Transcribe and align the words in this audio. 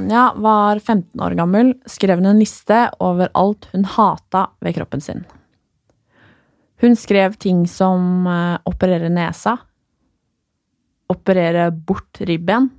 Da 0.00 0.04
Anja 0.04 0.32
var 0.36 0.78
15 0.78 1.20
år 1.20 1.30
gammel, 1.30 1.74
skrev 1.86 2.16
hun 2.18 2.26
en 2.26 2.38
liste 2.38 2.90
over 3.04 3.28
alt 3.34 3.66
hun 3.72 3.84
hata 3.84 4.46
ved 4.60 4.74
kroppen 4.74 5.00
sin. 5.00 5.26
Hun 6.80 6.96
skrev 6.96 7.36
ting 7.36 7.66
som 7.68 8.26
eh, 8.26 8.56
operere 8.64 9.10
nesa, 9.12 9.58
operere 11.12 11.68
bort 11.70 12.22
ribben, 12.24 12.70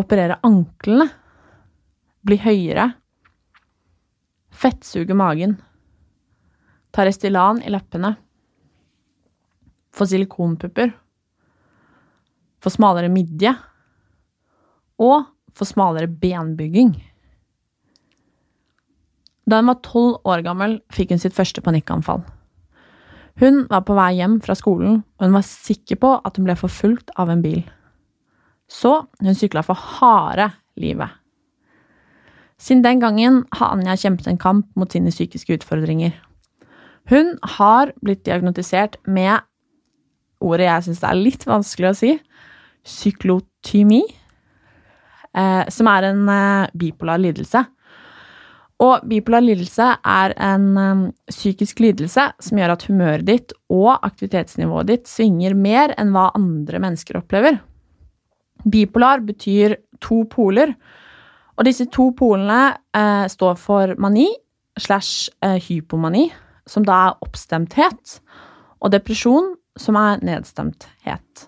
operere 0.00 0.38
anklene, 0.42 1.10
bli 2.24 2.40
høyere, 2.40 2.88
fettsuge 4.48 5.12
magen, 5.12 5.58
ta 6.90 7.04
Restylan 7.04 7.60
i 7.60 7.76
leppene, 7.76 8.16
få 9.92 10.08
silikonpupper, 10.08 10.96
få 12.64 12.78
smalere 12.80 13.12
midje 13.12 13.58
og 14.96 15.35
få 15.56 15.66
smalere 15.68 16.10
benbygging. 16.10 16.94
Da 19.46 19.60
hun 19.60 19.70
var 19.70 19.82
tolv 19.86 20.26
år 20.26 20.42
gammel, 20.46 20.80
fikk 20.92 21.14
hun 21.14 21.22
sitt 21.22 21.36
første 21.36 21.62
panikkanfall. 21.62 22.24
Hun 23.40 23.66
var 23.70 23.84
på 23.84 23.94
vei 23.96 24.14
hjem 24.16 24.38
fra 24.44 24.56
skolen, 24.56 25.02
og 25.18 25.26
hun 25.26 25.36
var 25.36 25.44
sikker 25.46 26.00
på 26.00 26.12
at 26.24 26.38
hun 26.38 26.48
ble 26.48 26.56
forfulgt 26.58 27.12
av 27.20 27.30
en 27.32 27.44
bil. 27.44 27.62
Så 28.66 29.04
hun 29.22 29.38
sykla 29.38 29.62
for 29.66 29.78
harde 29.78 30.50
livet. 30.80 31.12
Siden 32.58 32.82
den 32.82 33.02
gangen 33.02 33.42
har 33.52 33.74
Anja 33.74 33.98
kjempet 34.00 34.30
en 34.30 34.40
kamp 34.40 34.70
mot 34.80 34.92
sine 34.92 35.12
psykiske 35.12 35.58
utfordringer. 35.58 36.14
Hun 37.06 37.36
har 37.58 37.92
blitt 38.02 38.24
diagnotisert 38.26 38.96
med 39.06 39.44
ordet 40.42 40.66
jeg 40.66 40.86
syns 40.86 41.04
er 41.04 41.18
litt 41.20 41.44
vanskelig 41.46 41.90
å 41.90 41.96
si, 41.96 42.14
psyklotymi, 42.86 44.02
eh, 44.02 44.25
som 45.72 45.88
er 45.92 46.10
en 46.10 46.28
eh, 46.32 46.68
bipolar 46.78 47.20
lidelse. 47.22 47.64
Og 48.84 49.06
bipolar 49.08 49.40
lidelse 49.40 49.86
er 50.04 50.34
en 50.44 50.66
um, 50.76 51.04
psykisk 51.32 51.80
lidelse 51.80 52.26
som 52.44 52.58
gjør 52.60 52.74
at 52.74 52.84
humøret 52.90 53.24
ditt 53.24 53.54
og 53.72 53.94
aktivitetsnivået 54.04 54.90
ditt 54.90 55.08
svinger 55.08 55.56
mer 55.56 55.94
enn 55.96 56.12
hva 56.12 56.28
andre 56.36 56.82
mennesker 56.84 57.16
opplever. 57.22 57.56
Bipolar 58.68 59.24
betyr 59.24 59.78
to 60.04 60.24
poler, 60.28 60.74
og 61.56 61.64
disse 61.64 61.86
to 61.88 62.10
polene 62.18 62.76
eh, 62.92 63.24
står 63.32 63.56
for 63.56 63.94
mani 64.02 64.28
slash 64.76 65.30
eh, 65.40 65.56
hypomani, 65.56 66.28
som 66.68 66.84
da 66.84 66.98
er 67.06 67.24
oppstemthet, 67.24 68.18
og 68.84 68.92
depresjon, 68.92 69.54
som 69.80 69.96
er 69.96 70.20
nedstemthet. 70.24 71.46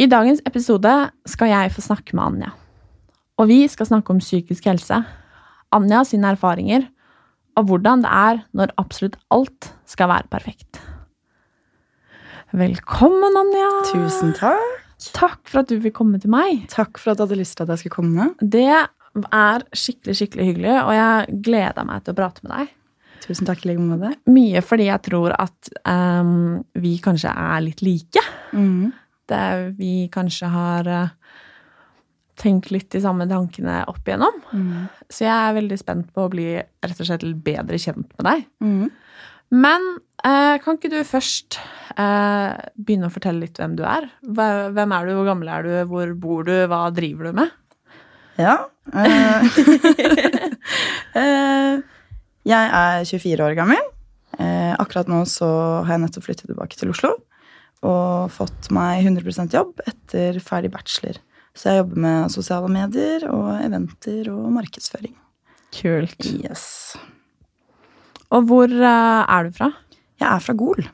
I 0.00 0.08
dagens 0.08 0.40
episode 0.48 0.92
skal 1.28 1.50
jeg 1.52 1.72
få 1.74 1.84
snakke 1.84 2.16
med 2.16 2.24
Anja. 2.24 2.52
Og 3.40 3.48
vi 3.50 3.60
skal 3.68 3.88
snakke 3.88 4.14
om 4.14 4.22
psykisk 4.22 4.66
helse. 4.70 5.02
Anja 5.72 6.02
sine 6.08 6.32
erfaringer 6.32 6.88
og 7.58 7.68
hvordan 7.68 8.04
det 8.04 8.12
er 8.12 8.40
når 8.56 8.72
absolutt 8.80 9.18
alt 9.34 9.72
skal 9.88 10.08
være 10.08 10.30
perfekt. 10.32 10.80
Velkommen, 12.56 13.36
Anja. 13.40 13.68
Tusen 13.90 14.32
takk. 14.36 14.80
Takk 15.12 15.40
for 15.50 15.62
at 15.62 15.70
du 15.72 15.78
vil 15.82 15.92
komme 15.94 16.20
til 16.22 16.32
meg. 16.32 16.64
Takk 16.72 17.00
for 17.00 17.12
at 17.12 17.18
du 17.18 17.26
hadde 17.26 17.40
lyst 17.40 17.56
til 17.58 17.66
at 17.66 17.74
jeg 17.74 17.82
skulle 17.82 17.96
komme. 17.96 18.28
Det 18.40 18.68
er 18.72 19.64
skikkelig, 19.76 20.16
skikkelig 20.16 20.46
hyggelig, 20.52 20.76
og 20.84 20.92
jeg 20.96 21.40
gleder 21.44 21.88
meg 21.88 22.04
til 22.04 22.14
å 22.14 22.20
prate 22.20 22.44
med 22.46 22.54
deg. 22.54 22.72
Tusen 23.22 23.46
takk 23.46 23.64
i 23.66 23.76
med 23.78 24.02
deg. 24.02 24.16
Mye 24.32 24.62
fordi 24.64 24.88
jeg 24.88 25.04
tror 25.06 25.34
at 25.36 25.72
um, 25.86 26.62
vi 26.74 26.96
kanskje 27.02 27.30
er 27.30 27.62
litt 27.64 27.82
like. 27.84 28.22
Mm. 28.52 28.92
Det 29.32 29.46
vi 29.80 29.94
kanskje 30.12 30.52
har 30.52 30.88
uh, 30.88 31.32
tenkt 32.40 32.70
litt 32.72 32.90
de 32.92 33.02
samme 33.02 33.26
tankene 33.30 33.82
opp 33.90 34.06
igjennom. 34.06 34.40
Mm. 34.52 34.88
Så 35.12 35.26
jeg 35.26 35.34
er 35.34 35.56
veldig 35.58 35.78
spent 35.80 36.10
på 36.14 36.26
å 36.26 36.32
bli 36.32 36.48
rett 36.58 37.00
og 37.00 37.08
slett 37.08 37.26
bedre 37.44 37.80
kjent 37.80 38.08
med 38.18 38.28
deg. 38.28 38.44
Mm. 38.64 38.84
Men 39.62 39.88
eh, 40.24 40.56
kan 40.64 40.78
ikke 40.78 40.90
du 40.92 41.00
først 41.04 41.58
eh, 41.92 42.52
begynne 42.80 43.10
å 43.10 43.12
fortelle 43.12 43.44
litt 43.44 43.58
hvem 43.60 43.76
du 43.76 43.84
er? 43.84 44.08
Hvem 44.24 44.94
er 44.96 45.08
du, 45.08 45.14
hvor 45.18 45.28
gammel 45.28 45.50
er 45.52 45.66
du, 45.66 45.74
hvor 45.90 46.14
bor 46.18 46.46
du, 46.48 46.54
hva 46.72 46.86
driver 46.94 47.28
du 47.28 47.42
med? 47.42 47.58
Ja. 48.40 48.56
eh, 48.96 49.58
eh, 51.20 51.82
jeg 52.48 52.72
er 52.80 53.04
24 53.04 53.44
år 53.44 53.58
gammel. 53.60 53.92
Eh, 54.40 54.72
akkurat 54.80 55.10
nå 55.12 55.20
så 55.28 55.50
har 55.84 55.98
jeg 55.98 56.06
nettopp 56.06 56.30
flyttet 56.30 56.48
tilbake 56.48 56.80
til 56.80 56.94
Oslo 56.94 57.12
og 57.82 58.30
fått 58.30 58.70
meg 58.74 59.02
100% 59.08 59.54
jobb 59.56 59.80
etter 59.88 60.38
ferdig 60.44 60.70
bachelor. 60.74 61.18
Så 61.58 61.68
jeg 61.68 61.82
jobber 61.82 61.98
med 62.06 62.32
sosiale 62.32 62.68
medier 62.72 63.26
og 63.28 63.48
eventer 63.60 64.30
og 64.32 64.46
markedsføring. 64.54 65.12
Kult. 65.74 66.16
Yes. 66.44 66.64
Og 68.32 68.46
hvor 68.48 68.70
eh, 68.72 69.22
er 69.26 69.48
du 69.48 69.56
fra? 69.56 69.68
Jeg 70.22 70.28
er 70.30 70.40
fra 70.44 70.54
Gol, 70.56 70.84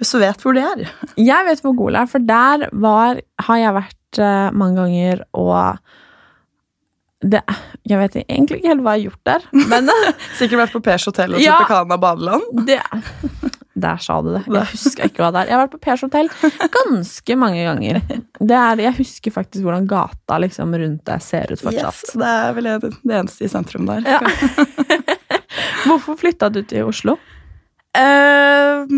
hvis 0.00 0.10
du 0.12 0.18
vet 0.20 0.42
hvor 0.42 0.56
det 0.56 0.64
er. 0.66 0.82
Jeg 1.30 1.46
vet 1.48 1.62
hvor 1.64 1.76
Gol 1.78 1.96
er, 2.00 2.08
for 2.10 2.24
der 2.26 2.66
var, 2.72 3.20
har 3.46 3.60
jeg 3.62 3.76
vært 3.78 4.20
eh, 4.20 4.48
mange 4.58 4.80
ganger, 4.82 5.22
og 5.38 5.78
det, 7.22 7.38
jeg 7.86 8.00
vet 8.00 8.16
egentlig 8.24 8.58
ikke 8.58 8.72
helt 8.72 8.82
hva 8.82 8.96
jeg 8.98 9.04
har 9.04 9.12
gjort 9.12 9.28
der, 9.28 9.44
men 9.70 9.90
Sikkert 10.40 10.58
vært 10.64 10.72
på 10.74 10.80
Pers 10.82 11.04
hotell 11.06 11.36
og 11.36 11.44
Ja. 11.44 11.60
Tropicana 11.60 11.98
badeland. 12.02 12.48
det 12.66 12.80
Der 13.74 14.00
sa 14.04 14.18
du 14.20 14.32
det. 14.34 14.42
Jeg 14.52 14.68
husker 14.74 15.08
ikke 15.08 15.24
hva 15.24 15.30
det 15.32 15.42
er. 15.42 15.50
Jeg 15.50 15.56
har 15.56 15.62
vært 15.64 15.74
på 15.76 15.82
Pers 15.86 16.04
hotell 16.04 16.28
ganske 16.76 17.36
mange 17.40 17.64
ganger. 17.64 18.00
Det 18.40 18.58
er, 18.58 18.82
jeg 18.84 18.96
husker 18.98 19.34
faktisk 19.34 19.64
hvordan 19.64 19.86
gata 19.88 20.38
liksom 20.42 20.74
rundt 20.76 21.04
deg 21.08 21.24
ser 21.24 21.52
ut 21.52 21.62
fortsatt. 21.62 22.02
Yes, 22.08 22.16
det 22.20 22.32
er 22.42 22.56
vel 22.56 22.68
det 22.68 22.92
det 22.92 23.18
eneste 23.22 23.46
i 23.46 23.50
sentrum 23.52 23.88
der. 23.88 24.04
Ja. 24.04 24.20
Hvorfor 25.86 26.18
flytta 26.20 26.50
du 26.52 26.62
til 26.68 26.88
Oslo? 26.88 27.16
Uh, 27.96 28.88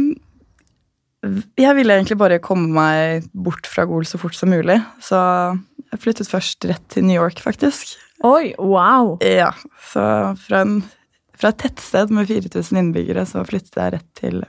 jeg 1.59 1.77
ville 1.79 1.95
egentlig 1.97 2.19
bare 2.21 2.41
komme 2.43 2.69
meg 2.75 3.29
bort 3.33 3.69
fra 3.71 3.87
Gol 3.89 4.07
så 4.09 4.21
fort 4.21 4.37
som 4.37 4.53
mulig. 4.53 4.79
Så 5.03 5.19
jeg 5.91 6.03
flyttet 6.03 6.31
først 6.31 6.67
rett 6.69 6.85
til 6.93 7.07
New 7.07 7.17
York, 7.17 7.41
faktisk. 7.43 7.95
Oi, 8.25 8.55
wow! 8.59 9.17
Ja, 9.25 9.53
Så 9.91 10.03
fra, 10.47 10.63
en, 10.65 10.79
fra 11.37 11.51
et 11.53 11.61
tettsted 11.61 12.13
med 12.15 12.29
4000 12.31 12.81
innbyggere 12.81 13.27
så 13.29 13.45
flyttet 13.47 13.77
jeg 13.77 13.95
rett 13.97 14.11
til 14.19 14.45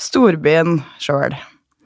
storbyen 0.00 0.78
sjøl. 1.02 1.34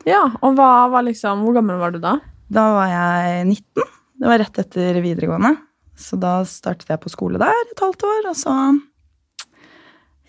Ja, 0.09 0.25
og 0.41 0.57
hva 0.57 0.89
var 0.93 1.05
liksom, 1.05 1.43
Hvor 1.45 1.59
gammel 1.59 1.81
var 1.81 1.93
du 1.93 1.99
da? 2.01 2.17
Da 2.49 2.65
var 2.79 2.89
jeg 2.89 3.47
19. 3.51 3.89
Det 4.19 4.31
var 4.31 4.41
rett 4.41 4.61
etter 4.63 5.01
videregående. 5.05 5.55
Så 5.99 6.17
da 6.21 6.39
startet 6.49 6.89
jeg 6.89 7.01
på 7.03 7.11
skole 7.13 7.41
der 7.43 7.53
et 7.67 7.83
halvt 7.83 8.05
år, 8.07 8.29
og 8.31 8.37
så 8.39 8.55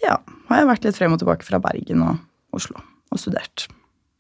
ja, 0.04 0.16
har 0.50 0.62
jeg 0.62 0.70
vært 0.70 0.88
litt 0.88 0.98
frem 0.98 1.14
og 1.14 1.22
tilbake 1.22 1.46
fra 1.48 1.60
Bergen 1.62 2.02
og 2.06 2.56
Oslo 2.56 2.80
og 3.10 3.22
studert. 3.22 3.68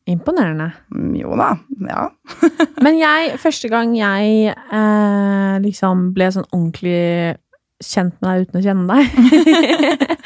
Imponerende. 0.09 0.71
Mm, 0.93 1.11
Jo 1.19 1.35
da, 1.37 1.51
ja. 1.85 2.07
Men 2.85 2.97
jeg, 3.01 3.35
første 3.41 3.69
gang 3.71 3.93
jeg 3.97 4.53
eh, 4.55 5.55
liksom 5.65 6.09
ble 6.15 6.29
sånn 6.33 6.47
ordentlig 6.49 7.37
kjent 7.83 8.15
med 8.19 8.27
deg 8.29 8.47
uten 8.47 8.59
å 8.59 8.63
kjenne 8.65 8.95
deg, 8.95 10.17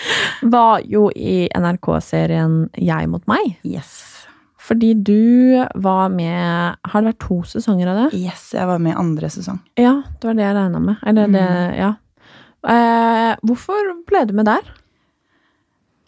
var 0.55 0.83
jo 0.89 1.07
i 1.13 1.45
NRK-serien 1.53 2.57
Jeg 2.81 3.09
mot 3.11 3.25
meg. 3.29 3.55
Yes. 3.67 3.93
Fordi 4.63 4.93
du 4.95 5.59
var 5.83 6.11
med 6.13 6.77
Har 6.87 7.01
det 7.01 7.09
vært 7.09 7.23
to 7.25 7.41
sesonger 7.47 7.89
av 7.91 7.99
det? 7.99 8.21
Yes, 8.21 8.51
jeg 8.55 8.67
var 8.69 8.79
med 8.81 8.95
i 8.95 8.99
andre 9.01 9.29
sesong. 9.33 9.59
Ja, 9.79 9.97
det 10.19 10.29
var 10.29 10.37
det 10.39 10.45
jeg 10.45 10.57
regna 10.57 10.83
med. 10.83 11.01
Eller 11.09 11.33
det, 11.33 11.47
ja. 11.81 11.91
Eh, 12.63 13.33
hvorfor 13.43 13.91
ble 14.07 14.23
du 14.29 14.37
med 14.37 14.47
der? 14.47 14.69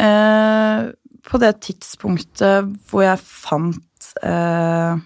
Eh, 0.06 0.88
på 1.26 1.42
det 1.42 1.52
tidspunktet 1.66 2.72
hvor 2.88 3.04
jeg 3.04 3.20
fant 3.20 4.10
eh, 4.24 5.04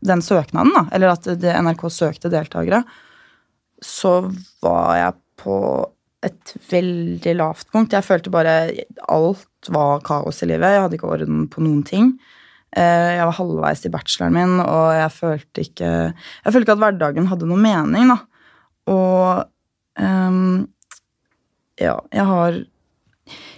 den 0.00 0.24
søknaden, 0.24 0.72
da, 0.72 0.86
eller 0.96 1.12
at 1.12 1.28
det 1.40 1.52
NRK 1.52 1.84
søkte 1.92 2.32
deltakere, 2.32 2.82
så 3.84 4.22
var 4.64 4.96
jeg 4.96 5.18
på 5.40 5.56
et 6.26 6.52
veldig 6.68 7.32
lavt 7.38 7.70
punkt. 7.72 7.94
Jeg 7.96 8.04
følte 8.04 8.32
bare 8.32 8.54
alt 9.08 9.70
var 9.72 10.02
kaos 10.04 10.42
i 10.44 10.48
livet. 10.50 10.74
Jeg 10.74 10.82
hadde 10.84 10.98
ikke 10.98 11.08
orden 11.14 11.46
på 11.52 11.62
noen 11.64 11.80
ting. 11.88 12.10
Eh, 12.76 13.16
Jeg 13.16 13.24
var 13.26 13.36
halvveis 13.38 13.86
i 13.88 13.92
bacheloren 13.92 14.36
min, 14.36 14.52
og 14.62 14.90
jeg 14.94 15.10
følte 15.16 15.64
ikke 15.64 15.88
Jeg 16.12 16.52
følte 16.52 16.66
ikke 16.68 16.76
at 16.76 16.82
hverdagen 16.84 17.26
hadde 17.30 17.48
noen 17.48 17.64
mening, 17.64 18.12
da. 18.12 18.18
Og 18.90 19.46
um, 20.00 20.68
ja, 21.80 21.96
jeg 22.12 22.26
har 22.28 22.60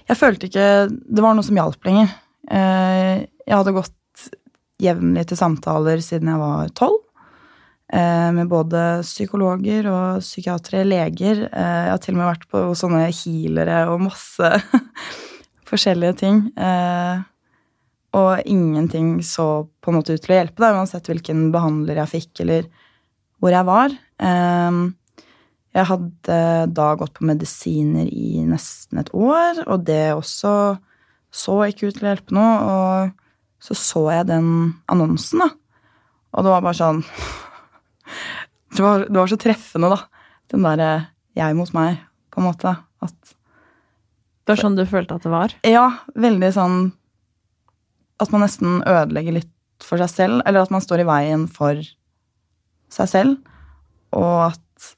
Jeg 0.08 0.19
følte 0.20 0.49
ikke 0.49 0.69
det 0.93 1.23
var 1.25 1.34
noe 1.34 1.46
som 1.46 1.58
hjalp 1.58 1.84
lenger. 1.88 2.14
Eh, 2.50 3.26
Jeg 3.46 3.58
hadde 3.58 3.75
gått 3.75 4.29
jevnlig 4.82 5.26
til 5.31 5.38
samtaler 5.38 6.00
siden 6.02 6.31
jeg 6.32 6.40
var 6.40 6.70
tolv. 6.79 7.02
Eh, 7.93 8.31
Med 8.37 8.49
både 8.50 9.03
psykologer 9.05 9.87
og 9.91 10.23
psykiatere, 10.25 10.85
leger. 10.89 11.44
Eh, 11.53 11.83
Jeg 11.87 11.91
har 11.94 11.99
til 12.03 12.15
og 12.15 12.19
med 12.21 12.31
vært 12.31 12.49
på 12.50 12.62
sånne 12.79 13.05
healere 13.11 13.83
og 13.93 14.00
masse 14.09 14.53
forskjellige 15.71 16.17
ting. 16.25 16.41
Eh, 16.56 17.23
Og 18.12 18.43
ingenting 18.44 19.23
så 19.25 19.65
på 19.81 19.89
en 19.89 19.97
måte 19.97 20.12
ut 20.12 20.21
til 20.21 20.35
å 20.35 20.41
hjelpe, 20.43 20.61
da, 20.61 20.75
uansett 20.77 21.06
hvilken 21.09 21.47
behandler 21.55 21.97
jeg 22.03 22.11
fikk, 22.11 22.43
eller 22.44 22.67
hvor 23.41 23.55
jeg 23.55 23.65
var. 23.65 23.94
Jeg 25.73 25.87
hadde 25.89 26.37
da 26.77 26.89
gått 27.00 27.15
på 27.17 27.25
medisiner 27.25 28.05
i 28.12 28.43
nesten 28.44 29.00
et 29.00 29.09
år, 29.17 29.62
og 29.65 29.87
det 29.89 30.12
også 30.12 30.53
så 31.33 31.55
ikke 31.65 31.89
ut 31.89 31.97
til 31.97 32.05
å 32.05 32.11
hjelpe 32.12 32.37
noe. 32.37 32.53
Og 32.69 33.65
så 33.65 33.79
så 33.81 34.03
jeg 34.12 34.29
den 34.29 34.50
annonsen, 34.93 35.41
da. 35.47 35.49
Og 36.37 36.44
det 36.44 36.53
var 36.53 36.67
bare 36.69 36.77
sånn 36.83 37.00
Det 38.73 38.83
var, 38.83 39.07
det 39.09 39.19
var 39.19 39.31
så 39.31 39.39
treffende, 39.41 39.91
da. 39.93 39.99
Den 40.53 40.65
derre 40.65 40.91
jeg 41.37 41.57
mot 41.57 41.71
meg, 41.77 42.01
på 42.33 42.41
en 42.41 42.49
måte. 42.49 42.75
At 43.05 43.35
Det 44.43 44.55
var 44.55 44.63
sånn 44.65 44.77
du 44.79 44.85
følte 44.89 45.17
at 45.17 45.25
det 45.27 45.33
var? 45.33 45.55
Ja, 45.67 45.87
veldig 46.19 46.51
sånn 46.55 46.77
At 48.23 48.31
man 48.33 48.45
nesten 48.45 48.81
ødelegger 48.87 49.41
litt 49.41 49.51
for 49.83 49.99
seg 49.99 50.11
selv, 50.13 50.43
eller 50.47 50.63
at 50.63 50.71
man 50.71 50.85
står 50.85 51.03
i 51.03 51.09
veien 51.09 51.49
for 51.51 51.81
seg 52.93 53.09
selv, 53.11 53.33
og 54.15 54.53
at 54.53 54.93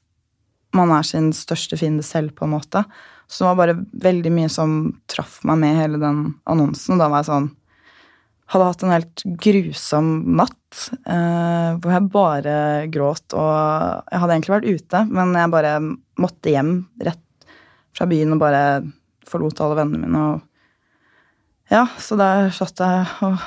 man 0.77 0.91
er 0.93 1.07
sin 1.07 1.31
største 1.33 1.79
fiende 1.79 2.05
selv, 2.05 2.35
på 2.37 2.45
en 2.45 2.53
måte. 2.53 2.83
Så 3.25 3.41
det 3.41 3.47
var 3.47 3.57
bare 3.63 3.77
veldig 4.03 4.33
mye 4.35 4.51
som 4.51 4.75
traff 5.09 5.39
meg 5.47 5.57
med 5.63 5.79
hele 5.79 5.97
den 6.01 6.19
annonsen. 6.45 6.93
Og 6.93 7.01
da 7.01 7.07
var 7.09 7.23
jeg 7.23 7.31
sånn 7.31 7.47
Hadde 8.53 8.65
hatt 8.69 8.83
en 8.85 8.93
helt 8.93 9.23
grusom 9.41 10.09
natt 10.37 10.81
eh, 11.09 11.69
hvor 11.81 11.93
jeg 11.95 12.09
bare 12.13 12.57
gråt. 12.93 13.25
Og 13.33 13.53
jeg 14.11 14.21
hadde 14.21 14.35
egentlig 14.35 14.55
vært 14.55 14.69
ute, 14.69 15.05
men 15.09 15.33
jeg 15.37 15.53
bare 15.53 15.71
måtte 16.21 16.53
hjem 16.53 16.75
rett 17.07 17.49
fra 17.95 18.07
byen 18.09 18.35
og 18.35 18.43
bare 18.43 18.61
forlot 19.25 19.63
alle 19.65 19.79
vennene 19.79 20.05
mine. 20.05 20.25
og 20.35 21.71
ja, 21.73 21.87
så 21.97 22.13
der 22.19 22.51
satt 22.53 22.77
jeg 22.77 23.05
og, 23.25 23.41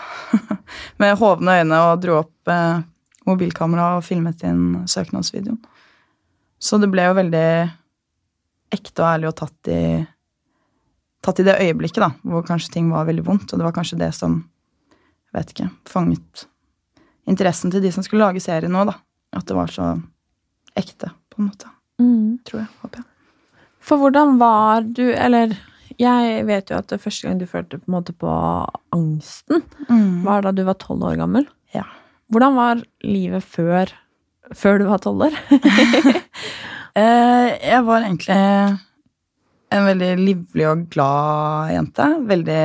med 1.01 1.19
hovne 1.21 1.61
øyne 1.61 1.83
og 1.87 2.01
dro 2.03 2.19
opp 2.25 2.51
eh, 2.51 2.81
mobilkamera 3.29 3.93
og 3.99 4.07
filmet 4.07 4.43
inn 4.47 4.89
søknadsvideoen. 4.91 5.61
Så 6.59 6.81
det 6.83 6.91
ble 6.91 7.05
jo 7.07 7.15
veldig 7.15 7.49
ekte 8.75 9.05
og 9.05 9.09
ærlig 9.13 9.29
og 9.31 9.37
tatt 9.39 9.71
i, 9.71 9.83
tatt 11.25 11.39
i 11.39 11.47
det 11.47 11.59
øyeblikket, 11.63 12.03
da, 12.03 12.11
hvor 12.27 12.43
kanskje 12.47 12.73
ting 12.75 12.89
var 12.91 13.07
veldig 13.09 13.25
vondt. 13.29 13.53
Og 13.53 13.61
det 13.61 13.69
var 13.69 13.77
kanskje 13.77 14.01
det 14.01 14.11
som, 14.17 14.41
vet 15.37 15.53
ikke, 15.53 15.69
fanget 15.89 16.47
interessen 17.29 17.73
til 17.73 17.85
de 17.85 17.93
som 17.93 18.05
skulle 18.07 18.25
lage 18.25 18.43
serien 18.43 18.73
nå, 18.73 18.87
da. 18.89 18.97
At 19.37 19.49
det 19.49 19.57
var 19.57 19.73
så 19.73 19.91
ekte, 20.79 21.11
på 21.29 21.43
en 21.43 21.51
måte. 21.51 21.71
Mm. 22.01 22.39
Tror 22.49 22.63
jeg. 22.63 22.71
Håper 22.83 23.03
jeg. 23.03 23.09
For 23.89 24.01
hvordan 24.01 24.37
var 24.41 24.85
du 24.85 25.07
Eller 25.11 25.55
jeg 25.99 26.45
vet 26.47 26.71
jo 26.71 26.77
at 26.79 26.91
det 26.93 27.01
første 27.03 27.27
gang 27.27 27.39
du 27.41 27.47
følte 27.49 27.81
på 27.81 27.89
en 27.89 27.97
måte 27.97 28.15
på 28.15 28.31
angsten, 28.95 29.65
var 30.23 30.45
da 30.45 30.53
du 30.55 30.63
var 30.69 30.79
tolv 30.79 31.03
år 31.09 31.17
gammel. 31.19 31.49
Ja. 31.75 31.83
Hvordan 32.31 32.55
var 32.55 32.85
livet 33.03 33.43
før, 33.43 33.91
før 34.55 34.79
du 34.79 34.87
var 34.93 35.03
tolv 35.05 35.29
år? 35.29 35.39
Eh, 36.99 37.49
jeg 37.63 37.85
var 37.87 38.03
egentlig 38.03 38.35
en 39.71 39.85
veldig 39.87 40.09
livlig 40.19 40.65
og 40.67 40.81
glad 40.91 41.69
jente. 41.71 42.07
Veldig, 42.27 42.63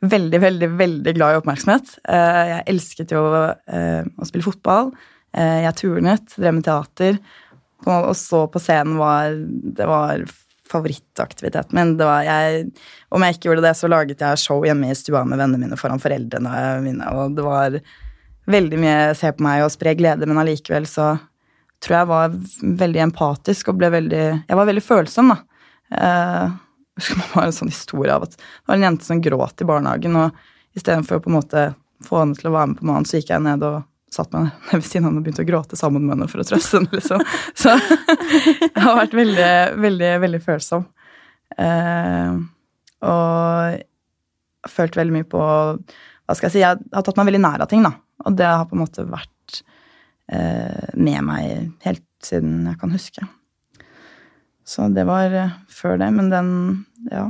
veldig, 0.00 0.40
veldig 0.40 0.68
veldig 0.80 1.14
glad 1.16 1.34
i 1.34 1.40
oppmerksomhet. 1.40 1.94
Eh, 2.08 2.42
jeg 2.54 2.66
elsket 2.72 3.14
jo 3.14 3.22
eh, 3.36 4.02
å 4.04 4.28
spille 4.28 4.46
fotball. 4.46 4.92
Eh, 5.36 5.62
jeg 5.66 5.78
turnet, 5.80 6.36
drev 6.36 6.56
med 6.56 6.66
teater. 6.66 7.18
Å 7.88 8.12
stå 8.16 8.44
på 8.52 8.60
scenen 8.60 8.98
var 9.00 9.32
Det 9.32 9.86
var 9.88 10.26
favorittaktiviteten 10.70 11.74
min. 11.74 11.94
Jeg, 11.98 12.66
om 13.10 13.24
jeg 13.24 13.34
ikke 13.34 13.48
gjorde 13.48 13.64
det, 13.64 13.72
så 13.78 13.88
laget 13.90 14.20
jeg 14.22 14.38
show 14.38 14.62
hjemme 14.62 14.92
i 14.92 14.98
stua 14.98 15.24
med 15.26 15.40
vennene 15.40 15.64
mine 15.64 15.78
foran 15.80 16.02
foreldrene 16.02 16.52
mine. 16.84 17.08
Og 17.16 17.34
det 17.34 17.46
var 17.46 17.78
veldig 18.50 18.78
mye 18.78 19.00
se 19.18 19.32
på 19.34 19.42
meg 19.42 19.64
og 19.64 19.72
spre 19.74 19.96
glede, 19.98 20.28
men 20.30 20.38
allikevel 20.38 20.86
så 20.86 21.14
tror 21.82 21.96
jeg 21.96 22.10
var 22.12 22.36
veldig 22.84 23.02
empatisk 23.08 23.72
og 23.72 23.80
ble 23.80 23.90
veldig 23.96 24.22
Jeg 24.22 24.58
var 24.60 24.68
veldig 24.68 24.84
følsom, 24.84 25.32
da. 25.32 25.40
Jeg 27.00 27.06
husker 27.06 27.20
man 27.22 27.30
var 27.32 27.46
en 27.48 27.54
sånn 27.56 27.72
historie 27.72 28.12
av 28.12 28.26
at 28.26 28.34
det 28.36 28.68
var 28.68 28.76
en 28.76 28.82
jente 28.84 29.06
som 29.06 29.22
gråt 29.24 29.62
i 29.64 29.66
barnehagen, 29.68 30.18
og 30.20 30.76
istedenfor 30.76 31.16
å 31.16 31.22
på 31.24 31.30
en 31.30 31.36
måte 31.38 31.62
få 32.04 32.18
henne 32.20 32.36
til 32.36 32.50
å 32.50 32.52
være 32.52 32.68
med 32.72 32.80
på 32.80 32.88
mannen, 32.90 33.08
så 33.08 33.16
gikk 33.16 33.32
jeg 33.32 33.44
ned 33.44 33.64
og 33.64 33.78
satt 34.12 34.34
meg 34.34 34.50
ned 34.50 34.74
ved 34.74 34.84
siden 34.84 35.06
av 35.06 35.08
henne 35.08 35.22
og 35.22 35.24
begynte 35.24 35.44
å 35.46 35.48
gråte 35.48 35.78
sammen 35.80 36.04
med 36.04 36.16
henne 36.16 36.28
for 36.28 36.42
å 36.42 36.46
trøste 36.46 36.76
henne, 36.76 36.92
liksom. 36.98 37.24
Så 37.62 37.72
jeg 37.72 38.84
har 38.84 38.98
vært 38.98 39.16
veldig, 39.16 39.50
veldig, 39.80 40.12
veldig 40.26 40.42
følsom. 40.44 40.86
Eh, 41.56 42.36
og 43.08 44.70
følt 44.70 45.00
veldig 45.00 45.14
mye 45.14 45.26
på 45.26 45.40
Hva 45.40 46.36
skal 46.36 46.50
jeg 46.50 46.52
si? 46.52 46.60
Jeg 46.62 46.76
har 46.92 47.04
tatt 47.06 47.16
meg 47.16 47.30
veldig 47.30 47.42
nær 47.46 47.64
av 47.64 47.70
ting, 47.70 47.86
da. 47.86 47.94
Og 48.28 48.36
det 48.36 48.48
har 48.50 48.68
på 48.68 48.76
en 48.76 48.84
måte 48.84 49.08
vært 49.08 49.62
eh, 50.28 50.90
med 51.00 51.24
meg 51.30 51.86
helt 51.86 52.04
siden 52.26 52.66
jeg 52.68 52.80
kan 52.82 52.92
huske. 52.92 53.30
Så 54.70 54.86
det 54.94 55.02
var 55.08 55.32
eh, 55.34 55.54
før 55.72 55.98
det, 56.00 56.10
men 56.14 56.30
den 56.32 56.50
Ja. 57.10 57.28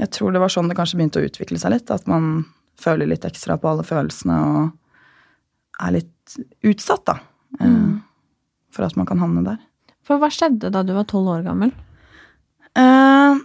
Jeg 0.00 0.08
tror 0.16 0.32
det 0.32 0.40
var 0.40 0.48
sånn 0.48 0.70
det 0.70 0.76
kanskje 0.78 0.96
begynte 0.96 1.20
å 1.20 1.26
utvikle 1.28 1.58
seg 1.60 1.74
litt. 1.74 1.90
At 1.92 2.06
man 2.08 2.46
føler 2.80 3.10
litt 3.10 3.26
ekstra 3.28 3.58
på 3.60 3.68
alle 3.68 3.84
følelsene 3.84 4.36
og 4.48 4.70
er 5.84 5.92
litt 5.98 6.38
utsatt, 6.64 7.04
da. 7.10 7.18
eh, 7.60 7.66
Mm. 7.66 7.98
For 8.70 8.86
at 8.86 8.96
man 8.96 9.04
kan 9.06 9.18
havne 9.18 9.42
der. 9.44 9.58
For 10.06 10.16
hva 10.22 10.30
skjedde 10.32 10.70
da 10.72 10.82
du 10.86 10.94
var 10.94 11.04
tolv 11.10 11.28
år 11.28 11.42
gammel? 11.44 11.72
Uh, 12.78 13.40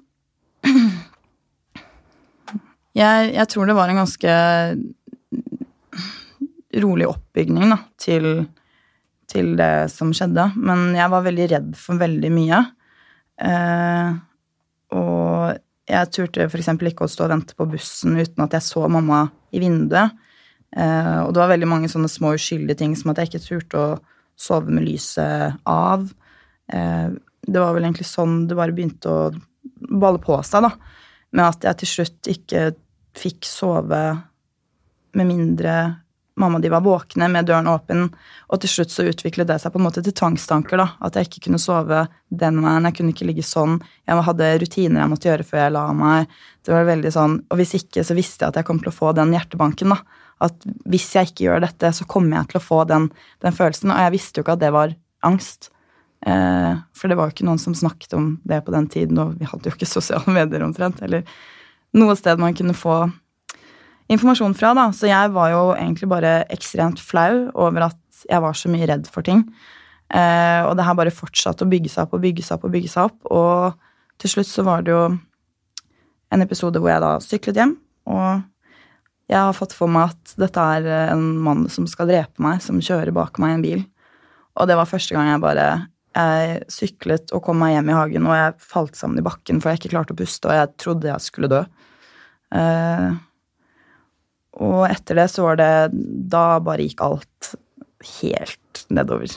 jeg, 2.95 3.33
jeg 3.33 3.47
tror 3.51 3.65
det 3.67 3.75
var 3.75 3.89
en 3.89 3.99
ganske 4.03 4.35
rolig 6.83 7.07
oppbygning 7.09 7.71
da, 7.73 7.79
til, 8.01 8.45
til 9.35 9.53
det 9.59 9.89
som 9.93 10.13
skjedde. 10.15 10.49
Men 10.55 10.89
jeg 10.97 11.11
var 11.11 11.25
veldig 11.25 11.47
redd 11.51 11.69
for 11.79 12.01
veldig 12.01 12.31
mye. 12.33 12.61
Eh, 13.45 14.15
og 14.95 15.57
jeg 15.85 16.11
turte 16.15 16.47
f.eks. 16.47 16.71
ikke 16.73 17.05
å 17.05 17.11
stå 17.11 17.27
og 17.27 17.33
vente 17.33 17.57
på 17.57 17.67
bussen 17.69 18.15
uten 18.17 18.45
at 18.45 18.55
jeg 18.57 18.65
så 18.65 18.85
mamma 18.89 19.25
i 19.53 19.61
vinduet. 19.61 20.15
Eh, 20.75 21.19
og 21.23 21.33
det 21.33 21.41
var 21.43 21.53
veldig 21.53 21.69
mange 21.69 21.91
sånne 21.91 22.09
små 22.11 22.33
uskyldige 22.35 22.81
ting 22.81 22.95
som 22.97 23.11
at 23.11 23.21
jeg 23.21 23.31
ikke 23.31 23.45
turte 23.45 23.81
å 23.81 23.89
sove 24.35 24.73
med 24.73 24.87
lyset 24.87 25.59
av. 25.69 26.07
Eh, 26.73 27.09
det 27.45 27.61
var 27.61 27.75
vel 27.75 27.85
egentlig 27.85 28.07
sånn 28.09 28.45
det 28.49 28.57
bare 28.57 28.75
begynte 28.75 29.11
å 29.11 29.19
balle 29.91 30.19
på 30.23 30.37
seg, 30.47 30.65
da. 30.65 30.73
Med 31.35 31.45
at 31.47 31.67
jeg 31.67 31.81
til 31.81 31.91
slutt 31.91 32.31
ikke 32.31 32.65
fikk 33.15 33.47
sove 33.47 34.01
med 35.15 35.29
mindre 35.29 35.75
mamma 36.39 36.59
og 36.59 36.65
de 36.65 36.71
var 36.71 36.83
våkne 36.83 37.29
med 37.31 37.47
døren 37.47 37.69
åpen. 37.71 38.09
Og 38.51 38.61
til 38.61 38.71
slutt 38.71 38.93
så 38.93 39.05
utviklet 39.07 39.47
det 39.47 39.57
seg 39.61 39.71
på 39.73 39.79
en 39.79 39.85
måte 39.87 40.03
til 40.03 40.15
tvangstanker. 40.15 40.77
da, 40.81 40.87
At 40.99 41.15
jeg 41.15 41.29
ikke 41.29 41.45
kunne 41.47 41.61
sove 41.61 42.07
den 42.29 42.61
veien. 42.63 42.87
Jeg 42.89 42.97
kunne 42.97 43.13
ikke 43.15 43.27
ligge 43.29 43.45
sånn. 43.45 43.79
Jeg 44.07 44.25
hadde 44.27 44.51
rutiner 44.59 45.01
jeg 45.01 45.11
måtte 45.13 45.29
gjøre 45.29 45.47
før 45.47 45.63
jeg 45.63 45.75
la 45.77 45.85
meg. 45.93 46.27
det 46.65 46.73
var 46.73 46.85
veldig 46.85 47.11
sånn, 47.11 47.43
Og 47.49 47.57
hvis 47.57 47.75
ikke, 47.79 48.03
så 48.03 48.15
visste 48.15 48.43
jeg 48.43 48.49
at 48.49 48.55
jeg 48.55 48.65
kom 48.65 48.79
til 48.79 48.91
å 48.91 48.99
få 48.99 49.13
den 49.15 49.31
hjertebanken. 49.31 49.89
da, 49.89 50.01
At 50.41 50.55
hvis 50.85 51.13
jeg 51.15 51.31
ikke 51.31 51.45
gjør 51.47 51.61
dette, 51.61 51.93
så 51.93 52.05
kommer 52.05 52.37
jeg 52.37 52.49
til 52.49 52.59
å 52.59 52.67
få 52.67 52.87
den, 52.87 53.11
den 53.41 53.53
følelsen. 53.53 53.91
Og 53.91 53.97
jeg 53.97 54.11
visste 54.11 54.39
jo 54.39 54.43
ikke 54.43 54.57
at 54.59 54.59
det 54.59 54.73
var 54.73 54.95
angst. 55.23 55.69
Eh, 56.25 56.73
for 56.93 57.07
det 57.07 57.15
var 57.15 57.29
jo 57.29 57.35
ikke 57.35 57.45
noen 57.45 57.61
som 57.61 57.75
snakket 57.75 58.13
om 58.17 58.39
det 58.43 58.65
på 58.65 58.73
den 58.73 58.87
tiden, 58.87 59.17
og 59.21 59.37
vi 59.39 59.45
hadde 59.45 59.69
jo 59.69 59.75
ikke 59.75 59.87
sosiale 59.87 60.25
medier 60.27 60.63
omtrent. 60.65 61.01
Eller 61.01 61.23
noe 61.93 62.15
sted 62.17 62.41
man 62.41 62.55
kunne 62.57 62.73
få 62.73 63.05
informasjon 64.11 64.55
fra, 64.57 64.73
da. 64.77 64.89
Så 64.93 65.09
jeg 65.09 65.31
var 65.35 65.53
jo 65.53 65.63
egentlig 65.75 66.09
bare 66.11 66.35
ekstremt 66.53 67.01
flau 67.01 67.47
over 67.53 67.89
at 67.89 68.25
jeg 68.29 68.41
var 68.41 68.57
så 68.57 68.71
mye 68.73 68.87
redd 68.89 69.09
for 69.11 69.25
ting. 69.25 69.43
Eh, 70.13 70.61
og 70.65 70.75
det 70.77 70.85
her 70.85 70.97
bare 70.97 71.13
fortsatte 71.13 71.65
å 71.65 71.69
bygge 71.69 71.91
seg 71.91 72.05
opp 72.05 72.17
og 72.17 72.25
bygge 72.25 72.45
seg 72.45 72.57
opp 72.57 72.67
og 72.67 72.75
bygge 72.75 72.91
seg 72.91 73.09
opp. 73.09 73.17
Og 73.33 74.21
til 74.21 74.35
slutt 74.35 74.51
så 74.51 74.65
var 74.65 74.85
det 74.85 74.93
jo 74.93 75.05
en 76.33 76.45
episode 76.45 76.81
hvor 76.81 76.91
jeg 76.91 77.03
da 77.03 77.15
syklet 77.23 77.59
hjem, 77.61 77.75
og 78.11 78.45
jeg 79.31 79.41
har 79.41 79.57
fått 79.57 79.73
for 79.73 79.89
meg 79.89 80.13
at 80.13 80.35
dette 80.37 80.61
er 80.77 80.87
en 81.09 81.25
mann 81.41 81.65
som 81.73 81.87
skal 81.89 82.09
drepe 82.09 82.41
meg, 82.43 82.61
som 82.61 82.81
kjører 82.83 83.13
bak 83.15 83.39
meg 83.41 83.51
i 83.51 83.57
en 83.57 83.65
bil. 83.65 83.83
Og 84.55 84.69
det 84.69 84.77
var 84.77 84.89
første 84.89 85.15
gang 85.15 85.31
jeg 85.31 85.43
bare 85.43 85.67
jeg 86.15 86.59
syklet 86.71 87.33
og 87.35 87.41
kom 87.43 87.57
meg 87.59 87.73
hjem 87.73 87.89
i 87.91 87.95
hagen, 87.97 88.27
og 88.29 88.37
jeg 88.37 88.53
falt 88.63 88.99
sammen 88.99 89.19
i 89.19 89.25
bakken 89.25 89.59
for 89.59 89.71
jeg 89.71 89.81
ikke 89.81 89.95
klarte 89.95 90.15
å 90.15 90.19
puste, 90.19 90.47
og 90.47 90.55
jeg 90.55 90.71
trodde 90.79 91.09
jeg 91.09 91.25
skulle 91.25 91.51
dø. 91.51 91.63
Eh, 92.55 93.07
og 94.63 94.85
etter 94.87 95.19
det 95.19 95.27
så 95.33 95.43
var 95.49 95.59
det 95.59 95.71
Da 96.31 96.59
bare 96.63 96.85
gikk 96.85 97.01
alt 97.03 97.55
helt 98.21 98.85
nedover. 98.93 99.31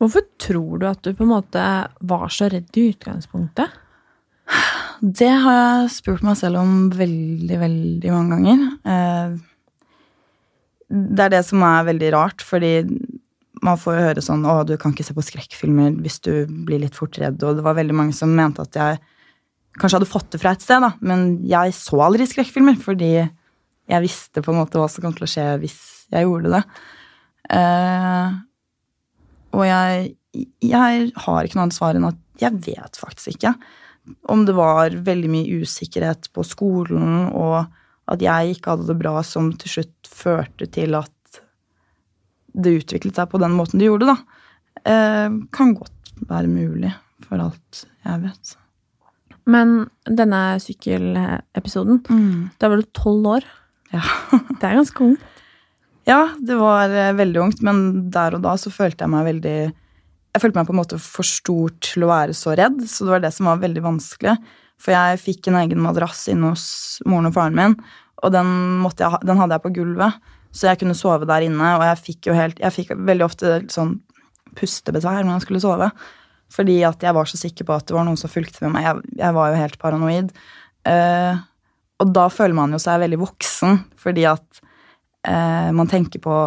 Hvorfor 0.00 0.24
tror 0.42 0.80
du 0.80 0.86
at 0.88 1.02
du 1.04 1.12
på 1.14 1.24
en 1.24 1.32
måte 1.34 1.64
var 2.00 2.28
så 2.32 2.48
redd 2.52 2.76
i 2.80 2.88
utgangspunktet? 2.92 3.70
Det 5.00 5.30
har 5.30 5.56
jeg 5.58 5.92
spurt 5.96 6.24
meg 6.24 6.36
selv 6.40 6.60
om 6.60 6.88
veldig, 6.94 7.58
veldig 7.60 8.12
mange 8.12 8.36
ganger. 8.36 8.64
Eh, 8.84 9.36
Det 10.94 11.24
er 11.24 11.30
det 11.32 11.44
som 11.46 11.62
er 11.64 11.86
veldig 11.88 12.10
rart, 12.12 12.42
fordi 12.44 12.84
man 13.64 13.78
får 13.80 13.94
jo 13.96 14.04
høre 14.04 14.22
sånn 14.22 14.44
'Å, 14.44 14.66
du 14.66 14.76
kan 14.76 14.92
ikke 14.92 15.04
se 15.04 15.14
på 15.14 15.24
skrekkfilmer 15.24 15.96
hvis 16.02 16.20
du 16.20 16.46
blir 16.46 16.78
litt 16.80 16.94
fort 16.94 17.16
redd', 17.18 17.42
og 17.42 17.56
det 17.56 17.64
var 17.64 17.74
veldig 17.74 17.94
mange 17.94 18.12
som 18.14 18.34
mente 18.36 18.60
at 18.60 18.72
jeg 18.72 19.00
kanskje 19.80 19.98
hadde 19.98 20.12
fått 20.12 20.30
det 20.30 20.40
fra 20.40 20.52
et 20.52 20.60
sted, 20.62 20.80
da, 20.80 20.92
men 21.00 21.42
jeg 21.42 21.72
så 21.72 21.98
aldri 22.04 22.26
skrekkfilmer 22.28 22.76
fordi 22.78 23.30
jeg 23.90 24.04
visste 24.04 24.42
på 24.42 24.52
en 24.52 24.60
måte 24.62 24.80
hva 24.80 24.88
som 24.90 25.04
kom 25.04 25.14
til 25.16 25.26
å 25.26 25.30
skje 25.30 25.46
hvis 25.62 25.78
jeg 26.12 26.26
gjorde 26.26 26.52
det. 26.54 26.62
Eh, 27.52 28.36
og 29.54 29.64
jeg, 29.68 30.12
jeg 30.64 31.08
har 31.24 31.46
ikke 31.46 31.58
noe 31.58 31.66
annet 31.66 31.76
svar 31.76 31.98
enn 31.98 32.08
at 32.08 32.20
jeg 32.40 32.60
vet 32.64 32.98
faktisk 32.98 33.36
ikke. 33.36 33.54
Om 34.32 34.44
det 34.48 34.56
var 34.56 34.96
veldig 35.06 35.30
mye 35.32 35.60
usikkerhet 35.62 36.28
på 36.34 36.44
skolen, 36.46 37.28
og 37.30 37.64
at 38.10 38.24
jeg 38.24 38.56
ikke 38.56 38.74
hadde 38.74 38.88
det 38.90 38.98
bra, 39.00 39.18
som 39.24 39.52
til 39.60 39.78
slutt 39.78 40.10
førte 40.10 40.68
til 40.72 40.96
at 40.98 41.40
det 42.54 42.76
utviklet 42.82 43.16
seg 43.18 43.30
på 43.30 43.40
den 43.42 43.54
måten 43.56 43.80
det 43.80 43.88
gjorde, 43.88 44.12
da. 44.12 44.42
Eh, 44.84 45.38
kan 45.54 45.72
godt 45.78 46.14
være 46.28 46.50
mulig, 46.50 46.92
for 47.24 47.40
alt 47.42 47.84
jeg 48.04 48.22
vet. 48.26 48.54
Men 49.50 49.74
denne 50.08 50.42
sykkelepisoden, 50.62 52.00
da 52.60 52.70
var 52.70 52.80
du 52.80 52.90
tolv 52.96 53.28
år. 53.38 53.48
Ja. 53.94 54.02
Det 54.60 54.66
er 54.68 54.80
ganske 54.80 55.06
ungt. 55.06 55.30
Ja, 56.04 56.26
det 56.36 56.58
var 56.60 56.92
eh, 56.92 57.14
veldig 57.16 57.40
ungt, 57.46 57.62
men 57.64 58.10
der 58.12 58.36
og 58.36 58.44
da 58.44 58.58
så 58.60 58.68
følte 58.72 59.06
jeg 59.06 59.12
meg 59.14 59.24
veldig 59.24 59.56
Jeg 59.64 60.42
følte 60.42 60.58
meg 60.58 60.68
på 60.68 60.74
en 60.74 60.80
måte 60.82 60.98
for 61.00 61.24
stor 61.24 61.72
til 61.84 62.04
å 62.04 62.10
være 62.10 62.34
så 62.36 62.52
redd, 62.58 62.82
så 62.90 63.06
det 63.06 63.14
var 63.14 63.22
det 63.24 63.32
som 63.32 63.48
var 63.48 63.62
veldig 63.62 63.84
vanskelig. 63.84 64.34
For 64.82 64.92
jeg 64.92 65.20
fikk 65.22 65.48
en 65.48 65.60
egen 65.62 65.80
madrass 65.80 66.26
inne 66.28 66.50
hos 66.52 66.66
moren 67.06 67.30
og 67.30 67.36
faren 67.36 67.56
min, 67.56 67.76
og 68.24 68.34
den, 68.34 68.50
måtte 68.82 69.06
jeg, 69.06 69.22
den 69.28 69.40
hadde 69.40 69.56
jeg 69.56 69.64
på 69.64 69.72
gulvet, 69.78 70.18
så 70.54 70.68
jeg 70.68 70.82
kunne 70.82 70.98
sove 70.98 71.28
der 71.30 71.46
inne, 71.46 71.70
og 71.78 71.86
jeg 71.86 72.02
fikk 72.02 72.28
jo 72.28 72.36
helt 72.36 72.60
Jeg 72.62 72.74
fikk 72.74 72.92
veldig 72.94 73.26
ofte 73.26 73.56
sånn 73.72 73.96
pustebesvær 74.58 75.24
når 75.24 75.38
jeg 75.38 75.46
skulle 75.48 75.62
sove. 75.64 75.88
Fordi 76.54 76.76
at 76.86 77.02
jeg 77.02 77.16
var 77.16 77.26
så 77.26 77.40
sikker 77.40 77.66
på 77.66 77.74
at 77.74 77.88
det 77.88 77.96
var 77.96 78.06
noen 78.06 78.18
som 78.20 78.30
fulgte 78.30 78.62
med 78.62 78.76
meg. 78.76 78.84
Jeg, 78.86 79.16
jeg 79.18 79.34
var 79.34 79.50
jo 79.50 79.58
helt 79.58 79.78
paranoid. 79.82 80.30
Eh, 80.86 81.40
og 82.02 82.14
da 82.14 82.28
føler 82.32 82.56
man 82.56 82.74
jo 82.74 82.80
seg 82.82 83.02
veldig 83.04 83.20
voksen, 83.20 83.78
fordi 84.00 84.26
at 84.26 84.62
eh, 85.28 85.70
man 85.76 85.90
tenker 85.90 86.22
på 86.22 86.38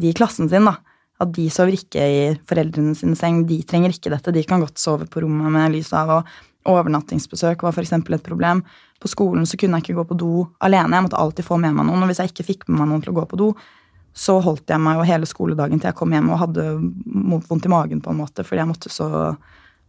de 0.00 0.10
i 0.10 0.16
klassen 0.16 0.48
sin, 0.50 0.68
da. 0.68 0.78
At 1.20 1.34
de 1.36 1.48
sover 1.52 1.76
ikke 1.76 2.00
i 2.00 2.20
foreldrene 2.48 2.94
sine 2.96 3.18
seng. 3.18 3.42
De 3.48 3.58
trenger 3.68 3.92
ikke 3.92 4.12
dette. 4.12 4.32
De 4.32 4.44
kan 4.48 4.62
godt 4.62 4.80
sove 4.80 5.04
på 5.10 5.20
rommet 5.20 5.52
med 5.52 5.74
lys 5.74 5.90
av. 5.96 6.14
Og 6.16 6.70
overnattingsbesøk 6.70 7.60
var 7.66 7.76
f.eks. 7.76 7.92
et 7.92 8.24
problem. 8.24 8.62
På 9.00 9.10
skolen 9.12 9.44
så 9.48 9.58
kunne 9.60 9.76
jeg 9.76 9.88
ikke 9.90 9.98
gå 9.98 10.06
på 10.08 10.16
do 10.22 10.30
alene. 10.64 10.96
Jeg 10.96 11.06
måtte 11.10 11.20
alltid 11.20 11.44
få 11.44 11.60
med 11.60 11.76
meg 11.76 11.90
noen. 11.90 12.00
Og 12.00 12.08
hvis 12.08 12.22
jeg 12.22 12.32
ikke 12.32 12.48
fikk 12.48 12.66
med 12.70 12.80
meg 12.80 12.88
noen 12.88 13.04
til 13.04 13.12
å 13.12 13.18
gå 13.20 13.26
på 13.28 13.40
do, 13.40 13.50
så 14.16 14.38
holdt 14.42 14.72
jeg 14.72 14.80
meg 14.82 14.96
jo 14.96 15.06
hele 15.06 15.28
skoledagen 15.28 15.78
til 15.78 15.90
jeg 15.90 15.98
kom 16.00 16.16
hjem 16.16 16.32
og 16.32 16.40
hadde 16.40 16.64
vondt 17.50 17.68
i 17.68 17.70
magen 17.70 18.00
på 18.02 18.10
en 18.10 18.18
måte, 18.18 18.42
fordi 18.42 18.64
jeg 18.64 18.70
måtte 18.72 18.90
så 18.92 19.10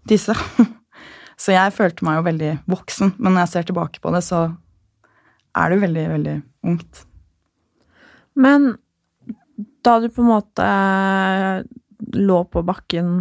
tisse. 0.09 0.35
Så 1.41 1.55
jeg 1.55 1.73
følte 1.73 2.05
meg 2.05 2.19
jo 2.19 2.25
veldig 2.27 2.49
voksen. 2.69 3.15
Men 3.17 3.33
når 3.33 3.41
jeg 3.41 3.51
ser 3.55 3.63
tilbake 3.65 3.97
på 4.03 4.11
det, 4.13 4.19
så 4.21 4.43
er 5.57 5.69
det 5.69 5.77
jo 5.77 5.85
veldig, 5.85 6.05
veldig 6.15 6.37
ungt. 6.71 7.03
Men 8.39 8.71
da 9.85 9.97
du 9.99 10.07
på 10.13 10.23
en 10.23 10.31
måte 10.31 10.67
lå 12.17 12.39
på 12.49 12.63
bakken 12.65 13.11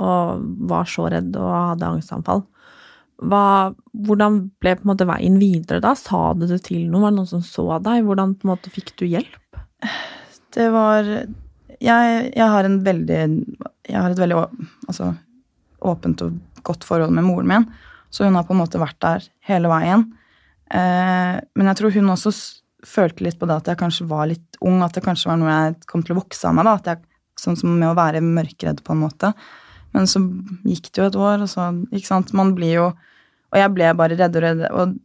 og 0.00 0.44
var 0.70 0.88
så 0.88 1.08
redd 1.12 1.34
og 1.36 1.50
hadde 1.52 1.90
angstanfall, 1.90 2.44
hva, 3.20 3.72
hvordan 3.92 4.38
ble 4.62 4.76
på 4.78 4.86
en 4.86 4.90
måte 4.94 5.08
veien 5.08 5.36
videre 5.40 5.82
da? 5.84 5.92
Sa 5.98 6.30
du 6.32 6.46
det 6.48 6.62
til 6.64 6.86
noen? 6.88 7.02
Var 7.04 7.12
det 7.12 7.18
noen 7.18 7.28
som 7.28 7.42
så 7.44 7.66
deg? 7.84 8.06
Hvordan 8.06 8.32
på 8.38 8.46
en 8.46 8.52
måte 8.54 8.72
fikk 8.72 8.94
du 8.96 9.04
hjelp? 9.10 9.60
Det 10.56 10.66
var 10.72 11.06
Jeg, 11.80 12.30
jeg 12.34 12.46
har 12.52 12.66
en 12.66 12.80
veldig 12.84 13.20
Jeg 13.88 13.96
har 13.96 14.10
et 14.10 14.18
veldig 14.20 14.38
altså, 14.88 15.12
åpent 15.80 16.24
og 16.24 16.64
godt 16.66 16.84
forhold 16.84 17.12
med 17.16 17.24
moren 17.24 17.48
min, 17.48 17.68
så 18.12 18.26
hun 18.26 18.36
har 18.36 18.44
på 18.44 18.52
en 18.52 18.60
måte 18.60 18.80
vært 18.80 18.98
der 19.00 19.28
hele 19.48 19.70
veien. 19.72 20.02
Eh, 20.70 21.36
men 21.58 21.70
jeg 21.70 21.80
tror 21.80 21.94
hun 21.96 22.12
også 22.14 22.32
følte 22.86 23.26
litt 23.26 23.38
på 23.40 23.48
det 23.48 23.58
at 23.60 23.70
jeg 23.72 23.80
kanskje 23.80 24.06
var 24.08 24.28
litt 24.30 24.60
ung, 24.64 24.80
at 24.84 24.94
det 24.96 25.04
kanskje 25.04 25.30
var 25.30 25.40
noe 25.40 25.52
jeg 25.52 25.88
kom 25.90 26.04
til 26.06 26.14
å 26.14 26.20
vokse 26.22 26.48
av 26.48 26.56
meg. 26.56 26.68
da, 26.68 26.76
at 26.78 26.92
jeg, 26.92 27.06
Sånn 27.40 27.56
som 27.56 27.72
med 27.72 27.88
å 27.88 27.96
være 27.96 28.20
mørkredd 28.20 28.82
på 28.84 28.92
en 28.92 29.00
måte. 29.00 29.30
Men 29.96 30.04
så 30.10 30.20
gikk 30.68 30.90
det 30.90 31.00
jo 31.00 31.06
et 31.08 31.16
år, 31.16 31.44
og 31.46 31.48
så 31.48 31.70
Ikke 31.88 32.10
sant. 32.10 32.34
Man 32.36 32.54
blir 32.54 32.74
jo 32.74 32.88
Og 33.50 33.56
jeg 33.58 33.72
ble 33.74 33.88
bare 33.96 34.18
redd 34.18 34.36
og 34.36 34.42
redd. 34.44 34.60
Og 34.70 34.98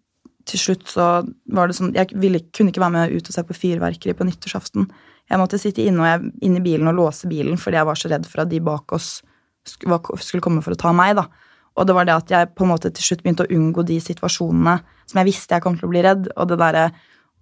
til 0.46 0.60
slutt 0.60 0.84
så 0.92 1.06
var 1.48 1.68
det 1.68 1.78
sånn 1.78 1.94
Jeg 1.96 2.12
ville, 2.14 2.44
kunne 2.54 2.74
ikke 2.74 2.84
være 2.84 2.96
med 2.98 3.16
ut 3.16 3.30
og 3.30 3.34
se 3.34 3.44
på 3.48 3.58
fyrverkeri 3.58 4.14
på 4.14 4.28
nyttårsaften. 4.28 4.90
Jeg 5.32 5.42
måtte 5.42 5.58
sitte 5.58 5.82
inne, 5.82 6.06
jeg, 6.06 6.34
inne 6.46 6.60
i 6.60 6.66
bilen 6.66 6.92
og 6.92 7.00
låse 7.00 7.30
bilen 7.32 7.58
fordi 7.58 7.80
jeg 7.80 7.90
var 7.90 7.98
så 7.98 8.12
redd 8.12 8.28
for 8.30 8.44
at 8.44 8.52
de 8.52 8.60
bak 8.62 8.94
oss 8.94 9.24
skulle 9.66 10.44
komme 10.44 10.62
for 10.62 10.76
å 10.76 10.78
ta 10.78 10.92
meg. 10.94 11.16
da. 11.18 11.26
Og 11.76 11.88
det 11.88 11.96
var 11.98 12.08
det 12.08 12.16
at 12.16 12.32
jeg 12.32 12.52
på 12.56 12.64
en 12.64 12.72
måte 12.72 12.92
til 12.96 13.04
slutt 13.04 13.24
begynte 13.24 13.46
å 13.46 13.52
unngå 13.52 13.84
de 13.88 13.98
situasjonene 14.04 14.78
som 15.06 15.20
jeg 15.20 15.28
visste 15.28 15.58
jeg 15.58 15.64
kom 15.66 15.76
til 15.78 15.90
å 15.90 15.92
bli 15.92 16.04
redd. 16.06 16.30
Og 16.36 16.48
det, 16.50 16.60
der, 16.62 16.94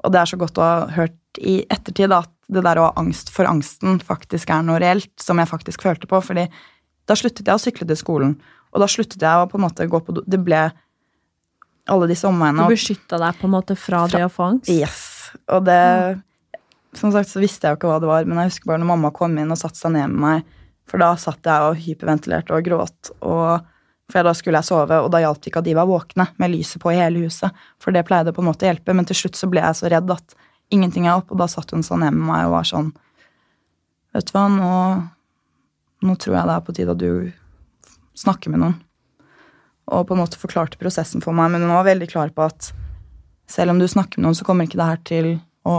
og 0.03 0.13
det 0.13 0.21
er 0.21 0.31
så 0.31 0.39
godt 0.41 0.57
å 0.57 0.65
ha 0.65 0.77
hørt 0.95 1.41
i 1.41 1.59
ettertid 1.71 2.09
da, 2.09 2.23
at 2.25 2.31
det 2.53 2.63
der 2.65 2.81
å 2.81 2.87
ha 2.89 2.95
angst 2.99 3.31
for 3.33 3.49
angsten 3.49 4.01
faktisk 4.03 4.51
er 4.53 4.65
noe 4.65 4.81
reelt, 4.81 5.13
som 5.21 5.39
jeg 5.39 5.49
faktisk 5.49 5.85
følte 5.85 6.09
på. 6.09 6.21
fordi 6.21 6.47
da 7.09 7.17
sluttet 7.19 7.47
jeg 7.47 7.59
å 7.59 7.61
sykle 7.61 7.87
til 7.87 7.99
skolen, 7.99 8.35
og 8.73 8.81
da 8.81 8.87
sluttet 8.89 9.21
jeg 9.21 9.39
å 9.39 9.47
på 9.49 9.59
en 9.59 9.65
måte 9.65 9.87
gå 9.89 9.99
på 10.01 10.15
do. 10.15 10.23
Det 10.25 10.39
ble 10.41 10.65
alle 11.91 12.07
disse 12.09 12.27
omveiene. 12.29 12.63
Du 12.63 12.73
beskytta 12.73 13.19
deg 13.21 13.39
på 13.39 13.49
en 13.49 13.55
måte 13.57 13.75
fra, 13.79 14.05
det 14.11 14.23
å 14.25 14.31
få 14.31 14.53
angst? 14.53 14.71
Yes. 14.71 15.01
Og 15.51 15.65
det 15.67 16.21
Som 16.93 17.09
sagt 17.09 17.31
så 17.31 17.41
visste 17.41 17.65
jeg 17.65 17.73
jo 17.73 17.77
ikke 17.79 17.89
hva 17.89 18.01
det 18.03 18.05
var, 18.05 18.25
men 18.29 18.37
jeg 18.37 18.51
husker 18.51 18.69
bare 18.69 18.79
når 18.83 18.89
mamma 18.91 19.09
kom 19.09 19.33
inn 19.41 19.49
og 19.49 19.57
satte 19.57 19.79
seg 19.79 19.95
ned 19.95 20.11
med 20.13 20.19
meg, 20.21 20.57
for 20.85 21.01
da 21.01 21.07
satt 21.17 21.47
jeg 21.49 21.69
og 21.71 21.79
hyperventilerte 21.81 22.53
og 22.53 22.67
gråt, 22.67 23.09
og 23.25 23.65
for 24.13 24.25
da 24.27 24.34
skulle 24.38 24.60
jeg 24.62 24.70
sove, 24.70 25.00
og 25.01 25.10
da 25.13 25.24
hjalp 25.24 25.41
det 25.41 25.50
ikke 25.50 25.63
at 25.63 25.67
de 25.67 25.75
var 25.77 25.89
våkne 25.89 26.27
med 26.38 26.53
lyset 26.53 26.82
på 26.84 26.91
i 26.93 27.00
hele 27.00 27.25
huset, 27.25 27.63
for 27.82 27.96
det 27.96 28.05
pleide 28.05 28.34
på 28.36 28.43
en 28.43 28.50
måte 28.51 28.67
å 28.67 28.70
hjelpe, 28.70 28.93
men 28.93 29.08
til 29.10 29.17
slutt 29.24 29.39
så 29.39 29.50
ble 29.50 29.63
jeg 29.63 29.79
så 29.79 29.89
redd 29.89 30.12
at 30.13 30.36
ingenting 30.74 31.08
hjalp, 31.10 31.32
og 31.34 31.41
da 31.41 31.48
satt 31.50 31.74
hun 31.74 31.86
sånn 31.86 32.05
hjemme 32.05 32.22
med 32.22 32.29
meg 32.29 32.48
og 32.50 32.58
var 32.60 32.70
sånn 32.70 32.93
Vet 34.13 34.27
du 34.29 34.36
hva, 34.36 34.43
nå, 34.46 34.74
nå 36.05 36.15
tror 36.22 36.36
jeg 36.38 36.46
det 36.46 36.53
er 36.53 36.65
på 36.67 36.74
tide 36.77 36.93
at 36.93 37.00
du 37.01 37.32
snakker 38.22 38.51
med 38.53 38.62
noen. 38.62 38.75
Og 39.89 40.03
på 40.05 40.13
en 40.13 40.22
måte 40.22 40.38
forklarte 40.38 40.77
prosessen 40.77 41.24
for 41.24 41.34
meg, 41.34 41.50
men 41.50 41.65
hun 41.65 41.74
var 41.74 41.88
veldig 41.88 42.12
klar 42.12 42.29
på 42.36 42.43
at 42.46 42.70
selv 43.50 43.74
om 43.74 43.82
du 43.82 43.88
snakker 43.89 44.22
med 44.22 44.27
noen, 44.27 44.38
så 44.38 44.46
kommer 44.46 44.70
ikke 44.70 44.77
det 44.77 44.89
her 44.91 45.01
til 45.10 45.32
å 45.65 45.77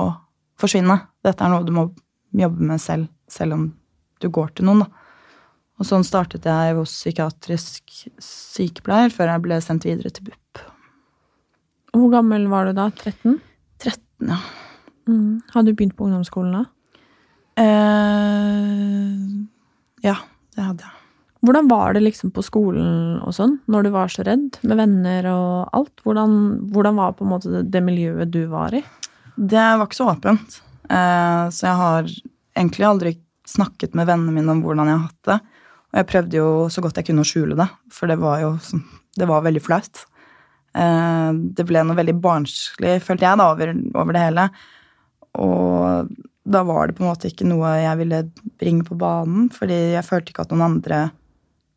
forsvinne. 0.59 0.99
Dette 1.23 1.47
er 1.47 1.55
noe 1.55 1.62
du 1.62 1.71
må 1.76 1.87
jobbe 2.35 2.67
med 2.73 2.83
selv, 2.83 3.07
selv 3.31 3.55
om 3.55 3.69
du 4.19 4.29
går 4.35 4.50
til 4.57 4.67
noen, 4.67 4.83
da. 4.83 5.03
Og 5.81 5.88
sånn 5.88 6.07
startet 6.07 6.47
jeg 6.47 6.76
hos 6.78 6.93
psykiatrisk 6.95 7.97
sykepleier 8.23 9.11
før 9.12 9.33
jeg 9.33 9.45
ble 9.47 9.59
sendt 9.64 9.87
videre 9.88 10.12
til 10.14 10.28
BUP. 10.28 10.62
Hvor 11.95 12.11
gammel 12.12 12.47
var 12.50 12.69
du 12.69 12.76
da? 12.76 12.88
13? 12.90 13.40
13, 13.83 14.31
ja. 14.31 14.38
Mm. 15.11 15.43
Hadde 15.52 15.71
du 15.71 15.78
begynt 15.78 15.97
på 15.99 16.07
ungdomsskolen 16.07 16.54
da? 16.57 16.64
Eh, 17.61 19.14
ja, 20.07 20.16
det 20.54 20.62
hadde 20.62 20.87
jeg. 20.87 21.00
Hvordan 21.45 21.69
var 21.69 21.93
det 21.93 22.00
liksom 22.07 22.31
på 22.33 22.43
skolen 22.45 23.19
og 23.21 23.35
sånn, 23.37 23.59
når 23.69 23.85
du 23.85 23.90
var 23.93 24.12
så 24.12 24.25
redd, 24.25 24.57
med 24.64 24.78
venner 24.81 25.26
og 25.28 25.75
alt? 25.76 25.93
Hvordan, 26.07 26.38
hvordan 26.73 26.97
var 26.97 27.19
på 27.19 27.26
en 27.26 27.33
måte 27.35 27.52
det, 27.52 27.66
det 27.75 27.83
miljøet 27.85 28.33
du 28.33 28.47
var 28.49 28.73
i? 28.75 28.81
Det 29.37 29.61
var 29.61 29.85
ikke 29.85 29.99
så 29.99 30.09
åpent. 30.14 30.62
Eh, 30.88 31.43
så 31.52 31.66
jeg 31.69 31.76
har 31.83 32.09
egentlig 32.57 32.88
aldri 32.88 33.12
snakket 33.45 33.93
med 33.99 34.09
vennene 34.09 34.33
mine 34.33 34.54
om 34.54 34.62
hvordan 34.64 34.88
jeg 34.88 34.97
har 34.97 35.04
hatt 35.11 35.28
det. 35.28 35.38
Og 35.94 36.00
jeg 36.02 36.08
prøvde 36.10 36.38
jo 36.40 36.48
så 36.74 36.82
godt 36.82 36.96
jeg 36.98 37.06
kunne 37.06 37.22
å 37.22 37.28
skjule 37.28 37.54
det, 37.58 37.68
for 37.94 38.10
det 38.10 38.18
var 38.18 38.40
jo 38.42 38.52
sånn- 38.58 38.82
det 39.14 39.28
var 39.30 39.44
veldig 39.46 39.62
flaut. 39.62 40.04
Eh, 40.74 41.32
det 41.54 41.64
ble 41.68 41.84
noe 41.86 41.94
veldig 41.94 42.16
barnslig, 42.20 42.96
følte 43.00 43.22
jeg, 43.28 43.38
da, 43.38 43.50
over, 43.52 43.70
over 43.94 44.12
det 44.12 44.24
hele. 44.26 44.48
Og 45.38 46.08
da 46.44 46.62
var 46.66 46.88
det 46.88 46.96
på 46.98 47.04
en 47.04 47.12
måte 47.12 47.30
ikke 47.30 47.46
noe 47.46 47.70
jeg 47.78 47.98
ville 48.02 48.18
bringe 48.58 48.84
på 48.84 48.98
banen, 48.98 49.46
fordi 49.54 49.94
jeg 49.94 50.04
følte 50.04 50.34
ikke 50.34 50.42
at 50.44 50.50
noen 50.50 50.66
andre 50.66 50.98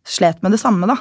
slet 0.07 0.41
med 0.41 0.51
det 0.55 0.59
samme, 0.59 0.88
da. 0.89 0.97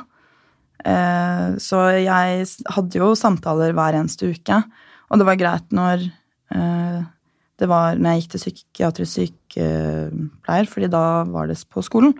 Eh, 0.84 1.56
Så 1.56 1.80
jeg 2.04 2.46
hadde 2.68 3.00
jo 3.00 3.14
samtaler 3.16 3.72
hver 3.72 3.94
eneste 3.96 4.28
uke, 4.28 4.62
og 5.10 5.18
det 5.18 5.26
var 5.26 5.36
greit 5.40 5.70
når 5.72 6.04
eh, 6.52 7.02
det 7.58 7.68
var 7.68 7.96
når 7.96 8.12
jeg 8.12 8.20
gikk 8.22 8.30
til 8.34 8.42
psykiatrisk 8.44 9.16
sykepleier, 9.56 10.68
fordi 10.68 10.90
da 10.92 11.24
var 11.24 11.46
det 11.48 11.56
på 11.72 11.82
skolen. 11.82 12.12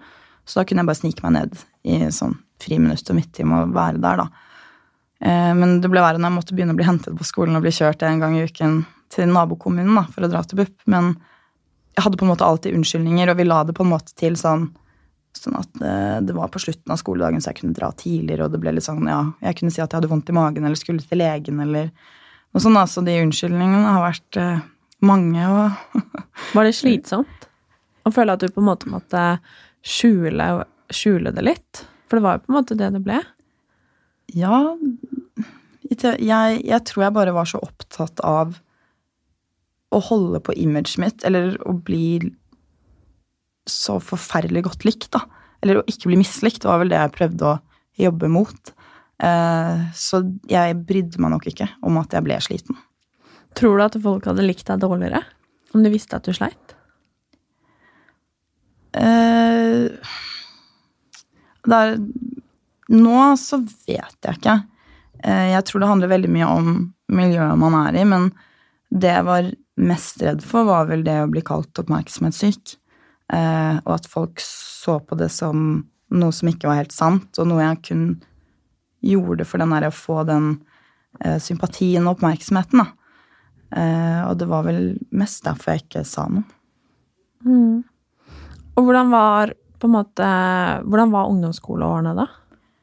Så 0.47 0.61
da 0.61 0.67
kunne 0.67 0.85
jeg 0.85 0.91
bare 0.91 1.01
snike 1.01 1.25
meg 1.27 1.35
ned 1.37 1.57
i 1.87 2.01
sånn 2.15 2.37
friminutt 2.63 3.11
og 3.13 3.19
midttime 3.19 3.63
og 3.65 3.75
være 3.77 4.01
der, 4.03 4.23
da. 4.23 4.27
Eh, 5.21 5.53
Men 5.59 5.81
det 5.83 5.91
ble 5.93 6.03
verre 6.05 6.21
når 6.21 6.31
jeg 6.31 6.39
måtte 6.39 6.57
begynne 6.57 6.77
å 6.77 6.79
bli 6.79 6.87
hentet 6.89 7.17
på 7.19 7.27
skolen 7.27 7.59
og 7.59 7.67
bli 7.67 7.75
kjørt 7.75 8.05
en 8.07 8.23
gang 8.23 8.37
i 8.39 8.47
uken 8.47 8.81
til 9.13 9.31
nabokommunen 9.31 9.99
da, 9.99 10.07
for 10.13 10.27
å 10.27 10.31
dra 10.31 10.43
til 10.47 10.63
BUP. 10.63 10.75
Men 10.91 11.15
jeg 11.97 12.05
hadde 12.05 12.19
på 12.21 12.27
en 12.27 12.33
måte 12.33 12.47
alltid 12.47 12.77
unnskyldninger, 12.77 13.31
og 13.33 13.39
vi 13.39 13.47
la 13.49 13.63
det 13.65 13.77
på 13.77 13.85
en 13.87 13.95
måte 13.95 14.17
til 14.19 14.39
sånn 14.41 14.71
Sånn 15.37 15.53
at 15.59 15.69
det, 15.77 16.29
det 16.31 16.33
var 16.33 16.49
på 16.49 16.57
slutten 16.63 16.95
av 16.95 16.97
skoledagen, 16.97 17.43
så 17.45 17.51
jeg 17.51 17.59
kunne 17.59 17.77
dra 17.77 17.91
tidligere, 17.93 18.47
og 18.47 18.55
det 18.55 18.61
ble 18.63 18.73
litt 18.73 18.87
sånn, 18.87 19.03
ja, 19.05 19.19
jeg 19.45 19.59
kunne 19.59 19.75
si 19.75 19.83
at 19.83 19.91
jeg 19.93 19.99
hadde 19.99 20.09
vondt 20.09 20.31
i 20.33 20.37
magen, 20.37 20.65
eller 20.65 20.81
skulle 20.81 21.05
til 21.05 21.21
legen, 21.21 21.59
eller 21.61 21.91
noe 21.93 22.63
sånt. 22.65 22.79
Altså, 22.81 23.03
de 23.05 23.19
unnskyldningene 23.21 23.91
har 23.99 24.01
vært 24.01 24.39
eh, 24.41 24.63
mange, 25.05 25.45
og 25.45 26.01
Var 26.57 26.65
det 26.65 26.73
slitsomt? 26.79 27.45
Å 28.09 28.15
føle 28.17 28.33
at 28.33 28.47
du 28.47 28.49
på 28.49 28.63
en 28.65 28.69
måte 28.71 28.89
måtte 28.89 29.27
skjule, 29.87 30.49
skjule 30.93 31.33
det 31.35 31.45
litt? 31.47 31.83
For 32.07 32.19
det 32.19 32.27
var 32.27 32.39
jo 32.39 32.45
på 32.45 32.53
en 32.53 32.59
måte 32.59 32.79
det 32.79 32.93
det 32.95 33.03
ble. 33.05 33.21
ja 34.35 34.61
jeg, 35.87 36.63
jeg 36.67 36.81
tror 36.89 37.05
jeg 37.05 37.15
bare 37.15 37.35
var 37.35 37.47
så 37.47 37.61
opptatt 37.63 38.21
av 38.27 38.57
å 39.95 40.01
holde 40.03 40.41
på 40.43 40.55
imaget 40.59 40.99
mitt, 40.99 41.25
eller 41.25 41.55
å 41.63 41.77
bli 41.79 42.19
så 43.71 43.99
forferdelig 44.03 44.65
godt 44.67 44.87
likt, 44.87 45.09
da. 45.15 45.23
Eller 45.63 45.81
å 45.81 45.87
ikke 45.89 46.11
bli 46.11 46.19
mislikt 46.21 46.67
var 46.67 46.83
vel 46.83 46.91
det 46.93 46.99
jeg 46.99 47.15
prøvde 47.15 47.53
å 47.53 47.55
jobbe 48.03 48.31
mot. 48.31 48.73
Eh, 49.23 49.87
så 49.97 50.23
jeg 50.51 50.79
brydde 50.89 51.23
meg 51.23 51.33
nok 51.33 51.49
ikke 51.51 51.71
om 51.87 51.99
at 52.03 52.15
jeg 52.15 52.27
ble 52.27 52.39
sliten. 52.45 52.79
Tror 53.57 53.79
du 53.79 53.87
at 53.87 53.99
folk 54.03 54.27
hadde 54.29 54.45
likt 54.45 54.67
deg 54.69 54.83
dårligere 54.83 55.23
om 55.75 55.85
de 55.87 55.93
visste 55.93 56.19
at 56.19 56.27
du 56.27 56.35
sleit? 56.37 56.66
Eh, 58.97 60.13
der, 61.67 61.97
nå 62.93 63.21
så 63.41 63.61
vet 63.61 64.19
jeg 64.25 64.39
ikke. 64.39 64.57
Eh, 65.25 65.53
jeg 65.53 65.67
tror 65.69 65.83
det 65.83 65.91
handler 65.91 66.13
veldig 66.15 66.33
mye 66.33 66.51
om 66.51 66.73
miljøet 67.13 67.61
man 67.61 67.77
er 67.85 68.01
i, 68.01 68.05
men 68.09 68.31
det 68.91 69.13
jeg 69.13 69.27
var 69.27 69.51
mest 69.77 70.23
redd 70.25 70.45
for, 70.47 70.67
var 70.69 70.89
vel 70.91 71.05
det 71.07 71.19
å 71.23 71.31
bli 71.31 71.43
kalt 71.45 71.83
oppmerksomhetssyk. 71.83 72.77
Eh, 73.35 73.77
og 73.83 73.93
at 73.99 74.09
folk 74.09 74.41
så 74.43 75.01
på 75.03 75.19
det 75.19 75.29
som 75.35 75.85
noe 76.15 76.35
som 76.35 76.49
ikke 76.51 76.71
var 76.71 76.81
helt 76.81 76.95
sant, 76.95 77.33
og 77.41 77.49
noe 77.51 77.65
jeg 77.65 77.83
kun 77.89 78.05
gjorde 79.07 79.47
for 79.47 79.63
den 79.63 79.75
der 79.75 79.89
å 79.89 79.95
få 79.95 80.23
den 80.27 80.53
eh, 81.23 81.39
sympatien 81.43 82.07
og 82.07 82.17
oppmerksomheten. 82.17 82.83
da. 82.83 82.87
Eh, 83.77 84.21
og 84.29 84.39
det 84.41 84.49
var 84.51 84.67
vel 84.67 84.81
mest 85.11 85.45
derfor 85.47 85.75
jeg 85.75 85.87
ikke 85.87 86.07
sa 86.07 86.29
noe. 86.31 86.47
Mm. 87.47 87.83
Og 88.77 88.85
hvordan 88.85 89.13
var 89.13 89.55
måte, 89.87 90.29
hvordan 90.89 91.13
var 91.13 91.31
ungdomsskoleårene 91.31 92.15
da? 92.17 92.27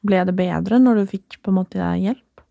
Ble 0.03 0.21
det 0.27 0.35
bedre 0.37 0.79
når 0.81 1.01
du 1.01 1.11
fikk 1.13 1.39
på 1.43 1.51
en 1.51 1.57
måte 1.57 1.89
hjelp? 1.99 2.43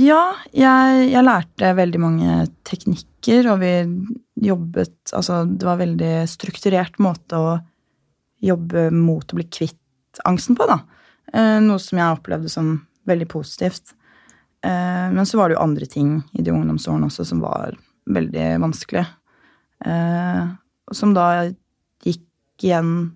Ja, 0.00 0.34
jeg, 0.56 1.08
jeg 1.12 1.26
lærte 1.26 1.74
veldig 1.76 2.00
mange 2.00 2.36
teknikker, 2.64 3.50
og 3.52 3.60
vi 3.60 3.74
jobbet 4.44 5.12
Altså, 5.14 5.44
det 5.46 5.66
var 5.66 5.76
en 5.76 5.84
veldig 5.84 6.14
strukturert 6.28 6.96
måte 7.02 7.38
å 7.38 7.52
jobbe 8.44 8.88
mot 8.92 9.24
å 9.24 9.38
bli 9.38 9.46
kvitt 9.46 10.24
angsten 10.26 10.56
på, 10.58 10.66
da. 10.68 10.80
Eh, 11.32 11.60
noe 11.64 11.80
som 11.80 12.00
jeg 12.00 12.16
opplevde 12.16 12.50
som 12.52 12.74
veldig 13.08 13.28
positivt. 13.30 13.94
Eh, 14.64 15.06
men 15.12 15.24
så 15.28 15.38
var 15.38 15.48
det 15.48 15.58
jo 15.58 15.64
andre 15.64 15.88
ting 15.88 16.16
i 16.32 16.44
de 16.44 16.52
ungdomsårene 16.52 17.08
også 17.08 17.26
som 17.28 17.40
var 17.44 17.76
veldig 18.10 18.48
vanskelig. 18.64 19.04
Eh, 20.90 20.94
som 20.94 21.14
da 21.16 21.50
gikk 22.04 22.22
igjen 22.62 23.12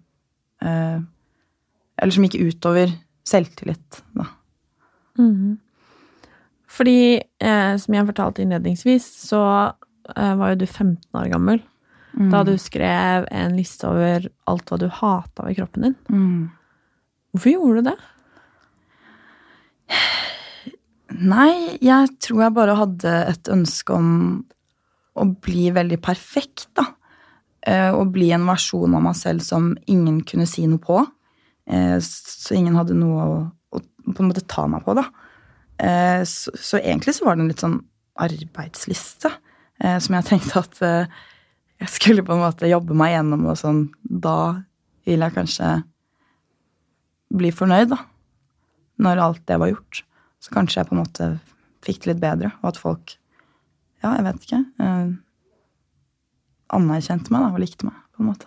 Eller 0.60 2.10
som 2.14 2.24
gikk 2.26 2.34
utover 2.40 2.90
selvtillit, 3.26 4.02
da. 4.14 4.24
Mm. 5.18 5.58
Fordi, 6.68 7.20
eh, 7.40 7.76
som 7.78 7.94
jeg 7.94 8.06
fortalte 8.06 8.42
innledningsvis, 8.42 9.06
så 9.28 9.40
eh, 10.16 10.34
var 10.38 10.52
jo 10.52 10.60
du 10.62 10.66
15 10.66 10.98
år 11.14 11.30
gammel 11.32 11.62
Mm. 12.18 12.30
da 12.32 12.42
du 12.42 12.54
skrev 12.58 13.26
en 13.30 13.52
liste 13.54 13.84
over 13.86 14.24
alt 14.48 14.70
hva 14.70 14.78
du 14.80 14.88
hata 14.88 15.44
ved 15.44 15.58
kroppen 15.58 15.82
din. 15.84 15.96
Mm. 16.08 16.50
Hvorfor 17.36 17.52
gjorde 17.52 17.82
du 17.82 17.90
det? 17.90 17.98
Nei, 21.18 21.78
jeg 21.84 22.10
tror 22.24 22.42
jeg 22.44 22.56
bare 22.56 22.76
hadde 22.78 23.12
et 23.32 23.50
ønske 23.52 23.94
om 23.96 24.08
å 25.18 25.26
bli 25.44 25.68
veldig 25.74 25.98
perfekt, 26.04 26.66
da. 26.78 26.84
Eh, 27.66 27.90
Å 27.94 28.04
bli 28.12 28.30
en 28.32 28.46
versjon 28.46 28.94
av 28.94 29.02
meg 29.02 29.16
selv 29.18 29.42
som 29.42 29.72
ingen 29.90 30.20
kunne 30.26 30.46
si 30.46 30.66
noe 30.66 30.78
på. 30.82 31.00
Eh, 31.68 31.98
Så 32.00 32.54
ingen 32.54 32.76
hadde 32.78 32.94
noe 32.94 33.24
å, 33.24 33.38
å 33.74 33.80
på 34.14 34.22
en 34.22 34.30
måte 34.30 34.46
ta 34.46 34.66
meg 34.70 34.84
på, 34.86 34.94
da. 34.98 35.08
Eh, 35.78 36.22
Så, 36.24 36.52
så 36.54 36.78
egentlig 36.78 37.14
så 37.18 37.26
var 37.26 37.36
det 37.36 37.42
en 37.46 37.48
litt 37.52 37.64
sånn 37.64 37.80
arbeidsliste 38.18 39.30
som 39.78 40.14
jeg 40.16 40.26
tenkte 40.26 40.58
at 40.58 40.78
jeg 41.78 41.90
skulle 41.94 42.24
på 42.26 42.32
en 42.34 42.40
måte 42.42 42.66
jobbe 42.66 42.96
meg 42.98 43.12
gjennom, 43.12 43.44
og 43.46 43.54
sånn 43.60 43.84
Da 44.02 44.64
vil 45.06 45.22
jeg 45.22 45.34
kanskje 45.36 45.68
bli 47.38 47.52
fornøyd, 47.54 47.92
da. 47.92 48.00
Når 48.98 49.22
alt 49.22 49.44
det 49.46 49.60
var 49.62 49.70
gjort. 49.70 50.02
Så 50.42 50.50
kanskje 50.50 50.80
jeg 50.80 50.88
på 50.90 50.96
en 50.96 51.02
måte 51.04 51.28
fikk 51.86 52.02
det 52.02 52.10
litt 52.10 52.22
bedre, 52.24 52.50
og 52.58 52.72
at 52.72 52.80
folk 52.82 53.14
Ja, 54.02 54.16
jeg 54.16 54.26
vet 54.26 54.42
ikke. 54.48 54.60
Anerkjente 56.74 57.32
meg 57.32 57.42
da, 57.46 57.50
og 57.54 57.62
likte 57.62 57.86
meg, 57.88 57.96
på 58.14 58.22
en 58.22 58.30
måte. 58.32 58.46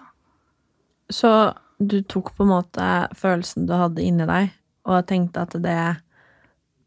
Så 1.11 1.31
du 1.81 2.01
tok 2.05 2.33
på 2.37 2.45
en 2.45 2.51
måte 2.53 2.87
følelsen 3.17 3.65
du 3.67 3.73
hadde 3.73 4.03
inni 4.05 4.27
deg, 4.29 4.51
og 4.85 5.05
tenkte 5.09 5.43
at 5.45 5.55
det 5.61 5.77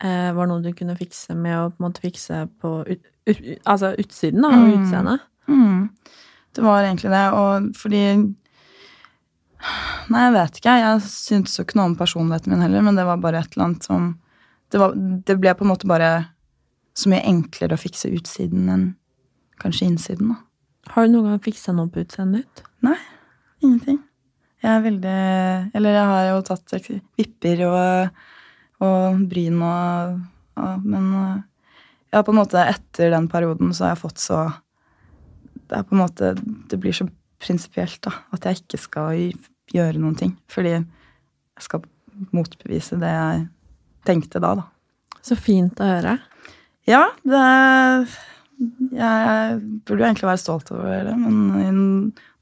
eh, 0.05 0.31
var 0.37 0.47
noe 0.51 0.63
du 0.63 0.71
kunne 0.77 0.97
fikse 0.99 1.35
med 1.35 1.57
å 1.59 1.69
på 1.73 1.81
en 1.83 1.87
måte 1.89 2.03
fikse 2.05 2.45
på 2.63 2.77
ut, 2.87 3.03
ut, 3.31 3.43
altså 3.65 3.93
utsiden 3.99 4.45
av 4.47 4.55
Mm. 4.59 4.71
utseendet? 4.79 5.21
Mm. 5.49 5.89
Det 6.55 6.63
var 6.63 6.83
egentlig 6.85 7.11
det, 7.11 7.25
og 7.35 7.71
fordi 7.77 8.05
Nei, 10.13 10.21
jeg 10.27 10.33
vet 10.35 10.59
ikke. 10.61 10.73
Jeg 10.77 11.01
syntes 11.09 11.55
jo 11.57 11.65
ikke 11.65 11.79
noe 11.79 11.89
om 11.89 11.97
personligheten 11.97 12.53
min 12.53 12.61
heller, 12.61 12.83
men 12.85 12.99
det 12.99 13.07
var 13.09 13.17
bare 13.23 13.41
et 13.41 13.55
eller 13.57 13.65
annet 13.71 13.87
som 13.87 14.11
Det, 14.71 14.79
var, 14.81 14.93
det 14.97 15.37
ble 15.41 15.55
på 15.55 15.65
en 15.65 15.71
måte 15.71 15.87
bare 15.87 16.27
så 16.99 17.09
mye 17.09 17.23
enklere 17.25 17.77
å 17.77 17.81
fikse 17.81 18.09
utsiden 18.11 18.69
enn 18.69 18.85
kanskje 19.63 19.87
innsiden, 19.87 20.33
da. 20.33 20.37
Har 20.93 21.07
du 21.07 21.15
noen 21.15 21.33
gang 21.33 21.41
fiksa 21.45 21.73
noe 21.75 21.89
på 21.93 22.03
utseendet 22.05 22.45
ditt? 22.45 22.67
Nei, 22.85 22.99
ingenting. 23.65 24.03
Jeg 24.65 24.73
er 24.73 24.85
veldig 24.85 25.17
Eller 25.77 25.97
jeg 25.99 26.11
har 26.11 26.29
jo 26.31 26.37
tatt 26.47 26.75
vipper 27.19 27.63
og, 27.69 28.21
og 28.85 29.25
bryn 29.29 29.59
og, 29.61 30.23
og 30.57 30.87
Men 30.89 31.11
ja, 32.15 32.23
på 32.23 32.33
en 32.33 32.39
måte 32.39 32.63
etter 32.63 33.11
den 33.13 33.29
perioden 33.29 33.75
så 33.75 33.89
har 33.89 33.95
jeg 33.95 34.03
fått 34.05 34.23
så 34.23 34.39
Det 35.67 35.81
er 35.81 35.89
på 35.89 35.97
en 35.97 36.05
måte 36.05 36.33
Det 36.71 36.79
blir 36.81 36.97
så 36.97 37.09
prinsipielt, 37.45 37.99
da. 38.07 38.13
At 38.33 38.47
jeg 38.47 38.63
ikke 38.63 38.79
skal 38.81 39.19
gjøre 39.75 40.01
noen 40.01 40.15
ting. 40.17 40.31
Fordi 40.49 40.71
jeg 40.79 41.65
skal 41.67 41.83
motbevise 42.33 42.97
det 43.03 43.11
jeg 43.11 43.43
tenkte 44.09 44.41
da, 44.41 44.55
da. 44.63 44.65
Så 45.21 45.37
fint 45.37 45.77
å 45.83 45.89
høre. 45.89 46.15
Ja, 46.89 47.03
det 47.21 47.43
Jeg 48.95 49.61
burde 49.85 50.03
jo 50.03 50.07
egentlig 50.07 50.29
være 50.29 50.43
stolt 50.43 50.71
over 50.75 51.09
det, 51.09 51.15
men 51.19 51.39
i 51.59 51.71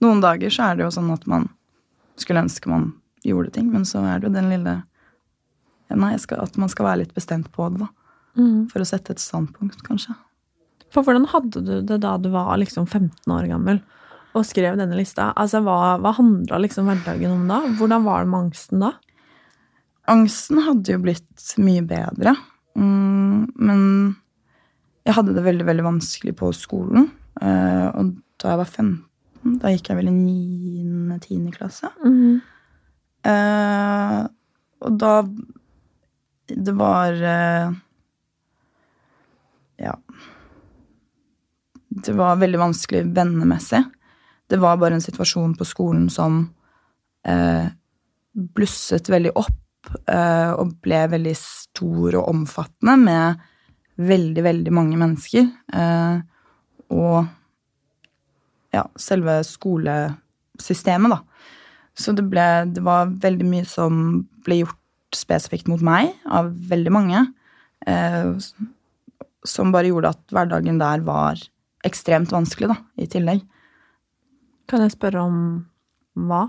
noen 0.05 0.21
dager 0.23 0.53
så 0.53 0.69
er 0.69 0.79
det 0.79 0.87
jo 0.87 0.93
sånn 0.95 1.13
at 1.15 1.25
man 1.31 1.49
skulle 2.21 2.43
ønske 2.45 2.71
man 2.71 2.91
gjorde 3.25 3.55
ting, 3.55 3.71
men 3.73 3.87
så 3.89 4.03
er 4.05 4.21
det 4.21 4.29
jo 4.29 4.35
den 4.37 4.51
lille 4.53 4.83
Nei, 5.93 6.15
skal, 6.17 6.41
at 6.41 6.55
man 6.57 6.71
skal 6.73 6.87
være 6.87 7.03
litt 7.03 7.11
bestemt 7.13 7.51
på 7.53 7.67
det, 7.69 7.83
da. 7.83 7.89
Mm. 8.41 8.69
For 8.73 8.81
å 8.81 8.87
sette 8.89 9.13
et 9.13 9.21
standpunkt, 9.21 9.83
kanskje. 9.85 10.15
For 10.89 11.05
hvordan 11.05 11.27
hadde 11.29 11.61
du 11.67 11.75
det 11.85 11.99
da 12.01 12.15
du 12.17 12.31
var 12.33 12.55
liksom 12.61 12.87
15 12.87 13.33
år 13.33 13.49
gammel 13.51 13.83
og 14.33 14.47
skrev 14.49 14.79
denne 14.81 14.97
lista? 14.97 15.31
Altså, 15.37 15.61
Hva, 15.65 15.99
hva 16.01 16.15
handla 16.17 16.63
liksom 16.63 16.89
hverdagen 16.89 17.35
om 17.35 17.45
da? 17.51 17.61
Hvordan 17.77 18.07
var 18.09 18.25
det 18.25 18.33
med 18.33 18.47
angsten 18.47 18.85
da? 18.87 18.95
Angsten 20.13 20.63
hadde 20.65 20.97
jo 20.97 21.03
blitt 21.05 21.53
mye 21.63 21.85
bedre, 21.87 22.35
mm, 22.75 23.53
men 23.63 23.85
jeg 25.03 25.17
hadde 25.17 25.35
det 25.35 25.43
veldig, 25.43 25.67
veldig 25.67 25.85
vanskelig 25.87 26.35
på 26.39 26.51
skolen. 26.55 27.09
Eh, 27.43 27.87
og 27.91 28.13
da 28.43 28.53
jeg 28.53 28.61
var 28.61 28.69
15, 28.71 29.57
da 29.63 29.73
gikk 29.73 29.91
jeg 29.91 29.99
vel 29.99 30.11
i 30.11 30.15
9.-10. 30.15 31.49
klasse. 31.57 31.91
Eh, 33.23 34.21
og 34.83 34.99
da 34.99 35.15
Det 36.53 36.75
var 36.75 37.13
eh, 37.15 37.73
Ja. 39.83 39.97
Det 41.89 42.15
var 42.17 42.41
veldig 42.41 42.59
vanskelig 42.59 43.05
vennemessig. 43.15 43.83
Det 44.49 44.59
var 44.61 44.77
bare 44.77 44.95
en 44.95 45.05
situasjon 45.05 45.57
på 45.57 45.65
skolen 45.65 46.09
som 46.11 46.47
blusset 48.33 49.07
veldig 49.13 49.31
opp 49.39 49.91
og 50.11 50.73
ble 50.83 51.03
veldig 51.13 51.35
stor 51.39 52.17
og 52.19 52.31
omfattende 52.33 52.97
med 52.99 53.45
veldig, 54.01 54.43
veldig 54.45 54.73
mange 54.75 54.99
mennesker. 55.01 55.49
Eh, 55.75 56.21
og 56.93 57.27
ja, 58.73 58.87
selve 58.97 59.41
skolesystemet, 59.47 61.13
da. 61.13 61.21
Så 61.99 62.15
det, 62.17 62.25
ble, 62.33 62.47
det 62.73 62.85
var 62.85 63.11
veldig 63.23 63.47
mye 63.49 63.69
som 63.69 64.23
ble 64.47 64.63
gjort 64.63 64.79
spesifikt 65.17 65.69
mot 65.69 65.83
meg 65.85 66.15
av 66.25 66.49
veldig 66.71 66.93
mange. 66.95 67.27
Eh, 67.87 68.33
som 69.45 69.75
bare 69.75 69.91
gjorde 69.91 70.15
at 70.15 70.23
hverdagen 70.33 70.81
der 70.81 71.03
var 71.05 71.41
ekstremt 71.87 72.33
vanskelig, 72.33 72.71
da, 72.73 72.79
i 72.97 73.09
tillegg. 73.11 73.43
Kan 74.71 74.85
jeg 74.85 74.95
spørre 74.95 75.25
om 75.27 75.39
hva? 76.29 76.47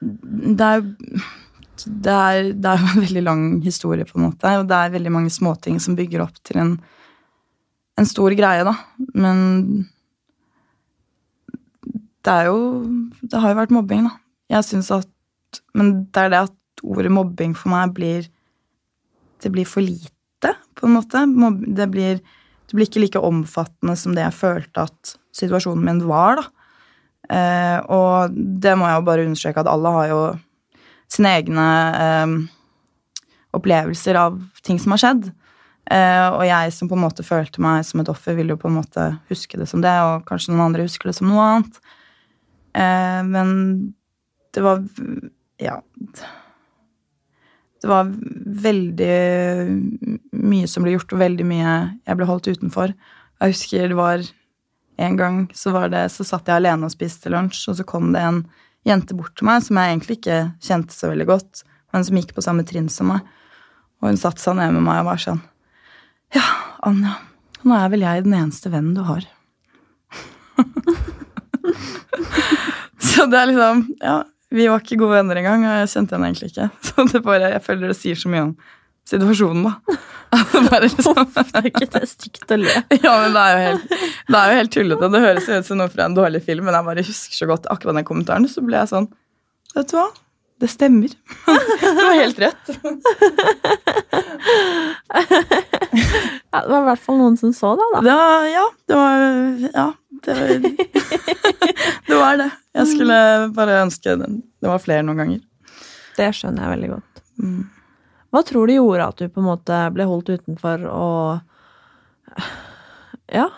Det 0.00 0.66
er 0.66 0.84
det 1.86 2.12
er, 2.12 2.50
det 2.56 2.72
er 2.72 2.82
en 2.82 3.02
veldig 3.04 3.22
lang 3.24 3.44
historie, 3.64 4.06
på 4.08 4.18
en 4.18 4.28
måte, 4.28 4.56
og 4.60 4.66
det 4.70 4.76
er 4.76 4.96
veldig 4.96 5.12
mange 5.14 5.32
småting 5.32 5.80
som 5.82 5.96
bygger 5.98 6.24
opp 6.24 6.36
til 6.46 6.60
en, 6.62 6.74
en 8.00 8.08
stor 8.08 8.34
greie, 8.38 8.66
da. 8.66 8.74
Men 9.14 9.40
det 12.20 12.32
er 12.34 12.50
jo 12.50 12.58
Det 13.22 13.38
har 13.40 13.54
jo 13.54 13.60
vært 13.62 13.72
mobbing, 13.74 14.04
da. 14.08 14.12
Jeg 14.56 14.66
syns 14.66 14.90
at 14.92 15.60
Men 15.76 16.04
det 16.12 16.26
er 16.26 16.32
det 16.34 16.42
at 16.48 16.84
ordet 16.84 17.12
mobbing 17.12 17.54
for 17.56 17.72
meg 17.72 17.94
blir 17.96 18.28
Det 19.40 19.52
blir 19.52 19.68
for 19.68 19.80
lite, 19.80 20.54
på 20.76 20.86
en 20.86 20.96
måte. 20.98 21.24
Det, 21.76 21.86
blir, 21.88 22.20
det 22.20 22.76
blir 22.76 22.88
ikke 22.88 23.00
like 23.06 23.22
omfattende 23.24 23.96
som 23.96 24.12
det 24.16 24.26
jeg 24.26 24.36
følte 24.36 24.84
at 24.84 25.14
situasjonen 25.36 25.86
min 25.86 26.02
var, 26.08 26.40
da. 26.42 26.44
Eh, 27.30 27.78
og 27.94 28.34
det 28.34 28.74
må 28.76 28.88
jeg 28.88 28.98
jo 28.98 29.06
bare 29.06 29.24
understreke 29.28 29.62
at 29.62 29.70
alle 29.70 29.92
har 29.94 30.08
jo 30.10 30.20
sine 31.10 31.34
egne 31.40 31.66
eh, 31.98 32.34
opplevelser 33.56 34.18
av 34.18 34.38
ting 34.66 34.78
som 34.82 34.94
har 34.94 35.02
skjedd. 35.02 35.30
Eh, 35.90 36.26
og 36.30 36.44
jeg 36.46 36.74
som 36.74 36.90
på 36.90 36.94
en 36.98 37.02
måte 37.02 37.26
følte 37.26 37.62
meg 37.64 37.82
som 37.86 38.02
et 38.02 38.10
offer, 38.12 38.36
vil 38.38 38.52
jo 38.52 38.58
på 38.60 38.70
en 38.70 38.78
måte 38.78 39.06
huske 39.30 39.58
det 39.58 39.66
som 39.70 39.82
det, 39.82 39.94
og 40.06 40.26
kanskje 40.28 40.52
noen 40.52 40.68
andre 40.68 40.86
husker 40.86 41.10
det 41.10 41.16
som 41.18 41.30
noe 41.30 41.46
annet. 41.46 41.80
Eh, 42.78 43.22
men 43.26 43.48
det 44.54 44.66
var 44.66 44.84
Ja. 45.60 45.80
Det 47.80 47.88
var 47.88 48.04
veldig 48.04 49.14
mye 50.36 50.68
som 50.68 50.84
ble 50.84 50.92
gjort, 50.92 51.14
og 51.14 51.22
veldig 51.22 51.46
mye 51.48 51.70
jeg 52.06 52.16
ble 52.18 52.26
holdt 52.28 52.50
utenfor. 52.52 52.92
Jeg 53.40 53.54
husker 53.54 53.88
det 53.88 53.96
var 53.96 54.24
en 55.00 55.16
gang 55.16 55.38
så, 55.56 55.72
var 55.72 55.88
det, 55.88 56.10
så 56.12 56.26
satt 56.28 56.48
jeg 56.48 56.60
alene 56.60 56.84
og 56.84 56.92
spiste 56.92 57.32
lunsj, 57.32 57.70
og 57.72 57.78
så 57.78 57.86
kom 57.88 58.12
det 58.12 58.20
en 58.20 58.42
jente 58.86 59.16
bort 59.16 59.34
til 59.36 59.48
meg 59.48 59.64
som 59.64 59.78
jeg 59.78 59.92
egentlig 59.92 60.16
ikke 60.18 60.38
kjente 60.64 60.96
så 60.96 61.10
veldig 61.10 61.28
godt, 61.28 61.62
men 61.92 62.06
som 62.06 62.18
gikk 62.20 62.32
på 62.36 62.44
samme 62.44 62.64
trinn 62.68 62.88
som 62.92 63.10
meg. 63.12 63.20
Og 64.00 64.08
hun 64.10 64.20
satte 64.20 64.42
seg 64.42 64.56
ned 64.56 64.72
med 64.76 64.86
meg 64.86 65.02
og 65.02 65.10
var 65.10 65.20
sånn 65.20 65.42
Ja, 66.32 66.46
Anja, 66.86 67.18
nå 67.66 67.76
er 67.76 67.92
vel 67.92 68.06
jeg 68.06 68.24
den 68.24 68.36
eneste 68.38 68.72
vennen 68.72 68.96
du 68.96 69.02
har. 69.04 69.26
så 73.10 73.26
det 73.30 73.38
er 73.40 73.50
liksom 73.50 73.84
Ja, 74.00 74.18
vi 74.50 74.66
var 74.66 74.82
ikke 74.82 74.98
gode 75.00 75.20
venner 75.20 75.38
engang, 75.38 75.64
og 75.66 75.76
jeg 75.82 75.92
kjente 75.92 76.16
henne 76.16 76.30
egentlig 76.30 76.50
ikke. 76.50 76.68
Så 76.88 77.04
det 77.12 77.20
bare, 77.22 77.52
jeg 77.54 77.62
føler 77.62 77.92
det 77.92 77.98
sier 78.00 78.18
så 78.18 78.30
mye 78.32 78.48
om 78.48 78.54
situasjonen, 79.08 79.68
da. 79.68 79.96
Bare 80.70 80.86
liksom. 80.86 81.16
Det 81.34 81.44
er 81.58 81.90
det 81.96 82.08
stygt 82.10 82.52
å 82.54 82.58
le. 82.60 82.74
Ja, 83.04 83.14
men 83.24 83.34
det 83.34 83.42
er 83.42 83.52
jo 83.52 83.62
helt, 83.66 83.94
det 84.30 84.40
er 84.40 84.52
jo 84.52 84.58
helt 84.60 84.74
tullete. 84.76 85.10
Det 85.14 85.22
høres 85.24 85.48
ut 85.50 85.68
som 85.68 85.80
noe 85.80 85.90
fra 85.92 86.06
en 86.06 86.16
dårlig 86.18 86.42
film, 86.46 86.66
men 86.68 86.76
jeg 86.78 86.86
bare 86.86 87.06
husker 87.06 87.40
så 87.42 87.48
godt 87.50 87.70
akkurat 87.72 87.98
den 87.98 88.06
kommentaren. 88.08 88.48
Så 88.50 88.62
ble 88.64 88.78
jeg 88.82 88.92
sånn 88.92 89.10
Vet 89.70 89.92
du 89.92 89.96
hva? 90.00 90.08
Det 90.60 90.68
stemmer. 90.68 91.12
Det 91.80 92.04
var 92.04 92.16
helt 92.18 92.40
rett. 92.42 92.70
Ja, 96.50 96.58
det 96.60 96.68
var 96.68 96.80
i 96.82 96.88
hvert 96.90 97.02
fall 97.04 97.18
noen 97.20 97.38
som 97.40 97.52
så 97.56 97.72
deg, 97.78 97.94
da. 97.94 98.02
Det 98.04 98.16
var, 98.18 98.46
ja, 98.50 98.64
det 98.90 98.98
var 98.98 99.24
Ja, 99.70 99.86
det 100.26 100.36
var, 100.36 100.48
det 102.10 102.18
var 102.18 102.40
det. 102.42 102.48
Jeg 102.76 102.90
skulle 102.92 103.18
bare 103.56 103.78
ønske 103.86 104.16
det, 104.20 104.28
det 104.60 104.68
var 104.70 104.82
flere 104.82 105.06
noen 105.06 105.22
ganger. 105.22 105.40
Det 106.18 106.28
skjønner 106.36 106.66
jeg 106.66 106.74
veldig 106.74 106.90
godt. 106.92 107.22
Mm. 107.40 107.62
Hva 108.30 108.42
tror 108.46 108.68
du 108.68 108.76
gjorde 108.76 109.08
at 109.10 109.18
du 109.18 109.28
på 109.28 109.42
en 109.42 109.48
måte 109.48 109.78
ble 109.94 110.06
holdt 110.10 110.32
utenfor 110.34 110.86
og 110.90 111.40
Ja. 113.30 113.48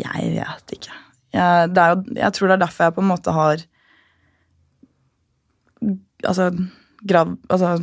Jeg 0.00 0.30
vet 0.34 0.74
ikke. 0.74 0.94
Jeg, 1.34 1.70
jo, 1.76 2.02
jeg 2.18 2.34
tror 2.34 2.50
det 2.50 2.54
er 2.56 2.62
derfor 2.64 2.88
jeg 2.88 2.94
på 2.96 3.02
en 3.04 3.10
måte 3.10 3.34
har 3.34 3.62
altså, 6.26 6.50
grav, 7.06 7.34
altså 7.48 7.76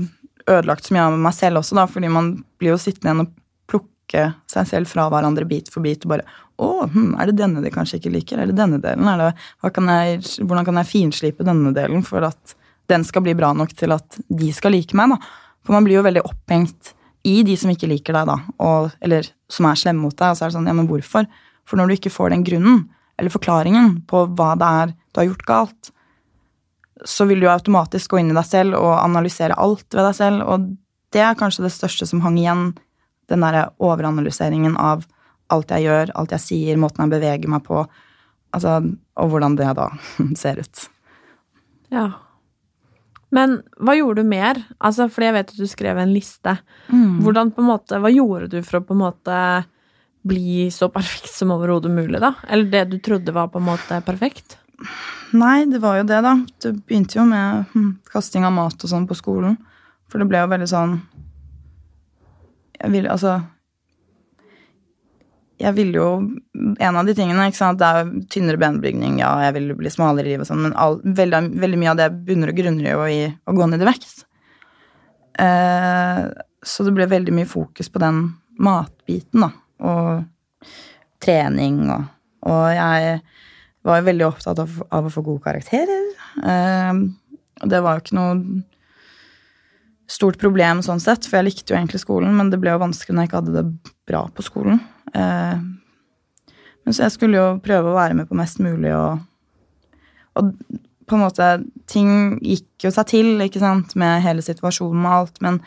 ødelagt 0.47 0.87
så 0.87 0.95
mye 0.95 1.05
av 1.07 1.19
meg 1.27 1.35
selv 1.35 1.61
også, 1.61 1.77
da, 1.77 1.85
fordi 1.91 2.11
man 2.11 2.33
blir 2.59 2.73
jo 2.73 2.81
sittende 2.81 3.11
igjen 3.11 3.23
og 3.25 3.31
plukke 3.71 4.25
seg 4.51 4.69
selv 4.69 4.91
fra 4.91 5.07
hverandre 5.11 5.47
bit 5.47 5.71
for 5.73 5.85
bit 5.85 6.05
og 6.07 6.17
bare 6.17 6.27
Å, 6.57 6.87
hm, 6.89 7.11
er 7.21 7.29
det 7.29 7.37
denne 7.37 7.61
de 7.61 7.69
kanskje 7.69 7.99
ikke 7.99 8.11
liker? 8.15 8.39
Er 8.41 8.49
det 8.49 8.57
denne 8.57 8.79
delen? 8.81 9.05
Det, 9.05 9.73
kan 9.75 9.91
jeg, 9.93 10.23
hvordan 10.41 10.65
kan 10.65 10.79
jeg 10.81 10.89
finslipe 10.89 11.45
denne 11.45 11.69
delen 11.75 12.01
for 12.05 12.25
at 12.25 12.55
den 12.91 13.03
skal 13.07 13.23
bli 13.25 13.35
bra 13.37 13.51
nok 13.55 13.73
til 13.77 13.93
at 13.95 14.19
de 14.27 14.51
skal 14.55 14.75
like 14.75 14.95
meg? 14.97 15.15
da? 15.15 15.19
For 15.65 15.75
man 15.75 15.87
blir 15.87 15.99
jo 15.99 16.05
veldig 16.05 16.23
opphengt 16.27 16.93
i 17.27 17.41
de 17.43 17.57
som 17.59 17.71
ikke 17.73 17.89
liker 17.91 18.15
deg, 18.15 18.29
da, 18.29 18.37
og, 18.63 18.93
eller 19.03 19.27
som 19.51 19.67
er 19.67 19.79
slemme 19.79 20.05
mot 20.05 20.15
deg. 20.15 20.31
Og 20.31 20.39
så 20.39 20.45
er 20.45 20.51
det 20.51 20.57
sånn, 20.57 20.69
ja, 20.69 20.75
men 20.77 20.87
hvorfor? 20.87 21.27
For 21.67 21.79
når 21.79 21.89
du 21.89 21.97
ikke 21.97 22.13
får 22.13 22.31
den 22.31 22.45
grunnen, 22.47 22.85
eller 23.17 23.33
forklaringen 23.33 23.95
på 24.07 24.23
hva 24.37 24.53
det 24.59 24.67
er 24.81 24.91
du 24.93 25.19
har 25.19 25.27
gjort 25.31 25.47
galt, 25.47 25.89
så 27.05 27.27
vil 27.29 27.41
du 27.41 27.49
automatisk 27.49 28.13
gå 28.13 28.21
inn 28.21 28.31
i 28.31 28.37
deg 28.37 28.45
selv 28.47 28.77
og 28.79 28.93
analysere 28.99 29.57
alt 29.59 29.85
ved 29.93 30.05
deg 30.05 30.17
selv, 30.17 30.45
og 30.45 30.69
det 31.15 31.23
er 31.23 31.37
kanskje 31.39 31.65
det 31.65 31.73
største 31.75 32.07
som 32.09 32.21
hang 32.23 32.37
igjen, 32.39 32.69
den 33.27 33.43
derre 33.43 33.67
overanalyseringen 33.83 34.77
av 34.79 35.03
alt 35.53 35.71
jeg 35.73 35.87
gjør, 35.87 36.13
alt 36.19 36.33
jeg 36.35 36.43
sier, 36.43 36.79
måten 36.79 37.05
jeg 37.05 37.15
beveger 37.15 37.51
meg 37.51 37.63
på, 37.65 37.83
altså, 38.55 38.79
og 39.19 39.33
hvordan 39.33 39.57
det 39.59 39.73
da 39.77 39.89
ser 40.41 40.61
ut. 40.63 40.87
Ja. 41.93 42.07
Men 43.35 43.57
hva 43.83 43.95
gjorde 43.97 44.23
du 44.23 44.29
mer? 44.29 44.59
Altså, 44.79 45.09
fordi 45.11 45.27
jeg 45.27 45.35
vet 45.35 45.49
at 45.51 45.59
du 45.59 45.67
skrev 45.67 45.97
en 45.99 46.13
liste. 46.15 46.53
Mm. 46.87 47.17
Hvordan 47.25 47.51
på 47.51 47.63
en 47.63 47.71
måte, 47.73 47.99
Hva 47.99 48.11
gjorde 48.13 48.47
du 48.53 48.61
for 48.63 48.79
å 48.79 48.85
på 48.87 48.95
en 48.95 49.03
måte 49.03 49.39
bli 50.27 50.67
så 50.73 50.89
perfekt 50.91 51.31
som 51.31 51.51
overhodet 51.55 51.91
mulig, 51.91 52.21
da? 52.23 52.33
Eller 52.47 52.71
det 52.71 52.85
du 52.91 52.97
trodde 53.03 53.35
var 53.35 53.51
på 53.51 53.59
en 53.61 53.67
måte 53.67 53.99
perfekt? 54.07 54.57
Nei, 55.35 55.65
det 55.67 55.81
var 55.83 55.99
jo 55.99 56.07
det, 56.07 56.21
da. 56.23 56.33
Det 56.63 56.73
begynte 56.87 57.19
jo 57.19 57.27
med 57.27 57.67
hm, 57.73 57.91
kasting 58.11 58.47
av 58.47 58.55
mat 58.55 58.79
og 58.83 58.91
sånn 58.91 59.07
på 59.09 59.17
skolen. 59.17 59.57
For 60.07 60.21
det 60.21 60.29
ble 60.29 60.39
jo 60.39 60.47
veldig 60.47 60.67
sånn 60.71 60.93
Jeg 62.77 62.91
ville 62.93 63.11
altså 63.11 63.33
Jeg 65.57 65.73
ville 65.73 65.97
jo 65.97 66.09
En 66.77 66.97
av 66.99 67.07
de 67.07 67.15
tingene, 67.17 67.47
ikke 67.49 67.59
sant, 67.59 67.79
det 67.81 67.87
er 67.87 68.09
tynnere 68.29 68.61
benbygning, 68.61 69.17
ja, 69.21 69.31
jeg 69.47 69.55
vil 69.57 69.71
bli 69.79 69.91
smalere 69.93 70.27
i 70.27 70.33
livet 70.35 70.45
og 70.45 70.51
sånn, 70.51 70.65
men 70.67 70.75
all, 70.77 70.99
veldig, 71.01 71.39
veldig 71.61 71.79
mye 71.81 71.93
av 71.93 72.01
det 72.01 72.09
bunner 72.27 72.51
og 72.51 72.59
grunner 72.59 72.89
jo 72.91 73.07
i 73.09 73.21
å 73.25 73.55
gå 73.57 73.67
ned 73.71 73.81
i 73.81 73.87
vekt. 73.87 74.13
Eh, 75.41 76.21
så 76.65 76.85
det 76.85 76.93
ble 76.93 77.07
veldig 77.09 77.33
mye 77.33 77.49
fokus 77.49 77.89
på 77.89 78.01
den 78.03 78.21
matbiten, 78.61 79.47
da. 79.47 79.49
Og 79.87 80.69
trening 81.23 81.87
og 81.93 82.13
Og 82.47 82.67
jeg 82.71 83.17
var 83.83 83.97
jo 83.97 84.05
veldig 84.07 84.25
opptatt 84.27 84.59
av, 84.61 84.75
av 84.93 85.07
å 85.07 85.11
få 85.11 85.23
gode 85.25 85.43
karakterer. 85.43 86.03
Eh, 86.37 86.99
og 87.63 87.71
det 87.73 87.81
var 87.83 87.97
jo 87.97 88.03
ikke 88.05 88.15
noe 88.15 88.61
stort 90.07 90.37
problem 90.39 90.83
sånn 90.85 91.01
sett, 91.03 91.27
for 91.27 91.39
jeg 91.39 91.47
likte 91.49 91.73
jo 91.73 91.79
egentlig 91.79 92.03
skolen, 92.05 92.37
men 92.37 92.53
det 92.53 92.61
ble 92.61 92.71
jo 92.71 92.83
vanskelig 92.85 93.15
når 93.15 93.25
jeg 93.25 93.31
ikke 93.31 93.41
hadde 93.41 93.57
det 93.57 93.91
bra 94.07 94.21
på 94.31 94.45
skolen. 94.45 94.79
Eh, 95.17 95.57
men 96.85 96.95
så 96.95 97.03
jeg 97.07 97.15
skulle 97.17 97.39
jo 97.39 97.47
prøve 97.63 97.89
å 97.91 97.97
være 97.97 98.15
med 98.15 98.29
på 98.29 98.37
mest 98.39 98.61
mulig, 98.63 98.93
og, 98.95 99.19
og 100.39 100.53
på 101.07 101.15
en 101.17 101.23
måte 101.23 101.47
Ting 101.87 102.09
gikk 102.43 102.83
jo 102.83 102.89
seg 102.91 103.07
til, 103.07 103.29
ikke 103.45 103.61
sant, 103.63 103.93
med 103.99 104.21
hele 104.25 104.43
situasjonen 104.43 105.05
og 105.07 105.13
alt, 105.21 105.37
men 105.43 105.59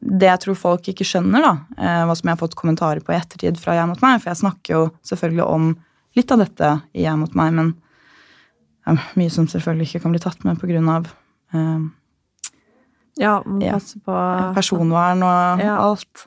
det 0.00 0.26
jeg 0.30 0.40
tror 0.42 0.56
folk 0.58 0.88
ikke 0.90 1.04
skjønner, 1.06 1.44
da, 1.44 1.50
eh, 1.76 2.02
hva 2.08 2.14
som 2.16 2.28
jeg 2.28 2.34
har 2.34 2.40
fått 2.40 2.56
kommentarer 2.58 3.04
på 3.04 3.12
i 3.12 3.18
ettertid 3.18 3.60
fra 3.60 3.76
Jeg 3.76 3.88
mot 3.92 4.00
meg, 4.04 4.20
for 4.22 4.32
jeg 4.32 4.40
snakker 4.40 4.74
jo 4.74 4.82
selvfølgelig 5.04 5.44
om 5.44 5.68
litt 6.16 6.32
av 6.32 6.40
dette 6.40 6.70
i 6.96 7.04
Jeg 7.04 7.20
mot 7.20 7.36
meg, 7.36 7.52
men 7.56 7.74
ja, 8.88 8.96
mye 9.20 9.32
som 9.32 9.46
selvfølgelig 9.48 9.86
ikke 9.90 10.02
kan 10.04 10.12
bli 10.16 10.20
tatt 10.24 10.44
med 10.48 10.58
på 10.60 10.68
grunn 10.72 10.88
av 10.92 11.06
eh, 11.52 11.84
Ja, 13.20 13.36
må 13.46 13.60
Ja. 13.62 13.76
passe 13.78 14.00
på 14.02 14.16
personvern 14.56 15.22
og 15.28 15.60
Ja. 15.62 15.76
alt. 15.84 16.26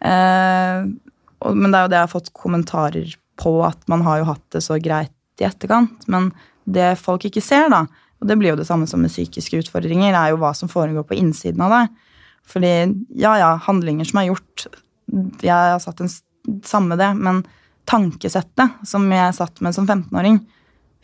Eh, 0.00 0.88
og, 0.88 1.03
men 1.52 1.70
det 1.70 1.78
er 1.78 1.86
jo 1.86 1.92
det 1.92 1.98
jeg 1.98 2.06
har 2.06 2.14
fått 2.14 2.32
kommentarer 2.36 3.14
på, 3.40 3.52
at 3.66 3.82
man 3.90 4.04
har 4.06 4.20
jo 4.20 4.30
hatt 4.30 4.44
det 4.54 4.62
så 4.64 4.78
greit 4.80 5.12
i 5.42 5.46
etterkant. 5.48 6.06
Men 6.08 6.30
det 6.64 6.94
folk 7.02 7.26
ikke 7.28 7.42
ser, 7.44 7.68
da, 7.72 7.84
og 8.20 8.30
det 8.30 8.38
blir 8.40 8.54
jo 8.54 8.60
det 8.60 8.68
samme 8.68 8.86
som 8.88 9.02
med 9.04 9.12
psykiske 9.12 9.64
utfordringer, 9.64 10.14
er 10.14 10.32
jo 10.32 10.40
hva 10.40 10.54
som 10.56 10.70
foregår 10.70 11.06
på 11.08 11.18
innsiden 11.18 11.64
av 11.66 11.74
deg. 11.74 11.98
Fordi 12.48 12.72
ja, 13.20 13.34
ja, 13.40 13.50
handlinger 13.66 14.08
som 14.08 14.20
er 14.20 14.30
gjort, 14.30 14.66
jeg 15.44 15.52
har 15.52 15.80
satt 15.82 16.00
en 16.04 16.12
samme 16.64 16.96
det, 17.00 17.10
men 17.16 17.42
tankesettet 17.88 18.86
som 18.88 19.04
jeg 19.12 19.36
satt 19.36 19.60
med 19.64 19.76
som 19.76 19.88
15-åring, 19.88 20.40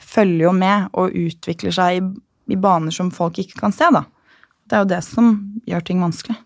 følger 0.01 0.47
jo 0.47 0.53
med 0.57 0.89
og 0.97 1.17
utvikler 1.17 1.75
seg 1.77 1.99
i, 1.99 2.05
i 2.55 2.57
baner 2.61 2.95
som 2.95 3.13
folk 3.13 3.41
ikke 3.43 3.61
kan 3.61 3.75
se, 3.75 3.89
da. 3.93 4.07
Det 4.65 4.79
er 4.79 4.85
jo 4.85 4.91
det 4.93 5.03
som 5.05 5.35
gjør 5.69 5.85
ting 5.85 6.01
vanskelig. 6.01 6.39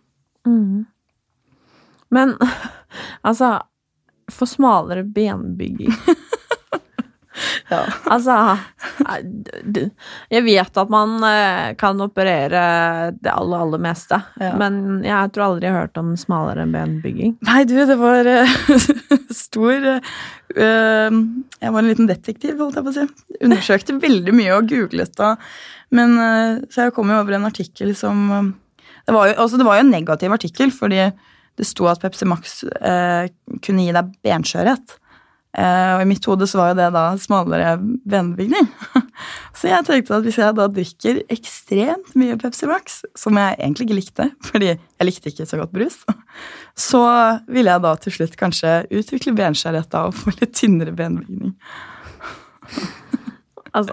Mm. 0.48 0.86
Men 2.14 2.34
altså 3.28 3.58
For 4.32 4.46
smalere 4.48 5.02
benbygging 5.04 5.92
Ja. 7.66 7.80
Altså 8.12 8.34
Jeg 10.30 10.42
vet 10.46 10.76
at 10.78 10.90
man 10.92 11.16
eh, 11.26 11.72
kan 11.80 11.98
operere 12.04 12.60
det 13.16 13.32
aller, 13.32 13.64
aller 13.64 13.80
meste, 13.82 14.20
Ja. 14.38 14.52
men 14.60 15.00
jeg 15.02 15.32
tror 15.34 15.46
aldri 15.48 15.66
jeg 15.66 15.74
har 15.74 15.86
hørt 15.88 15.98
om 15.98 16.12
smalere 16.20 16.66
benbygging. 16.70 17.34
Nei, 17.48 17.64
du, 17.66 17.74
det 17.88 17.96
var 17.98 18.28
eh, 18.30 18.54
stor 19.34 19.88
eh, 19.96 20.12
eh, 20.54 21.18
Jeg 21.58 21.74
var 21.74 21.80
en 21.82 21.90
liten 21.90 22.06
detektiv, 22.10 22.54
holdt 22.62 22.78
jeg 22.78 22.86
på 22.86 22.92
å 22.94 22.96
si. 23.00 23.08
Undersøkte 23.42 23.98
veldig 24.04 24.36
mye 24.38 24.54
og 24.60 24.70
googlet 24.70 25.16
da. 25.18 25.34
Men 25.94 26.14
eh, 26.20 26.62
så 26.70 26.86
jeg 26.86 26.94
kom 26.94 27.10
jo 27.10 27.18
over 27.18 27.34
en 27.40 27.48
artikkel 27.50 27.96
som 27.98 28.22
eh, 28.30 28.52
det 29.08 29.12
var, 29.16 29.32
jo, 29.32 29.40
altså 29.42 29.58
det 29.60 29.66
var 29.66 29.80
jo 29.80 29.88
en 29.88 29.94
negativ 29.98 30.32
artikkel, 30.38 30.70
fordi 30.72 31.02
det 31.58 31.66
sto 31.68 31.86
at 31.90 32.02
Pepsi 32.02 32.26
Max 32.28 32.62
eh, 32.64 33.30
kunne 33.62 33.86
gi 33.86 33.94
deg 33.94 34.12
benskjørhet. 34.26 34.98
Eh, 35.54 35.90
og 35.94 36.00
i 36.02 36.08
mitt 36.10 36.24
hode 36.26 36.48
så 36.50 36.58
var 36.58 36.72
jo 36.72 36.78
det 36.80 36.88
da 36.96 37.04
smalere 37.20 37.76
benbygning. 38.10 38.66
så 39.58 39.70
jeg 39.70 39.86
tenkte 39.86 40.16
at 40.16 40.26
hvis 40.26 40.40
jeg 40.40 40.56
da 40.58 40.66
drikker 40.66 41.20
ekstremt 41.30 42.16
mye 42.18 42.38
Pepsi 42.40 42.66
Max, 42.70 43.02
som 43.18 43.38
jeg 43.38 43.54
egentlig 43.60 43.86
ikke 43.86 44.00
likte, 44.00 44.28
fordi 44.48 44.72
jeg 44.72 45.06
likte 45.06 45.30
ikke 45.30 45.46
så 45.46 45.60
godt 45.62 45.74
brus, 45.76 46.00
så 46.88 47.04
ville 47.46 47.70
jeg 47.70 47.86
da 47.86 47.94
til 48.02 48.16
slutt 48.18 48.38
kanskje 48.40 48.80
utvikle 48.90 49.36
benskjørhet 49.38 49.92
da 49.94 50.08
og 50.10 50.18
få 50.18 50.34
litt 50.40 50.56
tynnere 50.58 50.94
benbygning. 50.96 51.54
Altså 53.74 53.90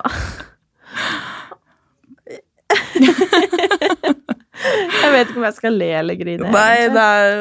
Jeg 5.02 5.11
vet 5.22 5.32
ikke 5.32 5.42
om 5.42 5.48
jeg 5.48 5.58
skal 5.58 5.80
le 5.80 5.90
eller 6.02 6.20
grine. 6.20 6.52
Nei, 6.52 6.76
er, 6.90 7.32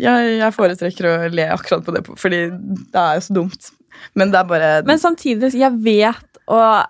jeg, 0.00 0.32
jeg 0.40 0.56
foretrekker 0.56 1.10
å 1.10 1.14
le 1.34 1.46
akkurat 1.54 1.84
på 1.86 1.94
det, 1.96 2.04
fordi 2.20 2.42
det 2.50 3.04
er 3.04 3.18
jo 3.18 3.26
så 3.28 3.38
dumt. 3.42 3.70
Men 4.18 4.32
det 4.32 4.40
er 4.40 4.50
bare 4.50 4.72
Men 4.88 5.00
samtidig, 5.02 5.52
jeg 5.58 5.80
vet, 5.84 6.42
og 6.48 6.84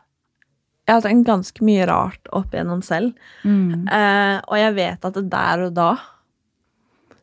jeg 0.85 0.95
har 0.95 1.05
tenkt 1.05 1.29
ganske 1.29 1.65
mye 1.65 1.87
rart 1.89 2.33
opp 2.37 2.53
igjennom 2.55 2.83
selv, 2.85 3.15
mm. 3.45 3.87
eh, 3.89 4.37
og 4.45 4.59
jeg 4.61 4.75
vet 4.77 5.09
at 5.09 5.17
det 5.17 5.29
der 5.33 5.69
og 5.69 5.77
da 5.77 5.93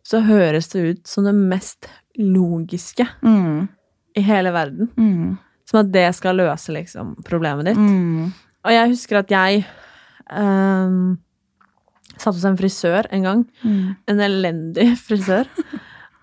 så 0.07 0.23
høres 0.25 0.71
det 0.73 0.81
ut 0.81 1.07
som 1.07 1.27
det 1.27 1.35
mest 1.37 1.87
logiske 2.17 3.05
Mm. 3.21 3.67
i 4.17 4.21
hele 4.25 4.51
verden. 4.51 4.89
Mm. 4.97 5.37
Som 5.69 5.85
at 5.85 5.91
det 5.93 6.09
skal 6.17 6.35
løse 6.35 6.73
liksom 6.73 7.15
problemet 7.23 7.69
ditt. 7.69 7.77
Mm. 7.77 8.33
Og 8.65 8.73
jeg 8.73 8.91
husker 8.91 9.21
at 9.21 9.31
jeg 9.31 9.61
ehm, 10.29 11.17
satt 12.21 12.37
hos 12.37 12.47
en 12.47 12.59
frisør 12.59 13.07
en 13.13 13.27
gang. 13.27 13.45
Mm. 13.63 13.95
En 14.11 14.25
elendig 14.27 14.91
frisør. 15.07 15.49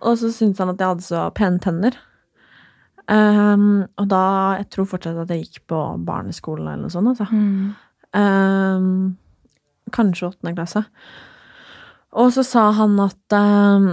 og 0.00 0.18
så 0.20 0.32
syntes 0.34 0.62
han 0.62 0.72
at 0.74 0.82
jeg 0.82 0.94
hadde 0.94 1.08
så 1.08 1.24
pene 1.36 1.62
tenner. 1.62 1.98
Um, 3.08 3.86
og 3.96 4.10
da 4.10 4.24
Jeg 4.58 4.66
tror 4.74 4.88
fortsatt 4.90 5.16
at 5.16 5.30
jeg 5.32 5.46
gikk 5.46 5.62
på 5.72 5.78
barneskolen 6.04 6.68
eller 6.68 6.86
noe 6.86 6.92
sånt. 6.92 7.14
Altså. 7.14 7.28
Mm. 7.32 7.72
Um, 8.18 9.16
kanskje 9.94 10.28
åttende 10.30 10.56
klasse. 10.58 10.84
Og 12.18 12.32
så 12.34 12.44
sa 12.46 12.68
han 12.76 12.96
at 13.04 13.36
um, 13.36 13.88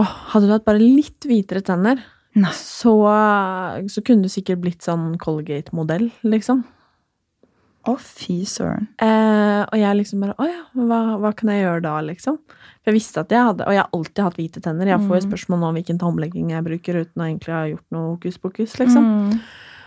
oh, 0.00 0.16
hadde 0.32 0.48
du 0.48 0.54
hatt 0.54 0.66
bare 0.66 0.82
litt 0.82 1.28
hvitere 1.28 1.64
tenner, 1.64 2.00
så, 2.54 2.94
så 3.90 4.02
kunne 4.06 4.28
du 4.28 4.32
sikkert 4.32 4.60
blitt 4.62 4.86
sånn 4.86 5.16
Colgate-modell, 5.20 6.10
liksom. 6.22 6.62
Å, 7.88 7.94
fy 7.96 8.42
søren. 8.44 8.88
Eh, 9.00 9.62
og 9.64 9.76
jeg 9.80 9.96
liksom 9.96 10.20
bare 10.20 10.34
Å 10.36 10.44
ja, 10.50 10.58
hva, 10.76 10.98
hva 11.22 11.30
kan 11.32 11.48
jeg 11.48 11.62
gjøre 11.62 11.80
da, 11.86 11.94
liksom? 12.04 12.36
For 12.44 12.90
jeg 12.90 12.96
visste 12.98 13.22
at 13.22 13.32
jeg 13.32 13.40
hadde 13.46 13.64
Og 13.64 13.72
jeg 13.72 13.80
har 13.80 13.94
alltid 13.96 14.20
hatt 14.26 14.36
hvite 14.36 14.60
tenner. 14.64 14.90
Jeg 14.90 15.00
får 15.00 15.14
jo 15.16 15.20
Mm. 15.24 15.30
spørsmål 15.30 15.58
nå 15.62 15.68
om 15.70 15.78
hvilken 15.78 15.98
tannlegging 16.02 16.50
jeg 16.52 16.64
bruker, 16.66 16.98
uten 17.00 17.22
å 17.22 17.28
egentlig 17.30 17.54
ha 17.56 17.62
gjort 17.70 17.86
noe 17.96 18.10
hokus 18.12 18.36
pokus, 18.38 18.74
liksom. 18.78 19.04
Mm. 19.08 19.40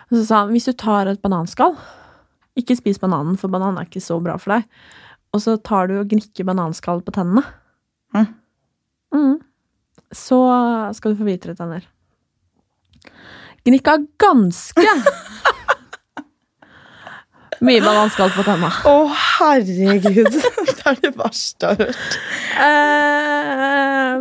Og 0.09 0.17
så 0.17 0.23
sa 0.25 0.39
han 0.41 0.51
hvis 0.55 0.65
du 0.65 0.73
tar 0.73 1.07
et 1.07 1.21
bananskall 1.21 1.77
Ikke 2.57 2.75
spis 2.77 2.97
bananen, 3.01 3.37
for 3.37 3.47
banan 3.53 3.77
er 3.77 3.85
ikke 3.85 4.01
så 4.01 4.17
bra 4.21 4.37
for 4.41 4.53
deg. 4.57 4.65
Og 5.33 5.41
så 5.41 5.55
tar 5.61 5.87
du 5.89 5.99
og 5.99 6.09
gnikker 6.09 6.45
bananskall 6.45 7.01
på 7.05 7.13
tennene. 7.13 7.41
Mm. 8.13 8.27
Mm. 9.13 9.37
Så 10.13 10.37
skal 10.97 11.13
du 11.13 11.21
få 11.21 11.25
hvitere 11.29 11.55
tenner. 11.57 11.85
Gnikka 13.65 13.95
ganske 14.21 14.85
mye 17.63 17.81
bananskall 17.83 18.31
på 18.35 18.43
tanna. 18.47 18.69
Å, 18.89 18.93
herregud. 19.39 20.35
det 20.67 20.75
er 20.89 20.99
det 21.03 21.13
verste 21.19 21.69
jeg 21.69 21.77
har 21.77 21.85
hørt. 21.87 22.17
Uh, 22.59 24.17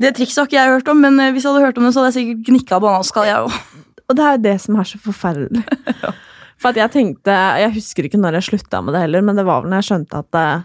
Det 0.00 0.14
trikset 0.16 0.40
har 0.42 0.48
ikke 0.48 0.58
jeg 0.58 0.74
hørt 0.76 0.90
om, 0.92 0.98
men 1.04 1.20
eh, 1.20 1.30
hvis 1.34 1.44
jeg 1.44 1.52
hadde 1.52 1.66
hørt 1.66 1.78
om 1.80 1.84
det, 1.86 1.92
så 1.94 2.00
hadde 2.02 2.12
jeg 2.12 2.18
sikkert 2.20 2.46
gnikka 2.50 2.80
bananskall, 2.82 3.28
jeg 3.28 3.46
òg. 3.46 3.52
og 4.08 4.16
det 4.18 4.26
er 4.26 4.36
jo 4.36 4.42
det 4.48 4.56
som 4.64 4.78
er 4.80 4.88
så 4.90 5.00
forferdelig. 5.04 5.64
For 6.60 6.74
at 6.74 6.76
jeg 6.76 6.92
tenkte 6.92 7.32
Jeg 7.56 7.70
husker 7.72 8.04
ikke 8.04 8.18
når 8.20 8.36
jeg 8.36 8.44
slutta 8.50 8.82
med 8.84 8.92
det 8.92 9.00
heller, 9.06 9.22
men 9.24 9.38
det 9.38 9.46
var 9.48 9.62
vel 9.64 9.70
når 9.72 9.80
jeg 9.80 9.86
skjønte 9.88 10.18
at 10.20 10.36
eh, 10.36 10.58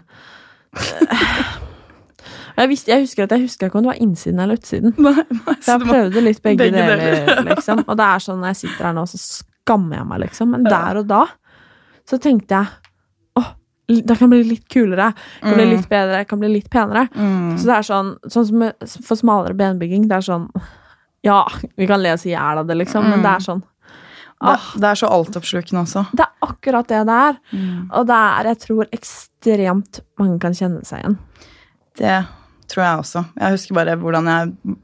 jeg, 2.58 2.68
visste, 2.68 2.92
jeg 2.92 3.04
husker 3.06 3.24
at 3.24 3.32
jeg 3.32 3.46
husker 3.46 3.70
ikke 3.70 3.78
om 3.80 3.86
det 3.86 3.92
var 3.94 4.02
innsiden 4.04 4.42
eller 4.44 4.60
utsiden. 4.60 4.92
Nei, 5.00 5.14
nei, 5.24 5.54
Så 5.64 5.72
jeg 5.72 5.86
prøvde 5.86 6.24
litt 6.26 6.42
begge, 6.44 6.66
begge 6.66 6.76
deler, 6.76 7.00
deler. 7.00 7.40
liksom. 7.48 7.80
Og 7.86 7.96
det 7.96 8.06
er 8.12 8.24
sånn 8.26 8.40
når 8.42 8.52
jeg 8.52 8.60
sitter 8.62 8.88
her 8.90 8.94
nå, 8.96 9.04
så 9.08 9.20
skammer 9.22 9.98
jeg 9.98 10.08
meg, 10.12 10.22
liksom. 10.26 10.52
Men 10.52 10.68
der 10.68 11.00
og 11.00 11.08
da 11.08 11.22
så 12.08 12.18
tenkte 12.22 12.54
jeg 12.60 12.66
åh, 13.36 13.52
det 13.88 14.16
kan 14.18 14.30
bli 14.30 14.42
litt 14.44 14.68
kulere, 14.72 15.12
det 15.14 15.42
kan 15.42 15.54
bli 15.58 15.66
Mm. 15.66 15.76
litt 15.76 15.88
bedre, 15.88 16.18
det 16.22 16.28
kan 16.28 16.38
bli 16.40 16.48
litt 16.48 16.70
penere. 16.70 17.08
Mm. 17.14 17.56
Så 17.58 17.64
det 17.66 17.76
er 17.76 17.86
sånn, 17.86 18.16
sånn 18.26 18.46
som 18.46 19.02
for 19.02 19.16
smalere 19.16 19.54
benbygging, 19.54 20.08
det 20.08 20.16
er 20.16 20.26
sånn 20.32 20.48
Ja, 21.26 21.40
vi 21.76 21.86
kan 21.88 22.00
le 22.02 22.12
oss 22.12 22.24
i 22.26 22.30
hjel 22.30 22.58
av 22.60 22.66
det, 22.68 22.76
liksom, 22.76 23.02
men 23.02 23.18
Mm. 23.20 23.22
det 23.22 23.30
er 23.32 23.44
sånn 23.52 23.62
Det, 24.38 24.80
det 24.80 24.84
er 24.84 24.94
så 25.00 25.08
altoppslukende 25.08 25.80
også. 25.82 26.06
Det 26.14 26.20
er 26.26 26.46
akkurat 26.46 26.86
det 26.86 27.06
det 27.06 27.14
er. 27.14 27.36
Mm. 27.54 27.90
Og 27.90 28.06
det 28.06 28.14
er, 28.14 28.44
jeg 28.44 28.58
tror, 28.58 28.84
ekstremt 28.92 30.00
mange 30.18 30.38
kan 30.38 30.52
kjenne 30.52 30.84
seg 30.84 31.00
igjen. 31.00 31.18
Det 31.96 32.26
tror 32.68 32.82
jeg 32.84 32.98
også. 33.00 33.24
Jeg 33.40 33.50
husker 33.56 33.74
bare 33.74 33.96
hvordan 33.96 34.26
jeg 34.26 34.76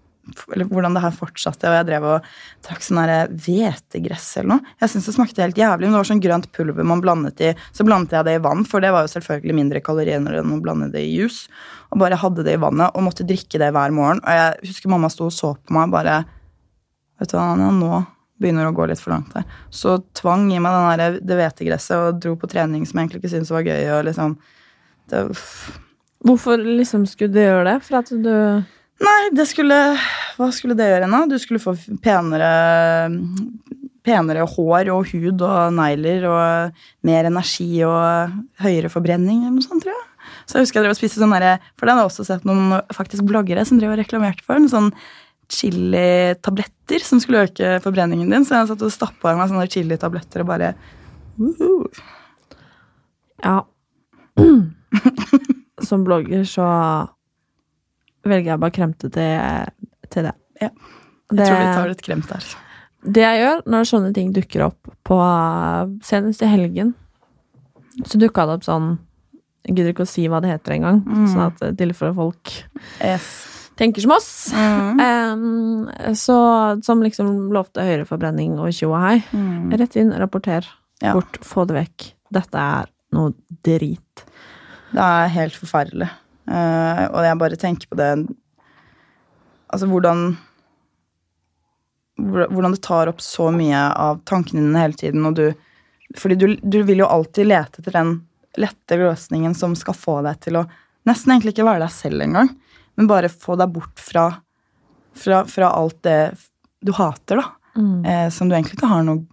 eller 0.54 0.68
hvordan 0.70 0.94
det 0.94 1.02
her 1.02 1.14
fortsatte, 1.16 1.66
og 1.66 1.76
jeg 1.76 1.86
drev 1.88 2.06
og 2.06 2.28
trakk 2.62 2.84
sånn 2.86 3.00
hvetegress 3.32 4.28
eller 4.38 4.50
noe. 4.54 4.74
Jeg 4.82 4.92
syntes 4.92 5.08
det 5.10 5.16
smakte 5.16 5.42
helt 5.42 5.58
jævlig, 5.58 5.88
men 5.88 5.96
det 5.96 6.00
var 6.00 6.10
sånn 6.12 6.22
grønt 6.22 6.48
pulver 6.54 6.86
man 6.86 7.02
blandet 7.02 7.42
i. 7.42 7.50
Så 7.74 7.86
blandet 7.88 8.14
jeg 8.14 8.28
det 8.28 8.36
i 8.38 8.42
vann, 8.44 8.62
for 8.68 8.84
det 8.84 8.92
var 8.94 9.06
jo 9.06 9.12
selvfølgelig 9.16 9.58
mindre 9.58 9.82
kalorier 9.84 10.20
enn 10.20 10.54
å 10.54 10.60
blande 10.62 10.92
det 10.94 11.02
i 11.02 11.12
juice. 11.16 11.50
Og 11.90 12.00
bare 12.00 12.20
hadde 12.22 12.46
det 12.46 12.56
i 12.56 12.62
vannet 12.62 12.94
og 12.94 13.06
måtte 13.08 13.26
drikke 13.26 13.60
det 13.60 13.72
hver 13.74 13.94
morgen. 13.94 14.22
Og 14.22 14.38
jeg 14.38 14.72
husker 14.72 14.92
mamma 14.92 15.10
sto 15.12 15.26
og 15.28 15.34
så 15.34 15.54
på 15.58 15.76
meg 15.76 15.92
bare 15.92 16.22
Vet 17.20 17.30
du 17.30 17.36
hva, 17.38 17.52
nå 17.54 18.00
begynner 18.42 18.66
å 18.66 18.74
gå 18.74 18.88
litt 18.90 18.98
for 18.98 19.14
langt 19.14 19.34
her. 19.36 19.44
Så 19.70 20.00
tvang 20.18 20.48
i 20.50 20.58
meg 20.58 20.74
den 20.74 20.98
der, 20.98 21.18
det 21.22 21.38
hvetegresset 21.38 21.94
og 21.94 22.18
dro 22.22 22.32
på 22.40 22.48
trening 22.50 22.82
som 22.88 22.98
jeg 22.98 23.06
egentlig 23.06 23.22
ikke 23.22 23.32
syntes 23.36 23.52
var 23.54 23.66
gøy. 23.68 23.84
og 23.94 24.06
liksom 24.08 24.34
det, 25.12 25.20
Hvorfor 26.26 26.58
liksom 26.58 27.06
skulle 27.06 27.34
du 27.36 27.42
gjøre 27.44 27.66
det? 27.68 27.76
For 27.86 28.00
at 28.00 28.10
du 28.10 28.32
Nei, 29.02 29.32
det 29.34 29.48
skulle 29.50 29.78
Hva 30.38 30.48
skulle 30.54 30.76
det 30.78 30.88
gjøre 30.90 31.08
ennå? 31.08 31.24
Du 31.30 31.38
skulle 31.42 31.62
få 31.62 31.74
penere 32.04 32.50
Penere 34.06 34.46
hår 34.50 34.90
og 34.94 35.10
hud 35.12 35.42
og 35.46 35.74
negler 35.76 36.24
og 36.26 36.80
mer 37.06 37.28
energi 37.28 37.84
og 37.86 38.32
høyere 38.62 38.90
forbrenning 38.90 39.44
eller 39.44 39.60
noe 39.60 39.62
sånt, 39.62 39.84
tror 39.84 39.94
jeg. 39.94 40.08
Så 40.46 40.58
jeg 40.58 40.66
husker 40.66 40.80
jeg 40.80 40.86
drev 40.88 40.94
og 40.96 40.98
spiste 40.98 41.22
sånn 41.22 41.34
derre 41.34 41.52
For 41.78 41.86
det 41.86 41.94
har 41.94 42.02
jeg 42.02 42.10
også 42.10 42.26
sett 42.26 42.48
noen 42.48 42.80
faktisk 42.94 43.28
bloggere 43.28 43.62
som 43.68 43.78
drev 43.78 43.94
og 43.94 44.00
reklamerte 44.02 44.42
for. 44.42 44.58
Noen 44.58 44.72
sånn 44.72 44.90
chilitabletter 45.52 47.04
som 47.04 47.20
skulle 47.22 47.44
øke 47.46 47.76
forbrenningen 47.84 48.30
din. 48.32 48.46
Så 48.48 48.58
jeg 48.58 48.72
satt 48.72 48.82
og 48.82 48.94
stappa 48.94 49.32
i 49.32 49.38
meg 49.38 49.52
sånne 49.52 49.70
chilitabletter 49.70 50.42
og 50.42 50.50
bare 50.50 50.74
Woohoo. 51.38 51.86
Ja. 53.42 53.62
Som 55.88 56.04
blogger 56.06 56.44
så 56.46 56.66
velger 58.24 58.52
jeg 58.52 58.60
bare 58.62 58.74
kremte 58.76 59.10
til, 59.10 59.70
til 60.10 60.28
det. 60.28 60.34
Ja. 60.60 60.68
Jeg 61.32 61.38
det. 61.38 61.46
tror 61.48 61.58
vi 61.62 61.70
tar 61.76 61.90
et 61.94 62.02
kremt 62.06 62.28
der. 62.28 62.50
Det 63.02 63.22
jeg 63.24 63.40
gjør 63.42 63.62
når 63.66 63.88
sånne 63.88 64.12
ting 64.14 64.32
dukker 64.36 64.66
opp 64.68 64.90
på 65.08 65.16
Senest 66.06 66.42
i 66.44 66.50
helgen, 66.52 66.92
så 68.06 68.18
dukka 68.20 68.44
det 68.48 68.54
opp 68.60 68.64
sånn 68.68 68.92
Jeg 69.66 69.76
gidder 69.76 69.92
ikke 69.92 70.02
å 70.02 70.10
si 70.10 70.24
hva 70.26 70.40
det 70.42 70.50
heter 70.50 70.72
engang, 70.74 71.04
Mm. 71.06 71.26
sånn 71.30 71.46
at 71.46 71.60
i 71.62 71.72
tilfelle 71.78 72.14
folk 72.16 72.50
Yes. 73.00 73.26
tenker 73.78 74.02
som 74.02 74.10
oss. 74.10 74.50
Mm. 74.52 74.98
Um, 75.00 76.14
så, 76.18 76.82
som 76.82 77.00
liksom 77.00 77.52
lovte 77.54 77.78
høyere 77.80 78.04
forbrenning 78.04 78.58
og 78.58 78.72
tjo 78.74 78.90
og 78.90 79.00
hei. 79.00 79.22
Mm. 79.32 79.70
Rett 79.78 79.94
inn, 79.96 80.10
rapporter. 80.18 80.66
Ja. 81.00 81.12
Bort, 81.14 81.38
få 81.46 81.64
det 81.68 81.76
vekk. 81.78 82.08
Dette 82.32 82.58
er 82.58 82.86
noe 83.12 83.34
drit. 83.62 84.24
Det 84.92 84.98
er 85.00 85.28
helt 85.28 85.54
forferdelig. 85.54 86.10
Eh, 86.52 87.04
og 87.08 87.20
jeg 87.24 87.38
bare 87.40 87.58
tenker 87.60 87.88
på 87.88 87.96
det 87.96 88.12
Altså 89.72 89.86
hvordan 89.88 90.34
Hvordan 92.20 92.74
det 92.74 92.82
tar 92.84 93.08
opp 93.08 93.22
så 93.24 93.48
mye 93.54 93.78
av 93.96 94.20
tankene 94.28 94.60
dine 94.60 94.82
hele 94.82 94.98
tiden, 94.98 95.24
og 95.24 95.38
du 95.38 95.46
Fordi 96.18 96.36
du, 96.36 96.46
du 96.60 96.82
vil 96.84 97.00
jo 97.00 97.08
alltid 97.08 97.48
lete 97.48 97.80
etter 97.80 97.96
den 97.96 98.18
lette 98.60 98.98
løsningen 99.00 99.54
som 99.56 99.72
skal 99.78 99.96
få 99.96 100.18
deg 100.26 100.42
til 100.44 100.58
å 100.60 100.66
nesten 101.08 101.32
egentlig 101.32 101.54
ikke 101.54 101.64
være 101.64 101.86
deg 101.86 101.94
selv 101.94 102.20
engang, 102.20 102.50
men 103.00 103.08
bare 103.08 103.30
få 103.32 103.56
deg 103.56 103.72
bort 103.72 103.96
fra, 103.96 104.26
fra, 105.16 105.38
fra 105.48 105.70
alt 105.72 106.02
det 106.04 106.18
du 106.84 106.92
hater, 106.92 107.40
da. 107.40 107.46
Mm. 107.80 108.04
Uh, 108.04 108.28
som 108.28 108.50
du 108.50 108.54
egentlig 108.58 108.76
ikke 108.76 108.90
har 108.92 109.06
noen 109.06 109.24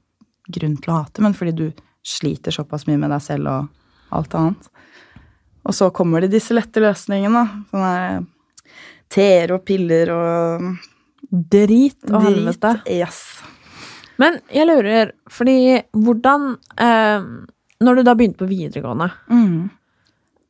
grunn 0.47 0.77
til 0.79 0.93
å 0.93 1.01
hate, 1.01 1.25
men 1.25 1.35
fordi 1.35 1.51
du 1.57 1.65
sliter 1.99 2.55
såpass 2.55 2.87
mye 2.87 3.01
med 3.01 3.11
deg 3.11 3.25
selv 3.27 3.51
og 3.51 4.15
alt 4.15 4.39
annet. 4.39 4.71
Og 5.69 5.75
så 5.77 5.91
kommer 5.93 6.23
det 6.25 6.31
disse 6.33 6.55
lette 6.57 6.81
løsningene. 6.81 7.43
Sånne 7.69 8.25
teer 9.13 9.53
og 9.55 9.63
piller 9.69 10.09
og 10.15 10.69
Drit 11.29 12.07
og 12.09 12.23
helvete. 12.25 12.71
Yes. 12.89 13.19
Men 14.19 14.39
jeg 14.49 14.65
lurer, 14.65 15.11
fordi 15.29 15.77
hvordan 15.93 16.47
eh, 16.81 17.25
Når 17.85 17.99
du 17.99 18.01
da 18.07 18.15
begynte 18.17 18.41
på 18.41 18.47
videregående, 18.49 19.11
Mm. 19.29 19.69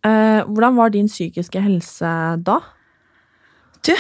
eh, 0.07 0.39
hvordan 0.47 0.75
var 0.79 0.89
din 0.93 1.07
psykiske 1.11 1.59
helse 1.61 2.11
da? 2.47 2.55
Du, 3.85 3.91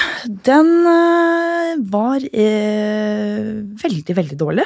den 0.47 0.71
eh, 0.87 1.75
var 1.91 2.23
eh, 2.31 3.59
veldig, 3.83 4.15
veldig 4.17 4.37
dårlig. 4.39 4.65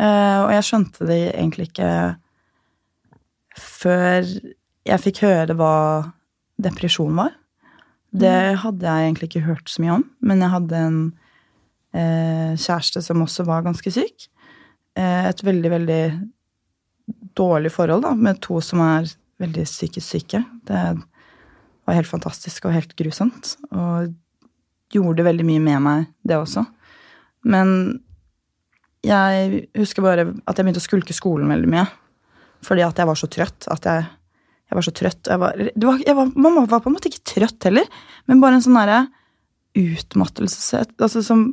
Eh, 0.00 0.38
og 0.42 0.50
jeg 0.56 0.66
skjønte 0.70 1.06
det 1.08 1.20
egentlig 1.34 1.68
ikke 1.70 1.92
før 3.56 4.26
jeg 4.86 5.02
fikk 5.02 5.24
høre 5.26 5.56
hva 5.58 5.74
depresjon 6.62 7.16
var. 7.18 7.34
Det 8.16 8.56
hadde 8.62 8.86
jeg 8.86 9.08
egentlig 9.10 9.28
ikke 9.30 9.46
hørt 9.48 9.68
så 9.68 9.82
mye 9.82 9.98
om, 9.98 10.06
men 10.24 10.40
jeg 10.44 10.52
hadde 10.54 10.82
en 10.88 11.00
eh, 11.96 12.54
kjæreste 12.56 13.02
som 13.04 13.24
også 13.24 13.44
var 13.48 13.66
ganske 13.66 13.92
syk. 13.92 14.28
Eh, 14.96 15.26
et 15.28 15.42
veldig, 15.44 15.72
veldig 15.74 16.02
dårlig 17.36 17.72
forhold 17.74 18.06
da, 18.06 18.14
med 18.16 18.40
to 18.44 18.60
som 18.64 18.80
er 18.84 19.10
veldig 19.42 19.66
psykisk 19.68 20.06
syke. 20.06 20.40
Det 20.66 20.80
var 21.86 21.98
helt 21.98 22.10
fantastisk 22.10 22.66
og 22.66 22.74
helt 22.76 22.96
grusomt. 22.98 23.56
Og 23.74 24.14
gjorde 24.94 25.26
veldig 25.26 25.46
mye 25.46 25.62
med 25.62 25.82
meg, 25.84 26.10
det 26.26 26.38
også. 26.38 26.64
Men 27.46 28.00
jeg 29.06 29.66
husker 29.76 30.02
bare 30.02 30.30
at 30.46 30.56
jeg 30.56 30.64
begynte 30.66 30.82
å 30.82 30.86
skulke 30.86 31.14
skolen 31.14 31.50
veldig 31.52 31.70
mye. 31.70 31.86
Fordi 32.66 32.82
at 32.86 32.98
jeg 32.98 33.08
var 33.08 33.18
så 33.18 33.28
trøtt. 33.30 33.68
At 33.70 33.86
jeg, 33.86 34.06
jeg 34.66 34.78
var 34.78 34.86
så 34.86 34.94
trøtt. 34.98 35.28
Jeg 35.30 35.40
var, 35.40 35.60
var, 35.84 36.00
jeg 36.02 36.16
var, 36.18 36.32
mamma 36.34 36.64
var 36.66 36.82
på 36.82 36.90
en 36.90 36.96
måte 36.96 37.10
ikke 37.10 37.26
trøtt 37.36 37.68
heller, 37.68 37.86
men 38.26 38.42
bare 38.42 38.58
en 38.58 38.64
sånn 38.64 38.78
derre 38.78 39.04
utmattelse 39.76 40.80
Altså 40.96 41.20
som 41.20 41.50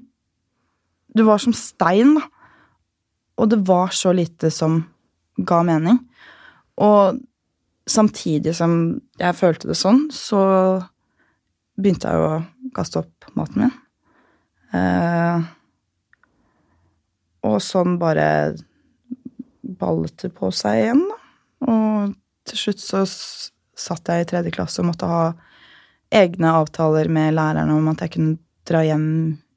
Du 1.14 1.26
var 1.28 1.38
som 1.38 1.54
stein, 1.54 2.16
da. 2.18 2.24
Og 3.38 3.50
det 3.50 3.60
var 3.68 3.92
så 3.94 4.14
lite 4.14 4.50
som 4.54 4.80
ga 5.38 5.60
mening. 5.66 6.00
Og 6.82 7.20
samtidig 7.90 8.56
som 8.58 8.74
jeg 9.20 9.38
følte 9.38 9.70
det 9.70 9.78
sånn, 9.78 10.08
så 10.14 10.42
begynte 11.78 12.10
jeg 12.10 12.22
å 12.24 12.72
kaste 12.74 13.02
opp 13.04 13.30
maten 13.38 13.66
min. 13.66 13.76
Eh, 14.74 15.46
og 17.46 17.60
sånn 17.62 18.00
bare 18.02 18.28
ballet 19.62 20.18
det 20.24 20.32
på 20.34 20.50
seg 20.56 20.82
igjen, 20.82 21.06
da. 21.10 21.20
Og 21.74 22.14
til 22.50 22.60
slutt 22.60 22.84
så 22.84 23.04
satt 23.08 24.10
jeg 24.10 24.24
i 24.24 24.30
tredje 24.30 24.54
klasse 24.54 24.82
og 24.82 24.90
måtte 24.92 25.10
ha 25.10 25.24
egne 26.14 26.54
avtaler 26.60 27.10
med 27.12 27.36
lærerne 27.38 27.74
om 27.74 27.88
at 27.92 28.04
jeg 28.06 28.16
kunne 28.16 28.38
dra 28.68 28.84
hjem 28.86 29.08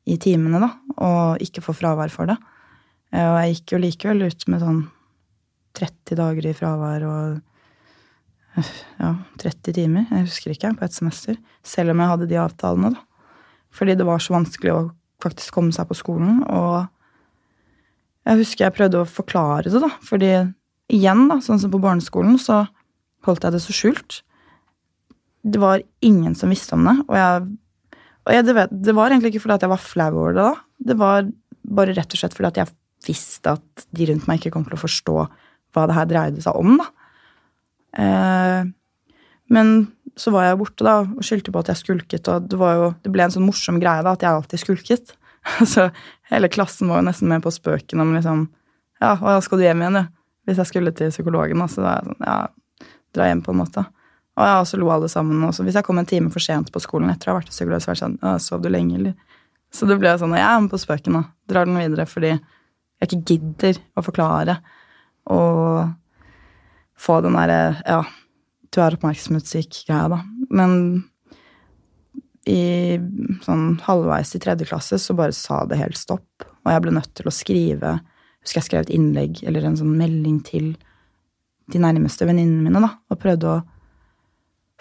i 0.07 0.17
timene, 0.23 0.61
da, 0.63 0.71
og 1.03 1.43
ikke 1.43 1.65
få 1.65 1.75
fravær 1.77 2.13
for 2.15 2.31
det. 2.31 2.37
Eh, 3.13 3.27
og 3.27 3.37
jeg 3.43 3.57
gikk 3.57 3.75
jo 3.75 3.83
likevel 3.83 4.25
ut 4.31 4.47
med 4.51 4.63
sånn 4.63 4.81
30 5.77 6.19
dager 6.19 6.49
i 6.49 6.55
fravær 6.57 7.05
og 7.07 7.43
ja, 8.57 9.11
30 9.43 9.75
timer, 9.77 10.07
jeg 10.09 10.29
husker 10.29 10.55
ikke, 10.55 10.73
på 10.79 10.87
et 10.87 10.97
semester. 10.97 11.37
Selv 11.67 11.93
om 11.93 12.01
jeg 12.01 12.13
hadde 12.13 12.29
de 12.31 12.39
avtalene, 12.41 12.95
da. 12.95 13.33
Fordi 13.77 13.97
det 13.99 14.07
var 14.09 14.23
så 14.23 14.33
vanskelig 14.33 14.73
å 14.73 14.85
faktisk 15.23 15.59
komme 15.59 15.75
seg 15.77 15.89
på 15.91 15.99
skolen. 15.99 16.39
Og 16.49 16.87
jeg 18.25 18.41
husker 18.41 18.65
jeg 18.65 18.77
prøvde 18.79 19.03
å 19.03 19.11
forklare 19.11 19.69
det, 19.69 19.83
da. 19.83 19.91
Fordi 20.07 20.31
igjen, 20.93 21.27
da, 21.29 21.37
sånn 21.45 21.61
som 21.61 21.73
på 21.75 21.83
barneskolen, 21.83 22.39
så 22.41 22.63
holdt 23.27 23.47
jeg 23.47 23.57
det 23.57 23.63
så 23.65 23.75
skjult. 23.77 24.21
Det 25.47 25.63
var 25.63 25.85
ingen 26.05 26.35
som 26.39 26.51
visste 26.51 26.75
om 26.77 26.87
det. 26.89 26.97
Og, 27.07 27.17
jeg, 27.19 27.45
og 28.27 28.35
jeg, 28.35 28.47
det, 28.49 28.57
vet, 28.59 28.79
det, 28.89 28.95
var 28.99 29.13
egentlig 29.13 29.35
ikke 29.35 29.45
fordi 29.47 29.59
at 29.59 29.67
jeg 29.67 29.75
var 29.75 29.85
flau 29.85 30.11
over 30.15 30.37
det 30.37 30.47
da. 30.47 30.55
Det 30.91 30.99
var 31.01 31.31
bare 31.77 31.97
rett 31.97 32.15
og 32.15 32.21
slett 32.21 32.37
fordi 32.37 32.53
at 32.53 32.63
jeg 32.63 32.75
visste 33.07 33.57
at 33.59 33.87
de 33.95 34.09
rundt 34.11 34.27
meg 34.27 34.41
ikke 34.41 34.55
kom 34.55 34.65
til 34.67 34.79
å 34.79 34.83
forstå 34.83 35.17
hva 35.77 35.85
det 35.87 35.97
her 35.99 36.09
dreide 36.11 36.43
seg 36.43 36.59
om, 36.59 36.79
da. 36.81 36.89
Eh, 37.97 38.73
men 39.53 39.73
så 40.19 40.33
var 40.35 40.49
jeg 40.49 40.59
borte 40.61 40.87
da, 40.87 40.99
og 41.05 41.25
skyldte 41.25 41.53
på 41.55 41.63
at 41.63 41.71
jeg 41.71 41.83
skulket, 41.83 42.29
og 42.33 42.49
det, 42.51 42.59
jo, 42.59 42.91
det, 43.05 43.13
ble 43.13 43.27
en 43.27 43.35
sånn 43.35 43.47
morsom 43.47 43.81
greie 43.83 44.03
da, 44.05 44.17
at 44.17 44.25
jeg 44.25 44.33
alltid 44.33 44.63
skulket. 44.63 45.15
så 45.73 45.91
hele 46.33 46.51
klassen 46.53 46.91
var 46.91 47.03
jo 47.03 47.09
nesten 47.11 47.31
med 47.31 47.45
på 47.45 47.55
spøken 47.55 48.03
om 48.03 48.15
liksom 48.17 48.49
Ja, 48.97 49.13
hva 49.21 49.37
skal 49.45 49.61
du 49.61 49.67
hjem 49.67 49.83
igjen, 49.85 49.99
du? 50.01 50.15
Hvis 50.49 50.61
jeg 50.63 50.71
skulle 50.71 50.93
til 50.97 51.13
psykologen, 51.13 51.61
så 51.69 51.85
da 51.85 51.93
er 51.93 52.01
jeg 52.01 52.09
sånn 52.09 52.25
Ja, 52.27 52.37
dra 53.17 53.29
hjem, 53.31 53.43
på 53.45 53.55
en 53.55 53.61
måte. 53.63 53.87
Og 54.37 54.45
ja, 54.45 54.59
så 54.69 54.79
lo 54.81 54.91
alle 54.93 55.09
sammen. 55.09 55.45
Også. 55.49 55.65
hvis 55.65 55.79
jeg 55.79 55.87
kom 55.87 55.99
en 56.01 56.09
time 56.09 56.31
for 56.33 56.45
sent 56.45 56.69
på 56.73 56.83
skolen 56.85 57.11
etter 57.13 57.31
å 57.31 57.35
ha 57.35 57.41
vært 57.41 57.51
hos 57.51 57.57
psykolog, 57.57 57.83
så 57.83 57.91
var 57.91 57.97
det 57.97 58.05
sånn 58.05 58.43
sov 58.45 58.65
du 58.65 58.69
lenge, 58.73 58.99
eller? 59.01 59.17
Så 59.73 59.89
det 59.89 59.99
ble 60.01 60.13
sånn 60.21 60.37
Jeg 60.37 60.47
er 60.47 60.61
med 60.63 60.73
på 60.73 60.81
spøken, 60.81 61.19
da. 61.19 61.23
Drar 61.51 61.69
den 61.69 61.81
videre 61.81 62.07
fordi 62.09 62.35
jeg 62.37 63.09
ikke 63.09 63.25
gidder 63.29 63.81
å 63.97 64.05
forklare 64.05 64.61
og 65.33 65.91
få 66.97 67.19
den 67.25 67.37
derre 67.37 67.77
Ja, 67.85 68.01
du 68.73 68.81
er 68.81 68.97
oppmerksomhetssyk-greia, 68.97 70.09
da. 70.13 70.21
Men 70.55 71.05
i 72.47 72.97
sånn 73.43 73.81
halvveis 73.83 74.37
i 74.37 74.41
tredje 74.43 74.69
klasse 74.69 75.01
så 75.03 75.17
bare 75.19 75.35
sa 75.35 75.65
det 75.67 75.81
helt 75.81 75.99
stopp. 75.99 76.47
Og 76.65 76.71
jeg 76.71 76.85
ble 76.85 76.95
nødt 76.95 77.13
til 77.17 77.29
å 77.29 77.35
skrive 77.35 77.99
Husker 78.47 78.61
jeg 78.61 78.67
skrev 78.69 78.85
et 78.85 78.93
innlegg 78.95 79.41
eller 79.43 79.65
en 79.67 79.75
sånn 79.75 79.97
melding 79.99 80.37
til 80.47 80.69
de 81.73 81.81
nærmeste 81.83 82.27
venninnene 82.29 82.65
mine, 82.69 82.83
da, 82.83 82.93
og 83.11 83.21
prøvde 83.21 83.51
å 83.51 83.63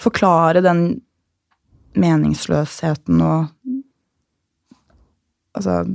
forklare 0.02 0.64
den 0.66 0.88
meningsløsheten 1.96 3.22
og 3.24 3.52
Altså 5.56 5.86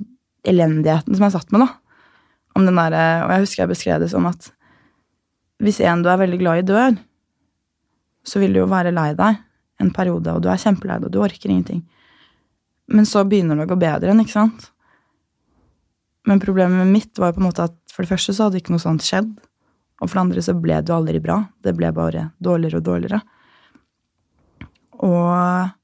elendigheten 0.49 1.13
som 1.13 1.27
jeg 1.27 1.35
satt 1.35 1.51
med, 1.53 1.61
da. 1.61 2.15
Om 2.57 2.65
den 2.65 2.79
derre 2.81 3.03
og 3.27 3.33
jeg 3.35 3.43
husker 3.43 3.61
jeg 3.61 3.71
beskrev 3.75 3.99
det 4.01 4.07
som 4.09 4.25
at 4.25 4.47
hvis 5.61 5.83
en 5.85 6.01
du 6.01 6.09
er 6.09 6.17
veldig 6.23 6.39
glad 6.41 6.63
i, 6.63 6.65
dør, 6.65 6.97
så 8.25 8.41
vil 8.41 8.57
du 8.57 8.63
jo 8.63 8.71
være 8.71 8.95
lei 8.97 9.11
deg 9.19 9.37
en 9.85 9.93
periode, 9.93 10.33
og 10.33 10.41
du 10.41 10.49
er 10.49 10.61
kjempelei 10.61 10.97
deg, 10.97 11.11
og 11.11 11.13
du 11.13 11.21
orker 11.21 11.53
ingenting. 11.53 11.83
Men 12.89 13.05
så 13.09 13.27
begynner 13.29 13.61
det 13.61 13.69
å 13.69 13.71
gå 13.75 13.79
bedre 13.81 14.09
igjen, 14.09 14.25
ikke 14.25 14.37
sant? 14.39 14.71
Men 16.29 16.41
problemet 16.43 16.89
mitt 16.89 17.21
var 17.21 17.31
jo 17.31 17.39
på 17.39 17.43
en 17.45 17.49
måte 17.49 17.69
at 17.69 17.77
for 17.93 18.05
det 18.05 18.13
første 18.13 18.35
så 18.37 18.49
hadde 18.49 18.61
ikke 18.61 18.75
noe 18.75 18.83
sånt 18.83 19.05
skjedd. 19.05 19.31
Og 20.01 20.09
for 20.09 20.17
det 20.17 20.23
andre 20.25 20.45
så 20.45 20.55
ble 20.57 20.81
det 20.81 20.95
aldri 20.95 21.21
bra. 21.23 21.43
Det 21.61 21.75
ble 21.77 21.91
bare 21.97 22.31
dårligere 22.41 22.81
og 22.81 22.87
dårligere. 22.89 23.21
Og 25.05 25.77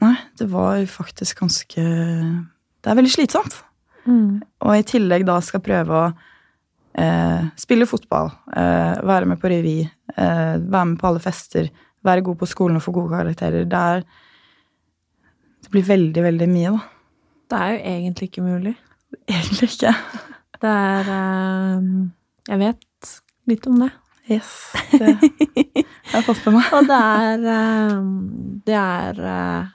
Nei, 0.00 0.14
det 0.38 0.46
var 0.48 0.80
faktisk 0.88 1.42
ganske 1.42 1.82
Det 1.84 2.88
er 2.88 2.96
veldig 2.96 3.12
slitsomt. 3.12 3.58
Mm. 4.08 4.40
Og 4.64 4.72
i 4.72 4.84
tillegg 4.88 5.26
da 5.28 5.36
skal 5.44 5.60
prøve 5.60 5.98
å 5.98 6.04
eh, 6.96 7.50
spille 7.60 7.88
fotball, 7.88 8.30
eh, 8.56 8.96
være 9.04 9.28
med 9.28 9.40
på 9.42 9.50
revy, 9.52 9.74
eh, 9.84 10.54
være 10.56 10.86
med 10.94 10.96
på 11.02 11.10
alle 11.10 11.20
fester, 11.20 11.68
være 12.06 12.24
god 12.24 12.38
på 12.40 12.48
skolen 12.48 12.80
og 12.80 12.84
få 12.86 12.94
gode 12.96 13.12
karakterer. 13.12 13.68
Det 13.68 13.82
er 13.94 14.04
Det 15.60 15.68
blir 15.70 15.84
veldig, 15.84 16.22
veldig 16.24 16.48
mye, 16.48 16.70
da. 16.72 16.80
Det 17.50 17.58
er 17.60 17.72
jo 17.74 17.80
egentlig 17.92 18.28
ikke 18.30 18.42
mulig. 18.42 18.76
Egentlig 19.28 19.68
ikke. 19.68 19.92
Det 20.62 20.70
er 20.70 21.10
uh, 21.10 22.08
Jeg 22.48 22.60
vet 22.60 23.10
litt 23.50 23.66
om 23.70 23.82
det. 23.82 23.90
Yes. 24.30 24.50
Det 24.92 25.16
jeg 26.10 26.14
har 26.14 26.24
fått 26.26 26.42
med 26.46 26.58
meg. 26.60 26.72
og 26.76 26.88
det 26.88 26.98
er 26.98 27.44
uh, 27.46 28.00
Det 28.66 28.76
er 28.78 29.22
uh, 29.24 29.70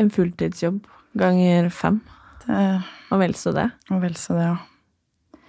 en 0.00 0.12
fulltidsjobb 0.12 0.86
ganger 1.16 1.70
fem. 1.72 2.00
Det, 2.44 2.62
og 3.10 3.20
vel 3.22 3.36
så 3.38 3.52
det. 3.56 3.68
Og 3.90 4.00
vel 4.02 4.16
så 4.20 4.36
det, 4.36 4.46
ja. 4.50 5.42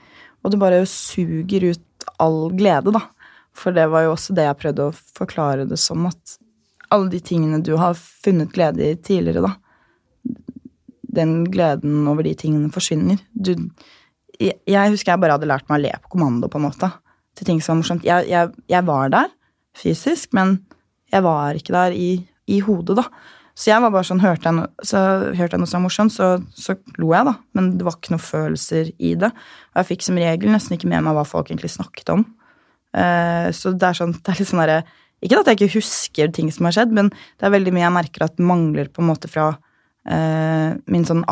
Og 0.43 0.53
det 0.53 0.60
bare 0.62 0.86
suger 0.88 1.71
ut 1.71 2.10
all 2.23 2.47
glede, 2.56 2.93
da. 2.95 3.03
For 3.58 3.73
det 3.75 3.88
var 3.91 4.06
jo 4.06 4.13
også 4.13 4.36
det 4.38 4.45
jeg 4.45 4.60
prøvde 4.62 4.89
å 4.89 4.95
forklare 5.17 5.65
det 5.67 5.80
som, 5.82 6.06
at 6.08 6.38
alle 6.93 7.10
de 7.12 7.19
tingene 7.19 7.60
du 7.65 7.73
har 7.80 7.97
funnet 7.97 8.53
glede 8.53 8.86
i 8.86 8.95
tidligere, 8.95 9.43
da, 9.43 9.56
den 11.17 11.39
gleden 11.51 12.06
over 12.08 12.23
de 12.23 12.36
tingene 12.38 12.69
forsvinner. 12.73 13.19
Du, 13.34 13.56
jeg, 14.39 14.91
husker 14.93 15.13
jeg 15.13 15.21
bare 15.21 15.38
hadde 15.38 15.50
lært 15.50 15.67
meg 15.69 15.80
å 15.80 15.84
le 15.86 15.94
på 16.04 16.13
kommando, 16.15 16.50
på 16.52 16.60
en 16.60 16.67
måte, 16.67 16.92
til 17.38 17.50
ting 17.50 17.62
som 17.63 17.75
var 17.75 17.81
morsomt. 17.81 18.06
Jeg, 18.08 18.27
jeg, 18.29 18.54
jeg 18.69 18.85
var 18.88 19.13
der 19.13 19.33
fysisk, 19.77 20.31
men 20.38 20.60
jeg 21.13 21.23
var 21.25 21.58
ikke 21.58 21.75
der 21.75 21.96
i, 21.96 22.12
i, 22.50 22.60
hodet, 22.65 22.98
da. 23.00 23.08
Så 23.58 23.71
jeg 23.71 23.81
var 23.81 23.94
bare 23.94 24.06
sånn, 24.06 24.21
hørte 24.21 24.50
jeg, 24.50 24.58
no, 24.60 24.67
så, 24.85 25.02
hørte 25.38 25.58
jeg 25.58 25.62
noe 25.63 25.69
som 25.69 25.79
var 25.79 25.88
morsomt, 25.88 26.13
så, 26.13 26.29
så 26.54 26.77
lo 27.02 27.12
jeg, 27.15 27.25
da. 27.29 27.35
Men 27.58 27.71
det 27.79 27.88
var 27.88 27.98
ikke 27.98 28.13
noen 28.13 28.25
følelser 28.25 28.92
i 28.98 29.15
det. 29.19 29.31
Og 29.73 29.81
jeg 29.81 29.90
fikk 29.92 30.06
som 30.06 30.19
regel 30.21 30.54
nesten 30.54 30.77
ikke 30.77 30.92
med 30.92 31.06
meg 31.08 31.17
hva 31.17 31.25
folk 31.27 31.50
egentlig 31.50 31.73
snakket 31.73 32.13
om. 32.13 32.25
Uh, 32.98 33.50
så 33.54 33.73
det 33.73 33.90
er 33.90 33.98
sånn, 33.98 34.15
det 34.15 34.31
er 34.31 34.40
litt 34.40 34.48
sånn 34.48 34.62
derre 34.63 34.77
Ikke 35.21 35.42
at 35.42 35.50
jeg 35.52 35.58
ikke 35.58 35.75
husker 35.75 36.29
ting 36.33 36.48
som 36.56 36.65
har 36.65 36.73
skjedd, 36.77 36.94
men 36.96 37.10
det 37.12 37.46
er 37.46 37.52
veldig 37.52 37.73
mye 37.75 37.83
jeg 37.83 37.94
merker 37.98 38.23
at 38.25 38.40
mangler 38.40 38.88
på 38.94 39.04
en 39.04 39.10
måte 39.10 39.29
fra 39.29 39.50
uh, 39.58 40.69
min 40.88 41.06
sånn 41.06 41.25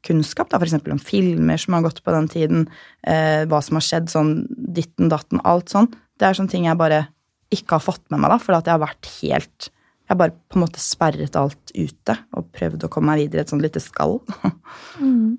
allmennkunnskap, 0.00 0.52
f.eks. 0.52 0.74
om 0.90 0.98
filmer 0.98 1.56
som 1.56 1.74
har 1.74 1.82
gått 1.82 2.02
på 2.02 2.10
den 2.12 2.28
tiden, 2.28 2.68
eh, 3.02 3.46
hva 3.46 3.60
som 3.62 3.76
har 3.76 3.82
skjedd, 3.82 4.08
sånn 4.10 4.46
ditten 4.48 5.08
datten, 5.08 5.40
alt 5.44 5.68
sånn. 5.68 5.92
Det 6.18 6.26
er 6.26 6.34
sånne 6.34 6.50
ting 6.50 6.66
jeg 6.66 6.76
bare 6.76 7.08
ikke 7.50 7.76
har 7.76 7.80
fått 7.80 8.10
med 8.10 8.20
meg, 8.20 8.30
da, 8.30 8.38
for 8.38 8.54
at 8.54 8.66
jeg 8.66 8.76
har 8.76 8.86
vært 8.86 9.06
helt 9.20 9.70
Jeg 10.10 10.16
har 10.16 10.26
bare 10.26 10.32
på 10.50 10.58
en 10.58 10.64
måte 10.64 10.80
sperret 10.82 11.36
alt 11.38 11.70
ute 11.70 12.16
og 12.34 12.48
prøvd 12.50 12.82
å 12.82 12.88
komme 12.90 13.12
meg 13.12 13.20
videre 13.20 13.38
i 13.38 13.44
et 13.44 13.48
sånt 13.52 13.62
lite 13.62 13.78
skall. 13.78 14.18
mm. 14.98 15.38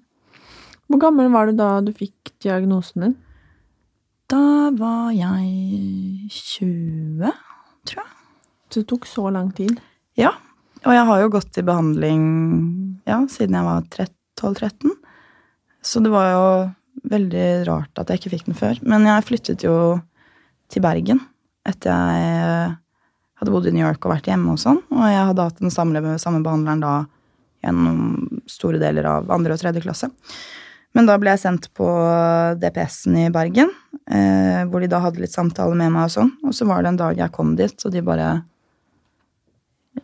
Hvor 0.88 1.02
gammel 1.02 1.28
var 1.28 1.50
du 1.50 1.58
da 1.60 1.82
du 1.84 1.92
fikk 1.92 2.32
diagnosen 2.40 3.04
din? 3.04 3.18
Da 4.32 4.72
var 4.72 5.12
jeg 5.12 6.32
20, 6.32 7.36
tror 7.84 8.00
jeg. 8.00 8.16
Så 8.72 8.80
det 8.80 8.88
tok 8.88 9.10
så 9.12 9.28
lang 9.28 9.52
tid? 9.52 9.76
Ja. 10.16 10.32
Og 10.86 10.96
jeg 10.96 11.04
har 11.12 11.20
jo 11.20 11.34
gått 11.36 11.60
i 11.60 11.68
behandling 11.68 12.24
ja, 13.04 13.20
siden 13.28 13.60
jeg 13.60 13.68
var 13.68 13.84
12-13. 14.42 14.94
Så 15.82 16.02
det 16.04 16.12
var 16.14 16.30
jo 16.32 16.46
veldig 17.12 17.48
rart 17.70 18.02
at 18.02 18.12
jeg 18.12 18.22
ikke 18.22 18.34
fikk 18.36 18.48
den 18.50 18.58
før. 18.58 18.82
Men 18.86 19.08
jeg 19.10 19.28
flyttet 19.28 19.66
jo 19.66 19.76
til 20.72 20.84
Bergen 20.84 21.22
etter 21.68 21.92
jeg 21.92 22.76
hadde 23.42 23.54
bodd 23.54 23.68
i 23.70 23.74
New 23.74 23.84
York 23.86 24.06
og 24.06 24.16
vært 24.16 24.30
hjemme 24.30 24.54
og 24.54 24.62
sånn. 24.62 24.82
Og 24.94 25.06
jeg 25.10 25.28
hadde 25.32 25.46
hatt 25.48 25.62
den 25.62 25.74
samme, 25.74 26.02
samme 26.22 26.44
behandleren 26.46 26.84
da 26.84 26.96
gjennom 27.62 28.42
store 28.50 28.82
deler 28.82 29.08
av 29.10 29.32
andre 29.34 29.56
og 29.56 29.62
tredje 29.62 29.84
klasse. 29.84 30.10
Men 30.98 31.08
da 31.08 31.16
ble 31.22 31.34
jeg 31.34 31.44
sendt 31.46 31.70
på 31.78 31.88
DPS-en 32.60 33.18
i 33.22 33.30
Bergen, 33.34 33.70
eh, 34.12 34.62
hvor 34.68 34.84
de 34.84 34.90
da 34.92 35.00
hadde 35.06 35.24
litt 35.24 35.34
samtaler 35.34 35.78
med 35.80 35.94
meg 35.94 36.10
og 36.10 36.16
sånn. 36.18 36.34
Og 36.44 36.56
så 36.58 36.68
var 36.68 36.84
det 36.84 36.92
en 36.92 37.00
dag 37.00 37.22
jeg 37.22 37.34
kom 37.36 37.56
dit, 37.60 37.86
og 37.86 37.94
de 37.94 38.06
bare 38.06 38.32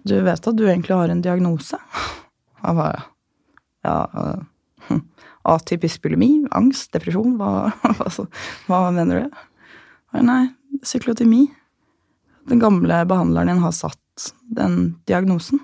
Du 0.08 0.16
vet 0.24 0.48
at 0.48 0.56
du 0.56 0.66
egentlig 0.68 0.96
har 0.96 1.10
en 1.10 1.22
diagnose? 1.24 1.78
Jeg 2.64 2.76
bare 2.76 3.06
Ja, 3.88 4.04
uh, 4.12 4.98
atypisk 5.56 6.04
bulimi, 6.04 6.32
angst, 6.56 6.92
depresjon, 6.96 7.38
hva, 7.40 7.72
altså, 8.06 8.28
hva 8.68 8.88
mener 8.96 9.24
du? 9.24 9.40
Nei, 10.28 10.44
psyklotemi. 10.84 11.46
Den 12.48 12.62
gamle 12.64 13.02
behandleren 13.08 13.52
din 13.52 13.64
har 13.64 13.76
satt 13.76 14.32
den 14.56 14.98
diagnosen. 15.08 15.62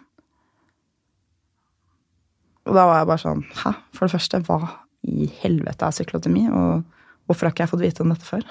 Og 2.63 2.75
da 2.75 2.85
var 2.87 3.01
jeg 3.01 3.09
bare 3.09 3.21
sånn 3.21 3.41
Hæ? 3.59 3.71
For 3.95 4.07
det 4.07 4.15
første, 4.15 4.39
hva 4.47 4.59
i 5.03 5.27
helvete 5.41 5.87
er 5.87 5.95
syklotemi, 5.95 6.45
og 6.47 6.83
hvorfor 7.27 7.47
har 7.47 7.55
ikke 7.55 7.65
jeg 7.65 7.71
fått 7.73 7.83
vite 7.83 8.03
om 8.05 8.13
dette 8.13 8.27
før? 8.27 8.45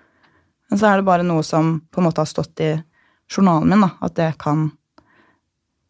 Men 0.70 0.78
så 0.78 0.90
er 0.90 1.00
det 1.00 1.08
bare 1.08 1.26
noe 1.26 1.42
som 1.46 1.80
på 1.90 2.02
en 2.02 2.06
måte 2.06 2.22
har 2.22 2.30
stått 2.30 2.62
i 2.62 2.70
journalen 3.30 3.70
min, 3.70 3.82
da, 3.82 3.90
at 4.06 4.14
det 4.18 4.28
kan, 4.42 4.68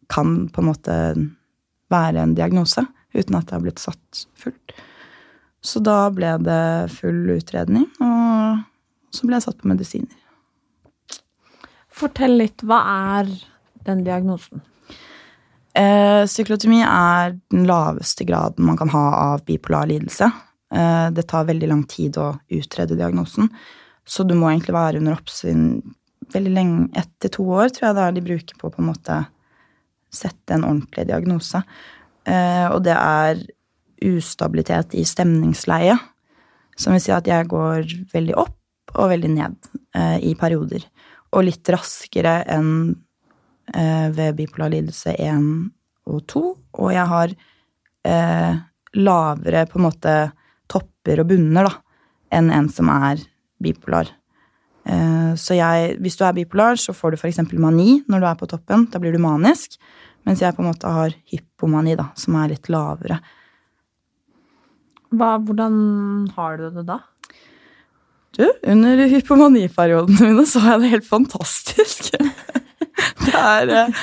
kan 0.09 0.47
på 0.53 0.61
en 0.61 0.69
måte 0.69 0.95
være 1.91 2.23
en 2.23 2.33
diagnose 2.37 2.85
uten 3.13 3.37
at 3.37 3.47
det 3.47 3.57
har 3.57 3.63
blitt 3.63 3.81
satt 3.81 4.25
fullt. 4.39 4.73
Så 5.61 5.81
da 5.83 6.09
ble 6.13 6.33
det 6.41 6.91
full 6.95 7.29
utredning, 7.35 7.85
og 8.01 9.13
så 9.13 9.27
ble 9.27 9.37
jeg 9.37 9.45
satt 9.45 9.59
på 9.61 9.69
medisiner. 9.69 10.17
Fortell 11.91 12.39
litt. 12.39 12.63
Hva 12.65 12.79
er 13.17 13.31
den 13.85 14.05
diagnosen? 14.07 14.63
Eh, 15.77 16.23
psyklotomi 16.27 16.81
er 16.83 17.37
den 17.51 17.67
laveste 17.69 18.25
graden 18.27 18.65
man 18.67 18.79
kan 18.79 18.89
ha 18.91 19.03
av 19.31 19.45
bipolar 19.47 19.87
lidelse. 19.91 20.27
Eh, 20.73 21.07
det 21.15 21.27
tar 21.29 21.47
veldig 21.47 21.69
lang 21.69 21.83
tid 21.87 22.17
å 22.19 22.33
utrede 22.51 22.97
diagnosen, 22.99 23.51
så 24.07 24.25
du 24.27 24.33
må 24.35 24.49
egentlig 24.49 24.75
være 24.75 24.99
under 24.99 25.19
oppsyn 25.19 25.65
veldig 26.31 26.51
lenge, 26.55 26.89
ett 26.95 27.11
til 27.19 27.33
to 27.37 27.45
år, 27.51 27.71
tror 27.71 27.89
jeg 27.89 27.97
det 27.97 28.03
er 28.03 28.15
de 28.15 28.25
bruker 28.25 28.59
på 28.59 28.69
å 28.69 28.73
på 28.73 28.81
en 28.81 28.89
måte 28.91 29.17
sette 30.11 30.55
en 30.55 30.65
ordentlig 30.67 31.07
diagnose. 31.09 31.61
Eh, 32.27 32.67
og 32.69 32.81
det 32.85 32.95
er 32.95 33.41
ustabilitet 34.01 34.95
i 34.97 35.05
stemningsleie, 35.05 35.97
som 36.77 36.95
vil 36.95 37.03
si 37.03 37.13
at 37.13 37.27
jeg 37.29 37.49
går 37.49 37.85
veldig 38.13 38.37
opp 38.41 38.95
og 38.97 39.11
veldig 39.13 39.31
ned 39.33 39.57
eh, 39.97 40.17
i 40.31 40.33
perioder. 40.37 40.85
Og 41.31 41.45
litt 41.47 41.69
raskere 41.71 42.41
enn 42.51 42.71
eh, 43.73 44.07
ved 44.13 44.37
bipolar 44.39 44.73
lidelse 44.73 45.15
1 45.15 45.45
og 46.11 46.25
2. 46.29 46.43
Og 46.81 46.93
jeg 46.95 47.07
har 47.15 47.37
lavere 48.97 49.59
på 49.69 49.77
en 49.77 49.83
måte 49.85 50.13
topper 50.71 51.19
og 51.21 51.27
bunner 51.29 51.67
da, 51.67 51.73
enn 52.33 52.47
en 52.49 52.69
som 52.73 52.89
er 52.89 53.21
bipolar. 53.61 54.09
Så 55.37 55.53
jeg, 55.53 55.99
hvis 56.01 56.17
du 56.17 56.23
er 56.25 56.33
bipolar, 56.33 56.79
så 56.81 56.95
får 56.97 57.13
du 57.13 57.19
f.eks. 57.19 57.43
mani 57.53 57.99
når 58.09 58.23
du 58.23 58.25
er 58.25 58.39
på 58.39 58.49
toppen. 58.49 58.87
Da 58.89 58.97
blir 58.97 59.13
du 59.13 59.21
manisk. 59.21 59.77
Mens 60.27 60.41
jeg 60.43 60.55
på 60.55 60.63
en 60.63 60.69
måte 60.69 60.89
har 60.91 61.13
hypomani, 61.31 61.95
da, 61.99 62.11
som 62.19 62.37
er 62.39 62.53
litt 62.53 62.69
lavere. 62.71 63.19
Hva, 65.11 65.35
hvordan 65.43 65.73
har 66.37 66.59
du 66.59 66.67
det 66.77 66.85
da? 66.87 67.01
Du, 68.37 68.45
under 68.71 69.01
hypomaniperiodene 69.11 70.29
mine 70.29 70.45
så 70.47 70.61
har 70.63 70.77
jeg 70.77 70.83
det 70.85 70.91
helt 70.95 71.09
fantastisk. 71.09 72.13
Det 73.21 73.33
er, 73.37 73.69
eh, 73.69 74.01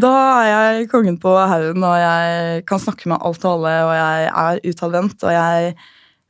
da 0.00 0.10
er 0.42 0.46
jeg 0.48 0.88
kongen 0.90 1.16
på 1.20 1.30
haugen, 1.36 1.84
og 1.84 1.96
jeg 2.00 2.64
kan 2.68 2.80
snakke 2.82 3.08
med 3.08 3.22
alt 3.24 3.44
og 3.46 3.52
alle, 3.52 3.74
og 3.86 3.92
jeg 3.96 4.26
er 4.42 4.60
utadvendt, 4.70 5.24
og 5.24 5.32
jeg, 5.32 5.74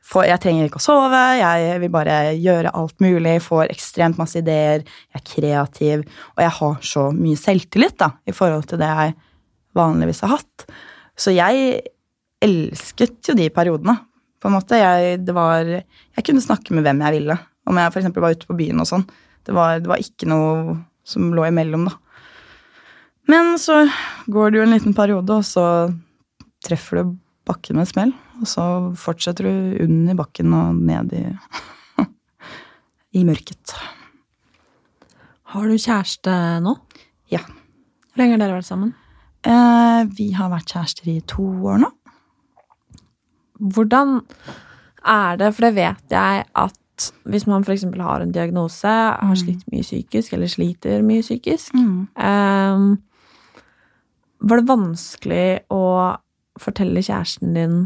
får, 0.07 0.27
jeg 0.29 0.41
trenger 0.43 0.67
ikke 0.67 0.79
å 0.79 0.85
sove, 0.85 1.21
jeg 1.39 1.79
vil 1.83 1.91
bare 1.93 2.17
gjøre 2.39 2.73
alt 2.79 3.03
mulig, 3.03 3.37
får 3.43 3.73
ekstremt 3.73 4.19
masse 4.19 4.39
ideer, 4.39 4.85
jeg 5.11 5.19
er 5.19 5.25
kreativ, 5.27 6.05
og 6.35 6.43
jeg 6.45 6.55
har 6.59 6.77
så 6.91 7.07
mye 7.15 7.39
selvtillit 7.39 7.97
da, 7.99 8.13
i 8.27 8.35
forhold 8.35 8.69
til 8.69 8.81
det 8.81 8.89
jeg 8.89 9.15
vanligvis 9.77 10.23
har 10.25 10.37
hatt. 10.37 10.67
Så 11.17 11.33
jeg 11.35 11.81
elsket 12.43 13.31
jo 13.31 13.37
de 13.37 13.49
periodene, 13.53 13.97
på 14.37 14.49
en 14.49 14.53
måte. 14.53 14.77
Jeg, 14.77 15.21
var, 15.33 15.65
jeg 15.65 16.25
kunne 16.25 16.43
snakke 16.43 16.75
med 16.77 16.85
hvem 16.85 16.99
jeg 17.03 17.17
ville, 17.19 17.37
om 17.67 17.79
jeg 17.81 17.93
f.eks. 17.93 18.11
var 18.15 18.35
ute 18.37 18.49
på 18.49 18.57
byen 18.57 18.83
og 18.83 18.89
sånn. 18.89 19.07
Det 19.47 19.55
var, 19.55 19.79
det 19.81 19.89
var 19.89 20.03
ikke 20.03 20.29
noe 20.29 20.77
som 21.07 21.31
lå 21.35 21.47
imellom, 21.47 21.87
da. 21.89 21.97
Men 23.27 23.57
så 23.59 23.81
går 24.31 24.53
det 24.53 24.59
jo 24.59 24.67
en 24.67 24.75
liten 24.75 24.95
periode, 24.95 25.39
og 25.41 25.43
så 25.43 25.65
treffer 26.63 27.01
du 27.01 27.15
bakken 27.47 27.79
med 27.79 27.87
smell. 27.89 28.11
Og 28.41 28.47
så 28.51 28.63
fortsetter 28.99 29.47
du 29.47 29.83
under 29.87 30.17
bakken 30.19 30.53
og 30.53 30.75
ned 30.87 31.13
i, 31.17 31.23
i 33.19 33.23
mørket. 33.27 33.73
Har 35.53 35.67
du 35.71 35.77
kjæreste 35.79 36.33
nå? 36.65 36.75
Ja. 37.31 37.39
Hvor 37.47 38.21
lenge 38.23 38.35
har 38.35 38.41
dere 38.43 38.57
vært 38.59 38.67
sammen? 38.69 38.91
Eh, 39.47 40.01
vi 40.17 40.31
har 40.35 40.51
vært 40.51 40.73
kjærester 40.73 41.07
i 41.13 41.19
to 41.29 41.45
år 41.71 41.79
nå. 41.85 41.91
Hvordan 43.57 44.19
er 45.07 45.37
det, 45.39 45.53
for 45.55 45.65
det 45.67 45.73
vet 45.77 46.13
jeg 46.13 46.43
at 46.53 46.83
hvis 47.29 47.45
man 47.49 47.61
f.eks. 47.65 47.83
har 48.01 48.23
en 48.25 48.31
diagnose, 48.33 48.89
har 48.89 49.37
slitt 49.37 49.61
mye 49.71 49.85
psykisk, 49.85 50.33
eller 50.33 50.49
sliter 50.49 51.03
mye 51.05 51.21
psykisk 51.25 51.75
Mm. 51.77 52.07
eh, 52.17 52.97
Var 54.49 54.57
det 54.61 54.67
vanskelig 54.69 55.45
å 55.73 55.81
fortelle 56.61 57.01
kjæresten 57.03 57.53
din 57.55 57.77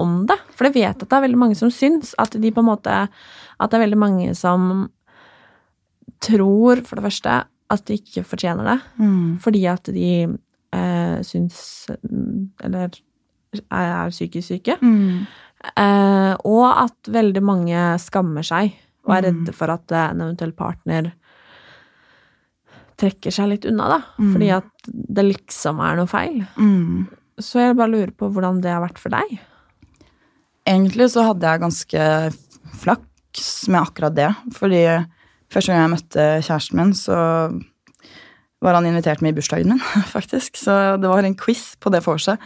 om 0.00 0.26
det? 0.26 0.38
For 0.56 0.68
jeg 0.68 0.74
vet 0.78 1.02
at 1.02 1.08
det 1.08 1.16
er 1.18 1.24
veldig 1.26 1.38
mange 1.38 1.56
som 1.58 1.70
syns 1.70 2.14
at 2.18 2.32
de 2.40 2.50
på 2.52 2.62
en 2.62 2.70
måte 2.70 2.94
At 3.60 3.70
det 3.70 3.76
er 3.78 3.84
veldig 3.84 3.98
mange 4.00 4.34
som 4.34 4.90
tror, 6.22 6.80
for 6.86 6.96
det 6.96 7.04
første, 7.04 7.44
at 7.70 7.84
de 7.88 7.96
ikke 7.98 8.22
fortjener 8.24 8.64
det. 8.64 8.78
Mm. 9.02 9.38
Fordi 9.42 9.64
at 9.66 9.88
de 9.90 10.08
eh, 10.72 11.18
syns 11.26 11.88
Eller 12.62 12.88
er, 13.70 14.10
psykisk 14.10 14.48
syke. 14.48 14.76
Mm. 14.80 15.26
Eh, 15.76 16.34
og 16.48 16.66
at 16.84 17.10
veldig 17.12 17.42
mange 17.44 17.82
skammer 18.02 18.42
seg 18.46 18.72
og 19.04 19.16
er 19.16 19.22
Mm. 19.22 19.26
redde 19.26 19.52
for 19.52 19.70
at 19.70 19.92
en 19.92 20.20
eventuell 20.20 20.52
partner 20.52 21.12
trekker 23.02 23.34
seg 23.34 23.48
litt 23.50 23.64
unna, 23.66 23.88
da. 23.88 24.00
Mm. 24.18 24.32
Fordi 24.32 24.50
at 24.54 24.90
det 24.92 25.24
liksom 25.26 25.80
er 25.82 25.96
noe 25.98 26.06
feil. 26.10 26.46
Mm. 26.56 27.08
Så 27.42 27.60
jeg 27.60 27.78
bare 27.78 27.92
lurer 27.92 28.12
på 28.16 28.30
hvordan 28.32 28.60
det 28.62 28.72
har 28.72 28.84
vært 28.84 29.00
for 29.02 29.14
deg. 29.14 29.36
Egentlig 30.68 31.10
så 31.12 31.26
hadde 31.26 31.48
jeg 31.48 31.62
ganske 31.64 32.06
flaks 32.82 33.50
med 33.72 33.82
akkurat 33.82 34.16
det. 34.16 34.30
Fordi 34.54 34.82
første 35.52 35.72
gang 35.72 35.84
jeg 35.84 35.94
møtte 35.96 36.26
kjæresten 36.46 36.80
min, 36.80 36.94
så 36.96 37.18
var 38.62 38.78
han 38.78 38.86
invitert 38.86 39.22
med 39.24 39.34
i 39.34 39.40
bursdagen 39.40 39.74
min, 39.74 39.82
faktisk. 40.14 40.56
Så 40.60 40.96
det 41.02 41.10
var 41.10 41.26
en 41.26 41.38
quiz 41.38 41.72
på 41.82 41.92
det 41.92 42.04
vorset 42.06 42.40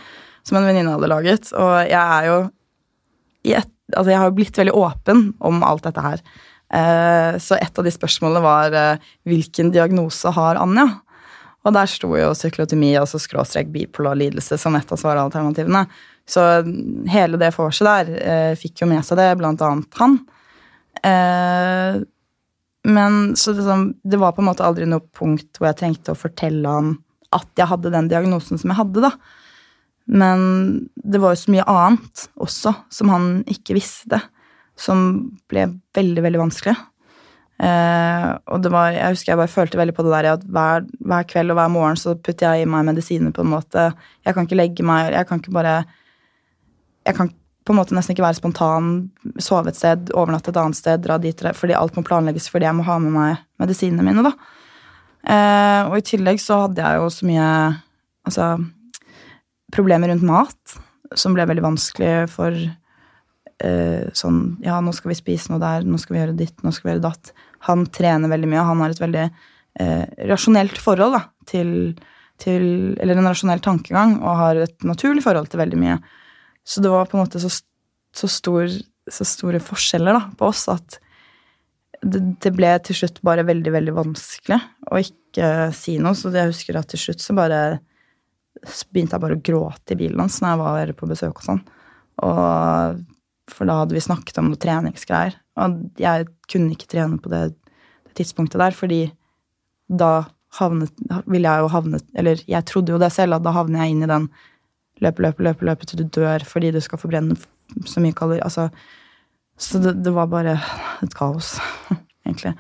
som 0.47 0.59
en 0.59 0.69
venninne 0.69 0.95
hadde 0.95 1.11
laget. 1.11 1.51
Og 1.53 1.73
jeg 1.85 2.03
er 2.03 2.31
jo 2.31 2.43
et, 3.57 3.73
Altså, 3.95 4.11
jeg 4.11 4.19
har 4.19 4.27
jo 4.27 4.35
blitt 4.35 4.57
veldig 4.59 4.73
åpen 4.75 5.21
om 5.47 5.61
alt 5.63 5.85
dette 5.87 6.03
her. 6.03 6.23
Eh, 6.75 7.37
så 7.39 7.55
et 7.55 7.79
av 7.79 7.87
de 7.87 7.93
spørsmålene 7.95 8.41
var 8.43 8.75
eh, 8.75 9.05
hvilken 9.31 9.71
diagnose 9.71 10.33
har 10.35 10.59
Anja? 10.59 10.89
Og 11.67 11.75
der 11.75 11.89
sto 11.91 12.13
jo 12.15 12.31
syklotomi, 12.39 12.93
altså 12.99 13.19
skråstrek 13.19 13.73
bipolar 13.75 14.19
lidelse, 14.19 14.59
som 14.61 14.77
et 14.79 14.93
av 14.93 15.01
svaralternativene. 15.01 15.87
Så 16.27 16.43
hele 17.11 17.39
det 17.41 17.53
vorset 17.57 17.87
der 17.87 18.13
eh, 18.19 18.53
fikk 18.59 18.85
jo 18.85 18.91
med 18.91 19.03
seg 19.07 19.19
det, 19.19 19.33
blant 19.41 19.63
annet 19.67 19.99
han. 19.99 20.21
Eh, 21.03 21.99
men 22.87 23.19
så 23.39 23.55
liksom, 23.57 23.89
det 24.07 24.21
var 24.23 24.37
på 24.37 24.45
en 24.45 24.51
måte 24.53 24.67
aldri 24.67 24.87
noe 24.87 25.03
punkt 25.15 25.59
hvor 25.59 25.73
jeg 25.73 25.81
trengte 25.81 26.15
å 26.15 26.19
fortelle 26.19 26.71
han 26.71 26.95
at 27.35 27.51
jeg 27.59 27.69
hadde 27.69 27.91
den 27.91 28.09
diagnosen 28.11 28.61
som 28.61 28.71
jeg 28.71 28.79
hadde, 28.79 29.09
da. 29.09 29.11
Men 30.07 30.41
det 30.95 31.19
var 31.19 31.35
jo 31.35 31.41
så 31.41 31.53
mye 31.53 31.67
annet 31.67 32.29
også 32.39 32.73
som 32.95 33.11
han 33.11 33.31
ikke 33.51 33.75
visste, 33.75 34.21
som 34.79 35.01
ble 35.51 35.67
veldig, 35.99 36.23
veldig 36.29 36.43
vanskelig. 36.45 36.77
Eh, 37.57 38.27
og 38.53 38.61
det 38.61 38.71
var, 38.73 38.91
jeg 38.93 39.15
husker 39.15 39.33
jeg 39.33 39.41
bare 39.41 39.53
følte 39.53 39.79
veldig 39.81 39.95
på 39.97 40.05
det 40.05 40.13
der 40.13 40.29
at 40.35 40.43
hver, 40.45 40.85
hver 41.01 41.29
kveld 41.31 41.55
og 41.55 41.57
hver 41.57 41.73
morgen 41.73 41.97
så 41.97 42.13
putter 42.13 42.53
jeg 42.53 42.67
i 42.67 42.69
meg 42.69 42.85
medisiner 42.91 43.33
på 43.33 43.47
en 43.47 43.53
måte. 43.55 43.89
Jeg 44.27 44.37
kan 44.37 44.49
ikke 44.49 44.59
legge 44.61 44.85
meg 44.85 45.15
Jeg 45.15 45.29
kan 45.29 45.41
ikke 45.41 45.55
bare 45.57 45.77
Jeg 47.07 47.17
kan 47.17 47.33
på 47.67 47.75
en 47.75 47.81
måte 47.81 47.97
nesten 47.97 48.15
ikke 48.15 48.23
være 48.23 48.39
spontan, 48.39 48.91
sove 49.43 49.73
et 49.73 49.79
sted, 49.79 50.13
overnatte 50.15 50.53
et 50.53 50.59
annet 50.61 50.79
sted, 50.79 51.01
dra 51.03 51.17
dit, 51.19 51.41
fordi 51.59 51.75
alt 51.75 51.97
må 51.99 52.05
planlegges 52.07 52.47
fordi 52.53 52.69
jeg 52.69 52.79
må 52.79 52.85
ha 52.87 53.01
med 53.03 53.11
meg 53.11 53.41
medisinene 53.59 54.05
mine, 54.07 54.23
da. 54.23 54.31
Eh, 55.27 55.89
og 55.89 55.97
i 55.99 56.05
tillegg 56.07 56.39
så 56.39 56.61
hadde 56.63 56.85
jeg 56.85 57.01
jo 57.01 57.09
så 57.11 57.27
mye 57.27 57.49
Altså 58.27 58.45
problemer 59.75 60.11
rundt 60.11 60.25
mat, 60.27 60.77
som 61.15 61.35
ble 61.35 61.47
veldig 61.47 61.63
vanskelig 61.63 62.27
for 62.31 62.55
uh, 62.55 64.05
sånn 64.17 64.41
Ja, 64.65 64.81
nå 64.83 64.95
skal 64.97 65.13
vi 65.13 65.19
spise 65.19 65.53
noe 65.53 65.63
der, 65.63 65.87
nå 65.87 65.99
skal 66.03 66.17
vi 66.17 66.23
gjøre 66.23 66.39
ditt, 66.39 66.57
nå 66.65 66.73
skal 66.75 66.89
vi 66.89 66.95
gjøre 66.95 67.07
datt. 67.07 67.33
Han 67.69 67.87
trener 67.93 68.31
veldig 68.33 68.51
mye, 68.51 68.63
og 68.63 68.71
han 68.73 68.83
har 68.85 68.93
et 68.95 69.03
veldig 69.03 69.25
eh, 69.27 70.05
rasjonelt 70.31 70.79
forhold 70.83 71.17
da, 71.17 71.23
til, 71.49 71.71
til 72.43 72.67
Eller 73.01 73.19
en 73.19 73.31
rasjonell 73.31 73.65
tankegang, 73.65 74.19
og 74.23 74.43
har 74.43 74.63
et 74.67 74.87
naturlig 74.87 75.25
forhold 75.25 75.49
til 75.53 75.63
veldig 75.65 75.81
mye. 75.81 75.97
Så 76.67 76.83
det 76.83 76.93
var 76.93 77.09
på 77.09 77.19
en 77.19 77.25
måte 77.25 77.41
så 77.43 77.51
så, 78.17 78.29
stor, 78.29 78.71
så 79.13 79.27
store 79.29 79.61
forskjeller 79.63 80.17
da, 80.17 80.23
på 80.39 80.49
oss 80.49 80.67
at 80.73 80.99
det, 82.03 82.21
det 82.43 82.53
ble 82.55 82.71
til 82.85 83.01
slutt 83.01 83.23
bare 83.27 83.47
veldig, 83.49 83.73
veldig 83.75 83.95
vanskelig 83.97 84.59
å 84.93 85.01
ikke 85.01 85.51
si 85.77 85.97
noe. 86.03 86.17
Så 86.17 86.33
jeg 86.35 86.53
husker 86.53 86.79
at 86.79 86.91
til 86.93 87.03
slutt 87.03 87.25
så 87.25 87.37
bare 87.37 87.61
så 88.67 88.87
begynte 88.89 89.17
jeg 89.17 89.23
bare 89.23 89.37
å 89.37 89.45
gråte 89.45 89.93
i 89.93 89.99
bilen 90.01 90.23
hans 90.23 90.39
når 90.41 90.53
jeg 90.53 90.61
var 90.63 90.93
på 90.97 91.09
besøk 91.11 91.43
hos 91.43 91.51
han. 91.53 91.61
Og, 92.25 93.03
for 93.51 93.69
da 93.69 93.81
hadde 93.81 93.97
vi 93.97 94.03
snakket 94.03 94.41
om 94.41 94.51
noe 94.51 94.61
treningsgreier. 94.61 95.37
Og 95.63 95.79
jeg 96.01 96.27
kunne 96.51 96.75
ikke 96.75 96.91
trene 96.91 97.21
på 97.23 97.31
det, 97.33 97.45
det 98.09 98.17
tidspunktet 98.19 98.61
der, 98.61 98.77
fordi 98.77 99.01
da 99.87 100.27
havnet, 100.59 100.93
ville 101.29 101.47
jeg 101.47 101.63
jo 101.63 101.69
havnet 101.71 102.07
Eller 102.17 102.41
jeg 102.49 102.67
trodde 102.67 102.95
jo 102.95 102.99
det 102.99 103.13
selv, 103.15 103.37
at 103.37 103.45
da 103.45 103.53
havner 103.55 103.85
jeg 103.85 103.95
inn 103.95 104.03
i 104.07 104.11
den 104.11 104.29
løpe, 105.05 105.23
løpe, 105.23 105.45
løpe, 105.45 105.67
løpe 105.69 105.87
til 105.87 106.01
du 106.01 106.09
dør 106.21 106.45
fordi 106.49 106.73
du 106.75 106.81
skal 106.81 107.01
forbrenne 107.01 107.37
så 107.87 108.01
mye 108.03 108.17
kalorier. 108.17 108.45
Altså, 108.47 108.69
så 109.59 109.81
det, 109.83 109.97
det, 110.05 110.13
var 110.15 110.29
bare 110.33 110.57
et 111.05 111.15
kaos, 111.17 111.57
egentlig. 112.27 112.55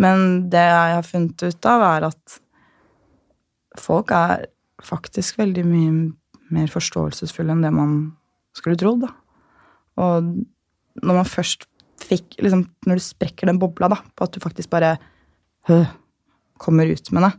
Men 0.00 0.48
det 0.52 0.62
jeg 0.62 0.94
har 0.96 1.06
funnet 1.06 1.44
ut 1.44 1.68
av, 1.68 1.84
er 1.90 2.08
at 2.10 2.40
folk 3.80 4.12
er 4.16 4.46
faktisk 4.84 5.38
veldig 5.40 5.64
mye 5.68 5.92
mer 6.50 6.70
forståelsesfulle 6.72 7.54
enn 7.54 7.62
det 7.62 7.72
man 7.74 7.92
skulle 8.56 8.78
trodd, 8.80 9.04
da. 9.04 9.12
Og 10.00 10.30
når 11.00 11.20
man 11.20 11.28
først 11.28 11.66
fikk 12.00 12.38
liksom, 12.40 12.64
Når 12.88 12.96
du 12.96 13.04
sprekker 13.04 13.50
den 13.50 13.58
bobla, 13.60 13.90
da, 13.92 13.98
på 14.16 14.24
at 14.24 14.32
du 14.32 14.40
faktisk 14.42 14.70
bare 14.72 14.94
hø, 15.68 15.82
kommer 16.60 16.88
ut 16.88 17.10
med 17.12 17.26
det, 17.26 17.32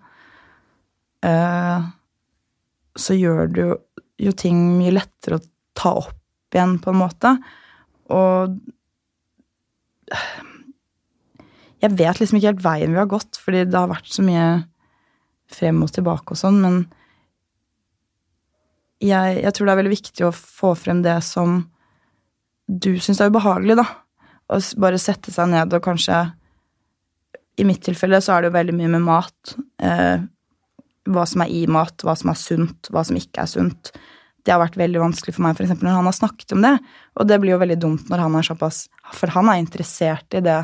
uh, 1.25 1.89
så 2.97 3.17
gjør 3.17 3.49
du 3.49 3.63
jo 4.21 4.33
ting 4.37 4.59
mye 4.77 4.93
lettere 4.93 5.39
å 5.39 5.45
ta 5.77 5.95
opp 6.03 6.53
igjen, 6.53 6.77
på 6.83 6.93
en 6.93 6.99
måte. 7.01 7.33
Og 8.13 8.53
jeg 11.81 11.97
vet 11.97 12.21
liksom 12.21 12.37
ikke 12.37 12.51
helt 12.51 12.65
veien 12.65 12.93
vi 12.93 13.01
har 13.01 13.09
gått, 13.09 13.39
fordi 13.41 13.65
det 13.65 13.77
har 13.77 13.89
vært 13.89 14.11
så 14.13 14.25
mye 14.25 14.47
frem 15.51 15.81
og 15.83 15.91
tilbake 15.95 16.35
og 16.35 16.39
sånn, 16.39 16.61
men 16.63 16.81
jeg, 19.01 19.39
jeg, 19.41 19.53
tror 19.55 19.67
det 19.67 19.73
er 19.73 19.79
veldig 19.81 19.95
viktig 19.95 20.25
å 20.27 20.35
få 20.35 20.75
frem 20.77 21.01
det 21.01 21.17
som 21.25 21.63
du 22.71 22.93
syns 23.03 23.19
er 23.19 23.31
ubehagelig, 23.31 23.75
da. 23.81 23.87
Å 24.51 24.59
bare 24.83 24.99
sette 24.99 25.31
seg 25.33 25.51
ned 25.51 25.73
og 25.75 25.83
kanskje 25.83 26.21
I 27.59 27.65
mitt 27.67 27.83
tilfelle 27.83 28.19
så 28.23 28.35
er 28.35 28.43
det 28.43 28.51
jo 28.51 28.57
veldig 28.57 28.75
mye 28.77 28.91
med 28.93 29.03
mat. 29.05 29.55
Eh, 29.83 30.23
hva 31.11 31.25
som 31.27 31.43
er 31.43 31.51
i 31.51 31.65
mat, 31.69 32.03
hva 32.05 32.15
som 32.17 32.31
er 32.31 32.39
sunt, 32.39 32.89
hva 32.93 33.03
som 33.05 33.17
ikke 33.19 33.43
er 33.43 33.49
sunt. 33.49 33.91
Det 34.41 34.53
har 34.53 34.61
vært 34.61 34.79
veldig 34.79 35.01
vanskelig 35.01 35.35
for 35.35 35.45
meg 35.45 35.57
for 35.57 35.65
eksempel, 35.65 35.89
når 35.89 35.99
han 35.99 36.09
har 36.09 36.17
snakket 36.17 36.55
om 36.55 36.63
det. 36.65 36.75
Og 37.19 37.27
det 37.29 37.37
blir 37.41 37.53
jo 37.53 37.61
veldig 37.61 37.77
dumt 37.81 38.09
når 38.09 38.23
han 38.23 38.37
er 38.37 38.47
såpass 38.47 38.85
For 39.17 39.33
han 39.35 39.51
er 39.51 39.59
interessert 39.61 40.37
i 40.37 40.41
det 40.45 40.61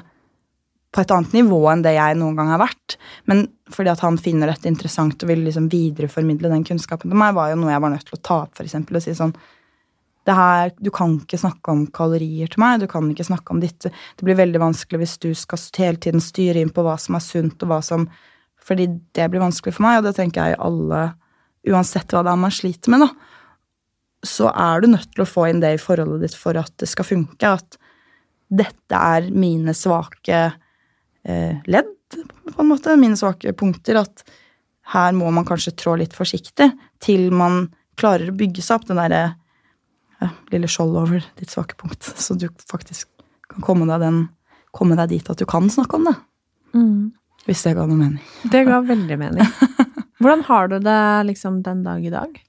på 0.95 1.03
et 1.03 1.11
annet 1.13 1.35
nivå 1.35 1.59
enn 1.69 1.83
det 1.85 1.93
jeg 1.97 2.17
noen 2.17 2.37
gang 2.39 2.53
har 2.53 2.63
vært. 2.63 2.95
Men 3.29 3.43
fordi 3.73 3.91
at 3.91 4.01
han 4.05 4.17
finner 4.21 4.49
dette 4.49 4.71
interessant 4.71 5.21
og 5.21 5.29
vil 5.29 5.43
liksom 5.45 5.67
videreformidle 5.69 6.49
den 6.53 6.65
kunnskapen 6.65 7.11
til 7.11 7.19
meg, 7.19 7.35
var 7.37 7.51
jo 7.51 7.59
noe 7.59 7.73
jeg 7.73 7.83
var 7.83 7.93
nødt 7.93 8.07
til 8.07 8.17
å 8.17 8.23
ta 8.23 8.39
opp, 8.45 8.55
for 8.57 8.65
eksempel, 8.65 8.97
og 8.97 9.03
si 9.03 9.13
sånn 9.17 9.35
her, 10.35 10.71
Du 10.79 10.89
kan 10.91 11.19
ikke 11.19 11.39
snakke 11.39 11.71
om 11.71 11.85
kalorier 11.87 12.47
til 12.47 12.59
meg, 12.59 12.81
du 12.81 12.87
kan 12.87 13.07
ikke 13.11 13.27
snakke 13.27 13.53
om 13.53 13.61
ditt 13.61 13.79
Det 13.87 14.23
blir 14.23 14.35
veldig 14.35 14.59
vanskelig 14.59 14.99
hvis 14.99 15.17
du 15.23 15.33
skal 15.35 15.59
hele 15.77 15.97
tiden 15.97 16.23
styre 16.23 16.59
inn 16.61 16.73
på 16.73 16.83
hva 16.83 16.97
som 16.99 17.15
er 17.15 17.23
sunt, 17.23 17.61
og 17.63 17.69
hva 17.69 17.81
som 17.81 18.09
Fordi 18.59 18.87
det 19.13 19.29
blir 19.31 19.43
vanskelig 19.43 19.75
for 19.77 19.87
meg, 19.87 19.99
og 19.99 20.09
det 20.09 20.17
tenker 20.19 20.51
jeg 20.51 20.59
alle 20.59 21.13
Uansett 21.67 22.13
hva 22.13 22.23
det 22.23 22.31
er 22.31 22.39
man 22.39 22.53
sliter 22.53 22.93
med, 22.93 23.01
da, 23.03 23.09
så 24.23 24.47
er 24.55 24.79
du 24.79 24.87
nødt 24.87 25.09
til 25.11 25.25
å 25.25 25.27
få 25.27 25.49
inn 25.49 25.59
det 25.59 25.73
i 25.75 25.81
forholdet 25.81 26.21
ditt 26.23 26.37
for 26.39 26.55
at 26.55 26.71
det 26.79 26.87
skal 26.87 27.03
funke. 27.03 27.49
At 27.49 27.75
dette 28.47 28.95
er 28.95 29.27
mine 29.35 29.73
svake 29.75 30.39
Eh, 31.27 31.55
ledd, 31.65 31.85
på 32.55 32.61
en 32.61 32.67
måte, 32.67 32.95
mine 32.95 33.17
svake 33.19 33.51
punkter, 33.53 33.99
at 33.99 34.23
her 34.93 35.11
må 35.11 35.27
man 35.35 35.45
kanskje 35.47 35.73
trå 35.75 35.97
litt 35.99 36.13
forsiktig 36.15 36.69
til 37.03 37.27
man 37.35 37.65
klarer 37.99 38.31
å 38.31 38.37
bygge 38.37 38.63
seg 38.63 38.79
opp 38.79 38.85
den 38.87 39.01
derre 39.01 39.23
ja, 40.23 40.31
lille 40.53 40.69
skjold 40.71 40.97
over 40.97 41.21
ditt 41.39 41.53
svake 41.53 41.77
punkt, 41.79 42.09
så 42.23 42.37
du 42.37 42.49
faktisk 42.71 43.09
kan 43.51 43.63
komme 43.63 43.87
deg, 43.89 44.01
den, 44.03 44.25
komme 44.75 44.97
deg 44.99 45.13
dit 45.15 45.29
at 45.31 45.39
du 45.39 45.45
kan 45.49 45.69
snakke 45.71 45.99
om 45.99 46.09
det. 46.09 46.17
Mm. 46.75 47.13
Hvis 47.47 47.63
det 47.63 47.77
ga 47.77 47.85
noe 47.87 47.99
mening. 47.99 48.19
Det 48.51 48.65
ga 48.67 48.81
veldig 48.83 49.17
mening. 49.19 49.55
Hvordan 50.21 50.43
har 50.49 50.67
du 50.71 50.79
det 50.83 51.01
liksom 51.29 51.61
den 51.63 51.85
dag 51.85 52.03
i 52.03 52.13
dag? 52.13 52.43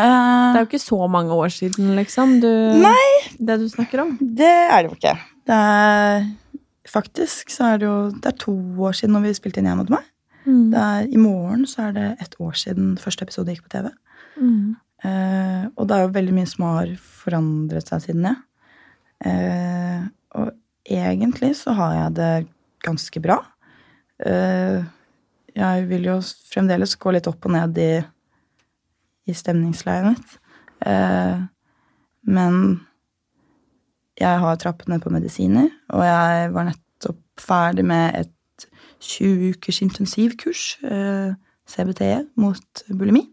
det 0.00 0.04
er 0.06 0.60
jo 0.62 0.68
ikke 0.68 0.82
så 0.82 1.06
mange 1.10 1.34
år 1.34 1.48
siden, 1.52 1.94
liksom, 1.96 2.36
du, 2.42 2.50
Nei, 2.80 3.08
det 3.38 3.58
du 3.60 3.66
snakker 3.68 4.04
om. 4.04 4.12
Det 4.20 4.48
er 4.48 4.82
det 4.82 4.90
jo 4.90 4.96
ikke. 4.98 5.16
Det 5.48 5.56
er 5.56 6.28
Faktisk 6.90 7.52
så 7.52 7.74
er 7.74 7.78
det 7.78 7.86
jo 7.86 7.96
Det 8.10 8.26
er 8.26 8.38
to 8.40 8.54
år 8.82 8.96
siden 8.96 9.12
når 9.14 9.26
vi 9.26 9.34
spilte 9.36 9.60
inn 9.60 9.68
hjemme 9.68 9.84
hos 9.84 9.92
meg. 9.92 10.06
Mm. 10.46 10.72
Er, 10.74 11.06
I 11.06 11.20
morgen 11.20 11.66
så 11.68 11.88
er 11.88 11.92
det 11.94 12.06
et 12.24 12.34
år 12.40 12.56
siden 12.58 12.94
første 12.98 13.26
episode 13.26 13.52
gikk 13.52 13.66
på 13.66 13.72
TV. 13.74 13.90
Mm. 14.40 14.76
Eh, 15.06 15.64
og 15.76 15.88
det 15.88 15.96
er 15.96 16.04
jo 16.04 16.14
veldig 16.16 16.36
mye 16.36 16.48
som 16.50 16.66
har 16.68 16.94
forandret 17.00 17.90
seg 17.90 18.04
siden 18.04 18.26
det. 18.28 18.36
Eh, 19.30 20.02
og 20.36 20.52
egentlig 20.84 21.54
så 21.58 21.74
har 21.76 21.96
jeg 21.96 22.16
det 22.18 22.32
ganske 22.84 23.22
bra. 23.24 23.38
Eh, 24.26 24.80
jeg 25.56 25.86
vil 25.90 26.06
jo 26.08 26.18
fremdeles 26.50 26.96
gå 27.00 27.14
litt 27.14 27.28
opp 27.30 27.48
og 27.48 27.54
ned 27.56 27.80
i, 27.80 27.92
i 29.30 29.36
stemningsleiet 29.36 30.12
mitt. 30.12 30.36
Eh, 30.86 31.42
men 32.30 32.60
jeg 34.20 34.42
har 34.44 34.60
trappet 34.60 34.90
ned 34.92 35.00
på 35.00 35.12
medisiner, 35.12 35.70
og 35.94 36.04
jeg 36.04 36.52
var 36.54 36.68
nettopp 36.68 37.20
ferdig 37.40 37.86
med 37.88 38.18
et 38.20 38.66
20 39.00 39.54
ukers 39.56 39.80
intensivkurs, 39.80 40.64
eh, 40.84 41.32
CBT, 41.70 42.26
mot 42.36 42.82
bulimi. 42.92 43.24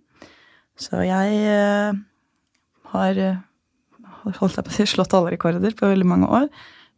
Så 0.78 1.02
jeg 1.08 1.38
eh, 1.50 2.00
har 2.94 3.22
eh, 3.22 3.44
holdt 4.38 4.60
jeg 4.60 4.66
på 4.68 4.74
å 4.74 4.76
si, 4.76 4.88
slått 4.94 5.16
alle 5.18 5.34
rekorder 5.34 5.76
på 5.78 5.90
veldig 5.90 6.08
mange 6.08 6.30
år 6.30 6.50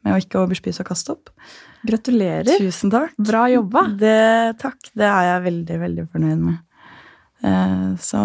med 0.06 0.16
å 0.16 0.20
ikke 0.22 0.42
overspise 0.42 0.84
og 0.84 0.90
kaste 0.92 1.16
opp. 1.16 1.32
Gratulerer. 1.88 2.60
Tusen 2.60 2.92
takk. 2.92 3.16
Bra 3.20 3.46
jobba. 3.52 3.86
Det, 4.00 4.20
takk. 4.62 4.92
Det 4.96 5.08
er 5.08 5.28
jeg 5.30 5.46
veldig, 5.48 5.80
veldig 5.84 6.06
fornøyd 6.14 6.46
med. 6.46 6.62
Eh, 7.48 7.90
så, 8.04 8.24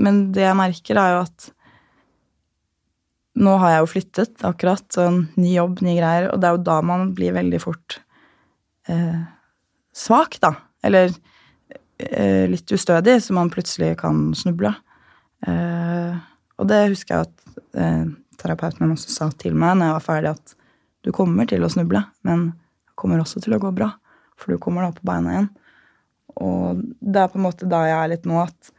men 0.00 0.24
det 0.36 0.46
jeg 0.46 0.58
merker, 0.60 1.00
er 1.00 1.16
jo 1.16 1.20
at 1.24 1.50
nå 3.44 3.56
har 3.58 3.74
jeg 3.74 3.82
jo 3.82 3.90
flyttet 3.90 4.44
akkurat, 4.46 4.84
sånn 4.94 5.24
ny 5.40 5.56
jobb, 5.56 5.80
nye 5.82 5.98
greier, 5.98 6.28
og 6.30 6.40
det 6.40 6.48
er 6.48 6.56
jo 6.56 6.66
da 6.68 6.78
man 6.86 7.08
blir 7.16 7.34
veldig 7.34 7.60
fort 7.62 7.98
eh, 8.92 9.24
svak, 9.96 10.38
da. 10.44 10.54
Eller 10.86 11.10
litt 12.50 12.72
ustødig, 12.74 13.20
så 13.22 13.36
man 13.36 13.52
plutselig 13.52 13.94
kan 14.00 14.32
snuble. 14.36 14.72
Eh, 15.46 16.14
og 16.58 16.68
det 16.70 16.80
husker 16.92 17.16
jeg 17.16 17.26
at 17.28 17.58
eh, 17.80 18.04
terapeuten 18.40 18.84
min 18.84 18.94
også 18.96 19.12
sa 19.12 19.28
til 19.38 19.56
meg 19.58 19.76
når 19.78 19.90
jeg 19.90 19.96
var 19.98 20.06
ferdig, 20.06 20.32
at 20.34 20.54
du 21.04 21.12
kommer 21.14 21.48
til 21.48 21.64
å 21.64 21.70
snuble, 21.72 22.00
men 22.24 22.48
det 22.54 22.96
kommer 23.00 23.20
også 23.20 23.42
til 23.44 23.56
å 23.56 23.60
gå 23.62 23.72
bra, 23.76 23.90
for 24.40 24.54
du 24.54 24.62
kommer 24.62 24.86
da 24.86 24.94
på 24.94 25.04
beina 25.06 25.34
igjen. 25.34 25.50
Og 26.44 26.80
det 26.98 27.20
er 27.20 27.30
på 27.30 27.38
en 27.38 27.46
måte 27.46 27.68
da 27.70 27.84
jeg 27.86 27.98
er 27.98 28.10
litt 28.14 28.24
nå 28.28 28.40
at 28.42 28.72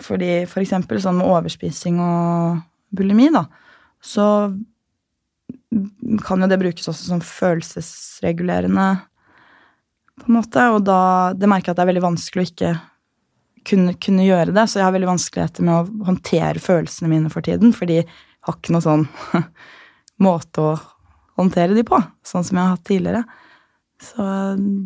fordi 0.00 0.46
for 0.48 0.62
eksempel 0.62 1.00
sånn 1.00 1.18
med 1.18 1.28
overspising 1.28 1.98
og 2.00 2.60
bulimi, 2.96 3.28
da, 3.32 3.44
så 4.00 4.24
kan 6.24 6.40
jo 6.40 6.48
det 6.50 6.58
brukes 6.60 6.88
også 6.88 7.10
som 7.12 7.20
følelsesregulerende, 7.24 8.86
på 10.20 10.30
en 10.30 10.38
måte. 10.38 10.68
Og 10.74 10.84
da 10.86 11.00
Det 11.36 11.48
merker 11.50 11.70
jeg 11.70 11.74
at 11.74 11.80
det 11.80 11.84
er 11.86 11.92
veldig 11.92 12.06
vanskelig 12.06 12.44
å 12.44 12.50
ikke 12.50 12.72
kunne, 13.68 13.94
kunne 14.00 14.26
gjøre 14.26 14.54
det. 14.56 14.66
Så 14.68 14.80
jeg 14.80 14.86
har 14.86 14.96
veldig 14.96 15.12
vanskeligheter 15.12 15.66
med 15.66 15.76
å 15.76 16.06
håndtere 16.08 16.62
følelsene 16.62 17.10
mine 17.12 17.32
for 17.32 17.46
tiden, 17.46 17.74
fordi 17.76 18.00
jeg 18.00 18.08
har 18.48 18.56
ikke 18.56 18.74
noe 18.74 18.84
sånn 18.84 19.06
måte 20.26 20.64
å 20.64 20.74
håndtere 21.40 21.76
de 21.76 21.84
på, 21.86 22.00
sånn 22.26 22.44
som 22.44 22.58
jeg 22.58 22.66
har 22.66 22.76
hatt 22.76 22.86
tidligere. 22.88 23.24
Så 24.00 24.24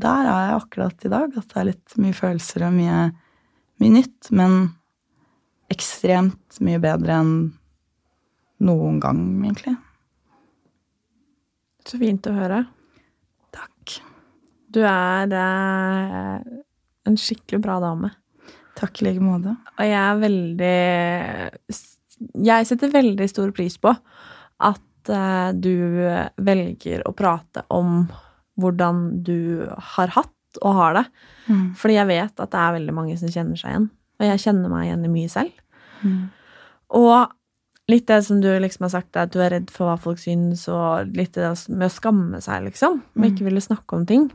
der 0.03 0.27
er 0.27 0.49
jeg 0.49 0.57
akkurat 0.59 1.07
i 1.07 1.13
dag, 1.13 1.35
at 1.39 1.51
det 1.51 1.61
er 1.61 1.69
litt 1.71 1.99
mye 2.03 2.17
følelser 2.17 2.67
og 2.67 2.75
mye, 2.75 2.99
mye 3.83 3.95
nytt, 3.95 4.31
men 4.35 4.57
ekstremt 5.73 6.59
mye 6.63 6.81
bedre 6.83 7.19
enn 7.23 7.35
noen 8.65 8.99
gang, 9.03 9.21
egentlig. 9.43 9.75
Så 11.85 12.01
fint 12.01 12.27
å 12.31 12.35
høre. 12.35 12.65
Du 14.75 14.81
er 14.83 15.35
eh, 15.39 16.39
en 17.07 17.19
skikkelig 17.21 17.63
bra 17.63 17.79
dame. 17.83 18.11
Takk 18.79 19.03
i 19.03 19.09
like 19.09 19.23
måte. 19.23 19.55
Og 19.79 19.87
jeg 19.87 20.01
er 20.01 20.23
veldig 20.23 20.79
Jeg 22.43 22.67
setter 22.67 22.95
veldig 22.95 23.29
stor 23.31 23.53
pris 23.55 23.77
på 23.79 23.93
at 24.65 25.13
eh, 25.15 25.51
du 25.55 25.75
velger 26.43 27.05
å 27.07 27.15
prate 27.17 27.67
om 27.75 28.05
hvordan 28.61 29.05
du 29.27 29.67
har 29.95 30.15
hatt 30.15 30.31
og 30.63 30.79
har 30.79 30.99
det. 30.99 31.05
Mm. 31.47 31.67
Fordi 31.79 31.99
jeg 31.99 32.11
vet 32.11 32.41
at 32.41 32.53
det 32.53 32.61
er 32.61 32.77
veldig 32.79 32.95
mange 32.95 33.17
som 33.19 33.31
kjenner 33.31 33.59
seg 33.59 33.73
igjen. 33.73 33.89
Og 34.21 34.29
jeg 34.29 34.43
kjenner 34.45 34.71
meg 34.71 34.89
igjen 34.89 35.07
i 35.07 35.15
mye 35.15 35.31
selv. 35.33 35.57
Mm. 36.05 36.21
Og 36.95 37.91
litt 37.91 38.07
det 38.09 38.21
som 38.27 38.41
du 38.41 38.49
liksom 38.63 38.87
har 38.87 38.95
sagt, 38.95 39.19
at 39.19 39.33
du 39.35 39.41
er 39.43 39.53
redd 39.57 39.73
for 39.75 39.91
hva 39.91 39.97
folk 40.01 40.21
syns, 40.23 40.67
og 40.73 41.11
litt 41.19 41.35
det 41.37 41.51
med 41.69 41.89
å 41.89 41.93
skamme 41.93 42.41
seg, 42.45 42.69
liksom. 42.69 43.03
Med 43.19 43.35
ikke 43.35 43.49
ville 43.49 43.65
snakke 43.65 43.99
om 43.99 44.07
ting. 44.09 44.29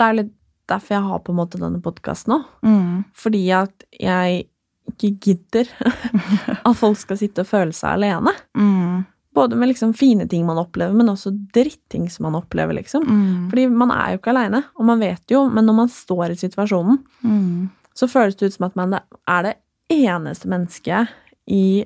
Det 0.00 0.06
er 0.08 0.16
litt 0.22 0.32
derfor 0.70 0.94
jeg 0.96 1.04
har 1.10 1.20
på 1.26 1.32
en 1.34 1.38
måte 1.40 1.58
denne 1.60 1.80
podkasten 1.84 2.36
òg. 2.38 2.44
Mm. 2.64 3.04
Fordi 3.18 3.40
at 3.58 3.84
jeg 4.00 4.44
ikke 4.90 5.10
gidder 5.26 5.70
at 6.66 6.76
folk 6.78 6.98
skal 7.00 7.18
sitte 7.20 7.44
og 7.44 7.48
føle 7.50 7.74
seg 7.76 7.98
alene. 7.98 8.32
Mm. 8.56 9.02
Både 9.36 9.58
med 9.58 9.70
liksom 9.70 9.92
fine 9.94 10.24
ting 10.30 10.42
man 10.46 10.58
opplever, 10.58 10.94
men 10.96 11.10
også 11.12 11.30
dritting 11.54 12.08
som 12.10 12.26
man 12.26 12.38
opplever, 12.40 12.74
liksom. 12.80 13.04
Mm. 13.06 13.44
Fordi 13.52 13.66
man 13.70 13.92
er 13.94 14.14
jo 14.14 14.18
ikke 14.22 14.32
aleine, 14.32 14.62
og 14.74 14.88
man 14.88 15.02
vet 15.02 15.30
jo, 15.30 15.44
men 15.52 15.68
når 15.68 15.76
man 15.84 15.92
står 15.94 16.32
i 16.34 16.38
situasjonen, 16.40 16.98
Mm. 17.22 17.68
så 17.94 18.08
føles 18.10 18.34
det 18.40 18.46
ut 18.50 18.56
som 18.56 18.66
at 18.66 18.76
man 18.80 18.94
er 19.28 19.42
det 19.46 19.54
eneste 19.90 20.48
mennesket 20.50 21.08
i 21.46 21.84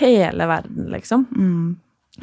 hele 0.00 0.46
verden, 0.48 0.88
liksom. 0.94 1.26
Mm. 1.36 1.76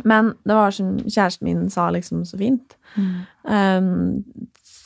Men 0.06 0.34
det 0.46 0.56
var 0.58 0.72
som 0.74 0.96
kjæresten 1.02 1.46
min 1.46 1.70
sa 1.70 1.90
liksom 1.94 2.26
så 2.26 2.38
fint. 2.38 2.76
Mm. 2.96 3.14
Um, 3.44 4.24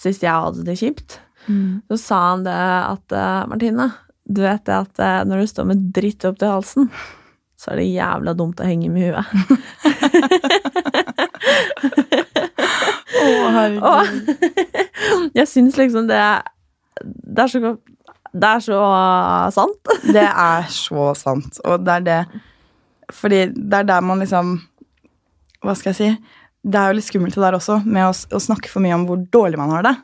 sist 0.04 0.24
jeg 0.26 0.32
hadde 0.48 0.66
det 0.68 0.80
kjipt, 0.82 1.20
Mm. 1.44 1.82
så 1.92 1.98
sa 2.00 2.18
han 2.30 2.46
det 2.46 2.54
at 2.56 3.12
eh, 3.20 3.42
Martine, 3.52 3.90
du 4.24 4.40
vet 4.46 4.62
det 4.64 4.76
at 4.78 5.00
eh, 5.04 5.24
når 5.28 5.42
du 5.44 5.48
står 5.52 5.66
med 5.68 5.82
dritt 5.92 6.24
opp 6.30 6.38
til 6.40 6.54
halsen, 6.54 6.86
så 7.60 7.74
er 7.74 7.82
det 7.82 7.90
jævla 7.92 8.32
dumt 8.40 8.62
å 8.64 8.68
henge 8.70 8.88
med 8.92 9.10
huet. 9.12 9.28
Å, 13.24 13.28
herregud. 13.56 13.84
Og 13.84 14.04
jeg 15.38 15.48
syns 15.52 15.78
liksom 15.80 16.08
det 16.10 16.20
Det 17.04 17.44
er 17.46 17.52
så 17.52 17.60
Det 18.34 18.50
er 18.50 18.64
så 18.66 18.80
sant. 19.56 19.92
Det 20.16 20.26
er 20.28 20.68
så 20.74 21.10
sant. 21.18 21.60
Og 21.68 21.84
det 21.86 21.98
er 22.00 22.06
det 22.08 22.20
Fordi 23.14 23.44
det 23.54 23.82
er 23.84 23.90
der 23.92 24.02
man 24.06 24.24
liksom 24.24 24.56
Hva 25.64 25.76
skal 25.80 25.94
jeg 25.94 26.00
si? 26.00 26.10
Det 26.64 26.80
er 26.80 26.92
jo 26.92 26.96
litt 26.96 27.08
skummelt 27.10 27.36
det 27.36 27.44
der 27.44 27.58
også, 27.58 27.80
med 27.86 28.06
å, 28.08 28.12
å 28.14 28.40
snakke 28.40 28.70
for 28.72 28.80
mye 28.86 28.96
om 28.96 29.04
hvor 29.10 29.20
dårlig 29.36 29.58
man 29.60 29.74
har 29.76 29.84
det. 29.84 29.96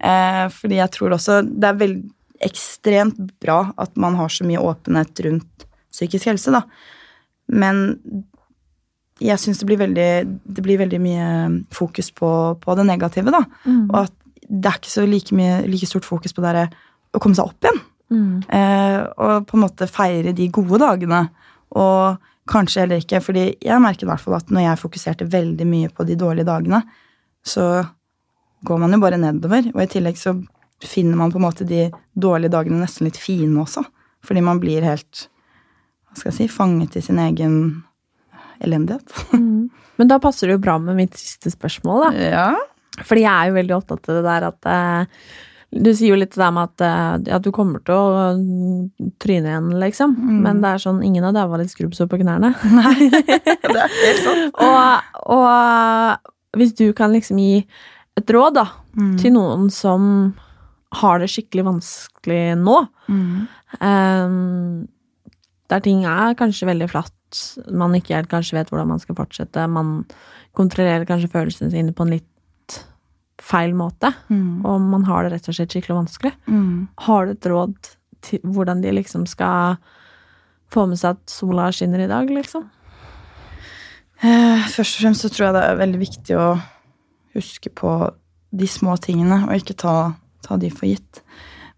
Eh, 0.00 0.44
fordi 0.54 0.78
jeg 0.80 0.92
tror 0.94 1.16
også 1.18 1.42
det 1.44 1.68
er 1.68 1.80
veldig 1.82 2.14
ekstremt 2.48 3.18
bra 3.42 3.72
at 3.76 3.96
man 3.98 4.14
har 4.16 4.30
så 4.30 4.46
mye 4.46 4.62
åpenhet 4.62 5.20
rundt 5.26 5.66
psykisk 5.92 6.28
helse, 6.30 6.52
da. 6.54 6.62
Men 7.50 7.98
jeg 9.18 9.40
syns 9.42 9.58
det, 9.58 9.66
blir 9.66 9.80
veldig- 9.80 10.38
det 10.54 10.62
blir 10.62 10.78
veldig 10.78 11.00
mye 11.02 11.28
fokus 11.74 12.10
på, 12.14 12.30
på 12.62 12.76
det 12.78 12.86
negative, 12.86 13.32
da. 13.34 13.42
Mm. 13.66 13.90
Og 13.90 13.98
at 14.04 14.12
det 14.48 14.70
er 14.70 14.78
ikke 14.78 14.92
så 14.94 15.04
like, 15.08 15.34
mye, 15.34 15.66
like 15.68 15.86
stort 15.90 16.06
fokus 16.06 16.32
på 16.32 16.40
det 16.44 16.54
der, 16.54 16.70
å 17.12 17.20
komme 17.20 17.34
seg 17.36 17.50
opp 17.50 17.66
igjen. 17.66 17.80
Mm. 18.14 18.36
Eh, 18.48 19.00
og 19.18 19.46
på 19.50 19.58
en 19.58 19.64
måte 19.66 19.88
feire 19.90 20.32
de 20.32 20.46
gode 20.54 20.78
dagene. 20.80 21.24
Og 21.76 22.16
kanskje 22.48 22.82
heller 22.82 23.02
ikke, 23.02 23.20
fordi 23.24 23.44
jeg 23.64 23.82
merket 23.82 24.06
i 24.06 24.10
hvert 24.10 24.22
fall 24.22 24.38
at 24.38 24.52
når 24.52 24.64
jeg 24.64 24.82
fokuserte 24.82 25.28
veldig 25.32 25.66
mye 25.68 25.90
på 25.94 26.06
de 26.08 26.16
dårlige 26.18 26.48
dagene, 26.48 26.82
så 27.46 27.68
går 28.66 28.80
man 28.82 28.94
jo 28.94 29.00
bare 29.02 29.20
nedover. 29.20 29.70
Og 29.74 29.82
i 29.82 29.90
tillegg 29.90 30.18
så 30.20 30.34
finner 30.84 31.18
man 31.18 31.32
på 31.32 31.40
en 31.40 31.46
måte 31.46 31.66
de 31.68 31.88
dårlige 32.18 32.52
dagene 32.54 32.82
nesten 32.82 33.08
litt 33.08 33.18
fine 33.20 33.62
også. 33.62 33.84
Fordi 34.26 34.42
man 34.44 34.60
blir 34.62 34.86
helt 34.86 35.28
hva 36.08 36.16
skal 36.16 36.32
jeg 36.32 36.38
si, 36.38 36.48
fanget 36.50 36.96
i 36.98 37.04
sin 37.04 37.20
egen 37.22 37.60
elendighet. 38.64 39.12
Mm. 39.38 39.68
Men 39.98 40.08
da 40.08 40.20
passer 40.22 40.46
det 40.46 40.54
jo 40.54 40.62
bra 40.62 40.76
med 40.78 40.94
mitt 40.94 41.16
siste 41.18 41.50
spørsmål, 41.50 42.04
da. 42.04 42.26
Ja. 42.30 43.02
Fordi 43.02 43.24
jeg 43.24 43.32
er 43.32 43.48
jo 43.48 43.56
veldig 43.56 43.74
opptatt 43.74 44.08
av 44.08 44.18
det 44.18 44.22
der 44.28 44.46
at 44.46 44.68
eh, 44.70 45.24
Du 45.70 45.90
sier 45.92 46.14
jo 46.14 46.16
litt 46.16 46.32
det 46.32 46.40
der 46.40 46.52
med 46.56 46.70
at 46.70 46.80
eh, 46.86 47.30
ja, 47.32 47.38
du 47.44 47.50
kommer 47.52 47.82
til 47.84 47.92
å 47.92 48.30
mm, 48.38 49.12
tryne 49.20 49.50
igjen, 49.52 49.66
liksom. 49.82 50.14
Mm. 50.16 50.38
Men 50.46 50.62
det 50.64 50.70
er 50.72 50.82
sånn 50.86 51.02
ingen 51.04 51.26
har 51.26 51.34
daua 51.36 51.58
litt 51.60 51.74
skrubbsår 51.74 52.08
på 52.08 52.20
knærne. 52.22 52.54
Nei, 52.78 53.08
Det 53.12 53.76
er 53.76 53.92
helt 54.00 54.22
sant. 54.24 54.62
og, 54.64 55.20
og 55.36 56.58
hvis 56.58 56.72
du 56.78 56.86
kan 56.96 57.12
liksom 57.12 57.38
gi 57.42 57.58
et 58.18 58.34
råd, 58.34 58.54
da, 58.62 58.66
Mm. 58.98 59.12
til 59.20 59.30
noen 59.30 59.68
som 59.70 60.06
har 60.98 61.20
det 61.20 61.28
skikkelig 61.30 61.62
vanskelig 61.68 62.40
nå, 62.58 62.78
Mm. 63.08 63.44
um, 63.78 64.88
der 65.70 65.80
ting 65.84 66.02
er 66.08 66.34
kanskje 66.34 66.66
veldig 66.66 66.88
flatt, 66.90 67.12
man 67.70 67.92
ikke 67.94 68.16
helt 68.16 68.30
kanskje 68.32 68.56
vet 68.56 68.72
hvordan 68.72 68.88
man 68.88 68.98
skal 69.02 69.14
fortsette, 69.20 69.68
man 69.70 69.92
kontrollerer 70.56 71.04
kanskje 71.06 71.30
følelsene 71.30 71.70
sine 71.70 71.92
på 71.94 72.02
en 72.08 72.14
litt 72.16 72.26
feil 73.48 73.72
måte, 73.76 74.10
Mm. 74.28 74.64
og 74.68 74.80
man 74.84 75.04
har 75.08 75.24
det 75.24 75.32
rett 75.32 75.48
og 75.48 75.56
slett 75.56 75.72
skikkelig 75.72 75.96
vanskelig. 76.02 76.32
Mm. 76.48 76.88
Har 77.06 77.26
du 77.26 77.32
et 77.32 77.46
råd 77.48 77.76
til 78.22 78.40
hvordan 78.44 78.82
de 78.82 78.92
liksom 78.92 79.24
skal 79.30 79.78
få 80.70 80.84
med 80.90 80.98
seg 81.00 81.16
at 81.16 81.30
sola 81.32 81.70
skinner 81.72 82.02
i 82.04 82.10
dag, 82.10 82.28
liksom? 82.28 82.66
Eh, 84.22 84.64
Først 84.74 84.98
og 84.98 85.04
fremst 85.06 85.22
så 85.24 85.30
tror 85.32 85.46
jeg 85.48 85.54
det 85.56 85.64
er 85.68 85.78
veldig 85.80 86.00
viktig 86.02 86.36
å 86.36 86.48
huske 87.38 87.70
på 87.72 87.92
de 88.58 88.66
små 88.66 88.96
tingene, 89.00 89.44
og 89.46 89.54
ikke 89.60 89.76
ta, 89.78 89.94
ta 90.44 90.56
de 90.60 90.70
for 90.74 90.88
gitt. 90.90 91.20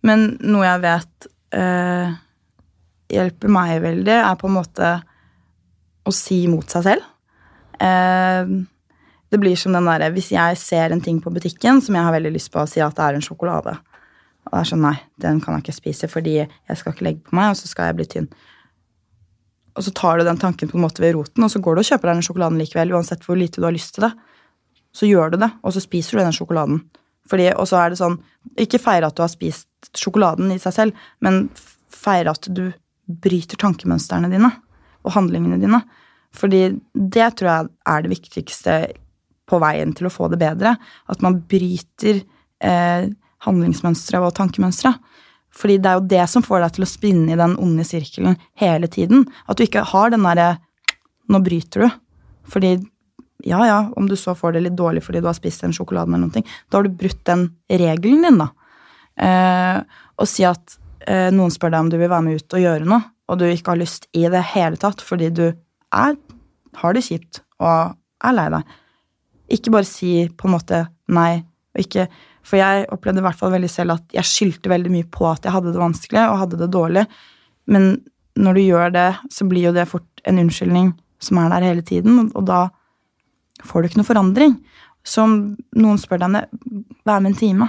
Men 0.06 0.36
noe 0.40 0.64
jeg 0.64 0.82
vet 0.86 1.26
eh, 1.52 2.12
hjelper 3.12 3.52
meg 3.52 3.80
veldig, 3.84 4.16
er 4.22 4.38
på 4.40 4.48
en 4.48 4.56
måte 4.56 4.90
å 6.08 6.14
si 6.14 6.44
imot 6.46 6.70
seg 6.72 6.86
selv. 6.86 7.08
Eh, 7.82 8.54
det 9.30 9.38
blir 9.38 9.56
som 9.58 9.74
den 9.76 9.86
derre 9.86 10.10
Hvis 10.14 10.32
jeg 10.34 10.58
ser 10.58 10.90
en 10.90 11.02
ting 11.02 11.20
på 11.22 11.30
butikken 11.30 11.80
som 11.84 11.94
jeg 11.94 12.06
har 12.06 12.14
veldig 12.16 12.32
lyst 12.34 12.50
på, 12.52 12.62
å 12.62 12.68
si 12.68 12.82
at 12.82 12.96
det 12.96 13.06
er 13.06 13.18
en 13.18 13.24
sjokolade. 13.24 13.76
Og 14.46 14.52
det 14.52 14.60
er 14.60 14.70
sånn, 14.72 14.82
nei, 14.82 14.96
den 15.22 15.40
kan 15.42 15.54
jeg 15.56 15.66
ikke 15.66 15.76
spise 15.76 16.08
fordi 16.10 16.38
jeg 16.40 16.78
skal 16.78 16.94
ikke 16.94 17.06
legge 17.06 17.28
på 17.28 17.36
meg, 17.38 17.52
og 17.52 17.60
så 17.60 17.70
skal 17.70 17.90
jeg 17.90 17.98
bli 18.00 18.08
tynn. 18.10 18.30
Og 19.78 19.86
så 19.86 19.92
tar 19.94 20.18
du 20.18 20.26
den 20.26 20.40
tanken 20.40 20.70
på 20.70 20.78
en 20.78 20.82
måte 20.82 21.02
ved 21.04 21.14
roten, 21.14 21.44
og 21.46 21.52
så 21.52 21.60
går 21.62 21.76
du 21.76 21.82
og 21.84 21.86
kjøper 21.86 22.10
deg 22.10 22.18
den 22.18 22.26
sjokoladen 22.26 22.58
likevel, 22.58 22.94
uansett 22.96 23.22
hvor 23.26 23.38
lite 23.38 23.62
du 23.62 23.68
har 23.68 23.76
lyst 23.76 23.94
til 23.94 24.08
det. 24.08 24.10
Så 24.96 25.06
gjør 25.06 25.30
du 25.30 25.38
det, 25.44 25.50
og 25.62 25.76
så 25.76 25.82
spiser 25.84 26.18
du 26.18 26.24
den 26.24 26.34
sjokoladen. 26.34 26.80
Fordi, 27.30 27.52
og 27.54 27.68
så 27.70 27.78
er 27.78 27.92
det 27.92 28.00
sånn 28.00 28.16
Ikke 28.58 28.80
feire 28.82 29.06
at 29.06 29.14
du 29.14 29.20
har 29.22 29.30
spist 29.30 29.68
sjokoladen 29.94 30.50
i 30.50 30.58
seg 30.58 30.74
selv, 30.74 31.04
men 31.22 31.44
feire 31.94 32.32
at 32.32 32.48
du 32.50 32.72
bryter 33.06 33.60
tankemønstrene 33.60 34.30
dine 34.32 34.50
og 35.04 35.14
handlingene 35.14 35.60
dine. 35.60 35.82
Fordi 36.36 36.62
det 36.94 37.28
tror 37.38 37.50
jeg 37.50 37.70
er 37.92 38.02
det 38.02 38.12
viktigste 38.12 38.74
på 39.50 39.58
veien 39.62 39.94
til 39.96 40.08
å 40.08 40.12
få 40.14 40.30
det 40.30 40.38
bedre. 40.40 40.76
At 41.10 41.24
man 41.24 41.40
bryter 41.50 42.22
eh, 42.62 43.10
handlingsmønstre 43.46 44.20
og 44.22 44.34
tankemønstre. 44.38 44.94
Fordi 45.50 45.80
det 45.82 45.90
er 45.90 45.98
jo 45.98 46.08
det 46.12 46.24
som 46.30 46.44
får 46.46 46.62
deg 46.64 46.76
til 46.76 46.86
å 46.86 46.90
spinne 46.90 47.34
i 47.34 47.38
den 47.38 47.56
onde 47.60 47.84
sirkelen 47.86 48.38
hele 48.60 48.90
tiden. 48.90 49.26
At 49.50 49.58
du 49.58 49.66
ikke 49.66 49.86
har 49.92 50.14
den 50.14 50.26
derre 50.26 50.56
Nå 51.30 51.38
bryter 51.46 51.84
du. 51.84 51.98
Fordi 52.50 52.72
ja, 53.46 53.60
ja, 53.66 53.92
om 53.96 54.08
du 54.10 54.16
så 54.18 54.34
får 54.34 54.56
det 54.56 54.64
litt 54.64 54.76
dårlig 54.76 55.02
fordi 55.04 55.20
du 55.22 55.28
har 55.28 55.36
spist 55.36 55.62
den 55.64 55.74
sjokoladen 55.76 56.16
eller 56.16 56.26
noe, 56.26 56.42
da 56.42 56.78
har 56.78 56.86
du 56.86 56.96
brutt 56.98 57.20
den 57.28 57.46
regelen 57.70 58.26
din, 58.26 58.40
da. 58.40 58.48
Eh, 59.20 60.00
og 60.20 60.28
si 60.28 60.44
at 60.48 60.76
eh, 61.06 61.30
noen 61.34 61.52
spør 61.54 61.74
deg 61.74 61.84
om 61.84 61.92
du 61.92 61.96
vil 62.00 62.10
være 62.10 62.26
med 62.26 62.40
ut 62.40 62.56
og 62.58 62.64
gjøre 62.64 62.88
noe, 62.90 63.00
og 63.30 63.40
du 63.40 63.46
ikke 63.46 63.74
har 63.74 63.80
lyst 63.80 64.08
i 64.16 64.26
det 64.32 64.42
hele 64.54 64.80
tatt 64.80 65.04
fordi 65.04 65.30
du 65.34 65.46
er, 65.46 66.18
har 66.82 66.96
det 66.96 67.04
kjipt 67.06 67.42
og 67.62 67.96
er 68.26 68.36
lei 68.36 68.48
deg. 68.56 68.76
Ikke 69.50 69.72
bare 69.74 69.88
si 69.88 70.28
på 70.36 70.48
en 70.48 70.54
måte 70.56 70.84
nei, 71.10 71.42
og 71.74 71.84
ikke 71.84 72.08
For 72.46 72.56
jeg 72.56 72.86
opplevde 72.94 73.20
i 73.20 73.24
hvert 73.26 73.36
fall 73.36 73.52
veldig 73.52 73.68
selv 73.68 73.98
at 73.98 74.14
jeg 74.16 74.26
skyldte 74.26 74.70
veldig 74.72 74.90
mye 74.94 75.06
på 75.12 75.26
at 75.28 75.44
jeg 75.44 75.52
hadde 75.52 75.74
det 75.74 75.82
vanskelig 75.82 76.22
og 76.24 76.38
hadde 76.40 76.58
det 76.62 76.70
dårlig. 76.72 77.02
Men 77.68 77.90
når 78.40 78.56
du 78.56 78.60
gjør 78.64 78.94
det, 78.94 79.08
så 79.28 79.44
blir 79.46 79.66
jo 79.68 79.74
det 79.76 79.84
fort 79.90 80.22
en 80.24 80.40
unnskyldning 80.40 80.94
som 81.20 81.40
er 81.42 81.50
der 81.52 81.66
hele 81.68 81.84
tiden, 81.84 82.30
og 82.32 82.46
da 82.48 82.62
får 83.68 83.82
du 83.82 83.90
ikke 83.90 84.00
noe 84.00 84.08
forandring. 84.08 84.56
Så 85.04 85.26
om 85.26 85.36
noen 85.76 86.00
spør 86.00 86.22
deg 86.22 86.30
om 86.30 86.82
vær 87.04 87.20
med 87.20 87.34
en 87.34 87.38
time. 87.42 87.68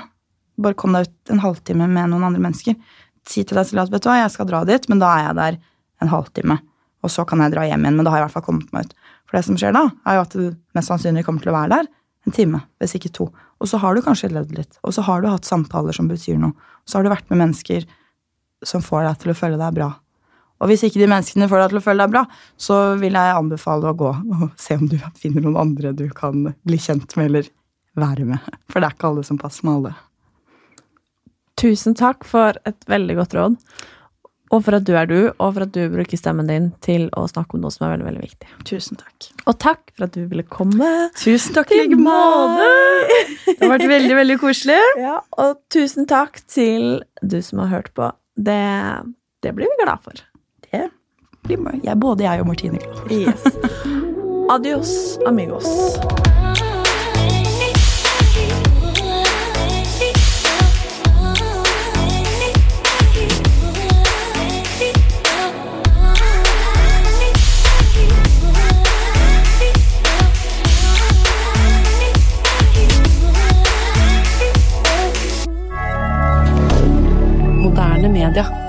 Bare 0.61 0.77
kom 0.79 0.95
deg 0.95 1.09
ut 1.09 1.35
en 1.35 1.43
halvtime 1.43 1.87
med 1.91 2.11
noen 2.11 2.29
andre 2.29 2.43
mennesker. 2.43 2.79
Si 3.27 3.43
til 3.43 3.59
deg 3.59 3.67
selv 3.67 3.85
at 3.85 3.93
vet 3.93 4.03
du 4.03 4.09
hva, 4.09 4.21
jeg 4.23 4.33
skal 4.33 4.49
dra 4.49 4.63
dit, 4.67 4.87
men 4.91 5.03
da 5.03 5.11
er 5.17 5.27
jeg 5.27 5.39
der 5.39 5.59
en 6.01 6.11
halvtime. 6.15 6.61
Og 7.01 7.11
så 7.13 7.25
kan 7.27 7.41
jeg 7.41 7.53
dra 7.53 7.65
hjem 7.65 7.85
igjen, 7.85 7.97
men 7.97 8.05
da 8.05 8.13
har 8.13 8.21
jeg 8.21 8.25
i 8.25 8.27
hvert 8.29 8.37
fall 8.37 8.45
kommet 8.45 8.75
meg 8.75 8.85
ut. 8.85 8.93
For 9.29 9.37
det 9.37 9.45
som 9.47 9.57
skjer 9.57 9.73
da, 9.75 9.87
er 10.05 10.17
jo 10.17 10.25
at 10.25 10.35
du 10.37 10.43
mest 10.77 10.91
sannsynlig 10.91 11.25
kommer 11.27 11.43
til 11.43 11.53
å 11.53 11.57
være 11.57 11.79
der 11.79 11.89
en 12.27 12.35
time, 12.35 12.61
hvis 12.81 12.93
ikke 12.97 13.13
to. 13.15 13.29
Og 13.61 13.69
så 13.69 13.79
har 13.81 13.95
du 13.95 14.03
kanskje 14.05 14.29
levd 14.33 14.53
litt, 14.57 14.77
og 14.85 14.93
så 14.93 15.03
har 15.05 15.23
du 15.23 15.29
hatt 15.31 15.47
samtaler 15.47 15.95
som 15.95 16.09
betyr 16.09 16.37
noe. 16.41 16.53
Og 16.53 16.91
så 16.91 16.99
har 16.99 17.05
du 17.05 17.13
vært 17.13 17.29
med 17.33 17.41
mennesker 17.41 17.87
som 18.65 18.83
får 18.85 19.07
deg 19.07 19.23
til 19.23 19.33
å 19.33 19.37
føle 19.37 19.57
deg 19.57 19.77
bra. 19.77 19.89
Og 20.61 20.69
hvis 20.69 20.83
ikke 20.85 21.01
de 21.01 21.09
menneskene 21.09 21.47
får 21.49 21.63
deg 21.63 21.71
til 21.71 21.79
å 21.79 21.83
føle 21.87 22.05
deg 22.05 22.13
bra, 22.13 22.21
så 22.61 22.77
vil 23.01 23.17
jeg 23.17 23.37
anbefale 23.37 23.89
å 23.89 23.97
gå 23.97 24.11
og 24.11 24.45
se 24.61 24.77
om 24.77 24.85
du 24.89 24.99
finner 25.17 25.45
noen 25.45 25.57
andre 25.63 25.95
du 25.97 26.05
kan 26.17 26.51
bli 26.67 26.81
kjent 26.81 27.17
med 27.17 27.31
eller 27.31 27.49
være 27.97 28.27
med. 28.29 28.51
For 28.69 28.79
det 28.79 28.91
er 28.91 28.97
ikke 28.97 29.09
alle 29.09 29.25
som 29.27 29.41
passer 29.41 29.67
med 29.67 29.79
alle. 29.79 29.95
Tusen 31.61 31.97
takk 31.97 32.25
for 32.25 32.57
et 32.65 32.87
veldig 32.89 33.17
godt 33.19 33.35
råd. 33.37 33.57
Og 34.51 34.65
for 34.65 34.75
at 34.75 34.85
du 34.87 34.91
er 34.99 35.07
du, 35.07 35.17
og 35.31 35.53
for 35.55 35.63
at 35.63 35.71
du 35.75 35.81
bruker 35.93 36.19
stemmen 36.19 36.49
din 36.49 36.69
til 36.83 37.07
å 37.17 37.23
snakke 37.29 37.55
om 37.55 37.63
noe 37.63 37.71
som 37.71 37.85
er 37.87 37.93
veldig, 37.95 38.07
veldig 38.09 38.23
viktig. 38.25 38.49
Tusen 38.67 38.99
takk. 38.99 39.29
Og 39.47 39.57
takk 39.63 39.93
for 39.95 40.07
at 40.09 40.17
du 40.17 40.25
ville 40.27 40.43
komme. 40.43 40.89
Tusen 41.19 41.55
takk 41.55 41.71
Til 41.71 41.95
Måne. 41.95 42.67
Det 43.47 43.61
har 43.61 43.71
vært 43.77 43.87
veldig, 43.91 44.17
veldig 44.21 44.39
koselig. 44.43 44.79
Ja, 45.01 45.17
og 45.39 45.61
tusen 45.73 46.05
takk 46.09 46.41
til 46.51 47.01
du 47.23 47.39
som 47.45 47.63
har 47.63 47.71
hørt 47.71 47.93
på. 47.97 48.11
Det, 48.35 48.59
det 49.41 49.55
blir 49.55 49.71
vi 49.71 49.83
glad 49.85 50.03
for. 50.03 50.19
Det 50.67 50.87
blir 51.47 51.79
jeg, 51.81 51.97
både 51.99 52.27
jeg 52.27 52.43
og 52.43 52.51
Martine 52.51 52.81
glad 52.83 53.01
for. 53.01 53.11
Yes. 53.15 54.11
Adios, 54.51 55.17
amigos. 55.25 56.50
Canada. 78.33 78.60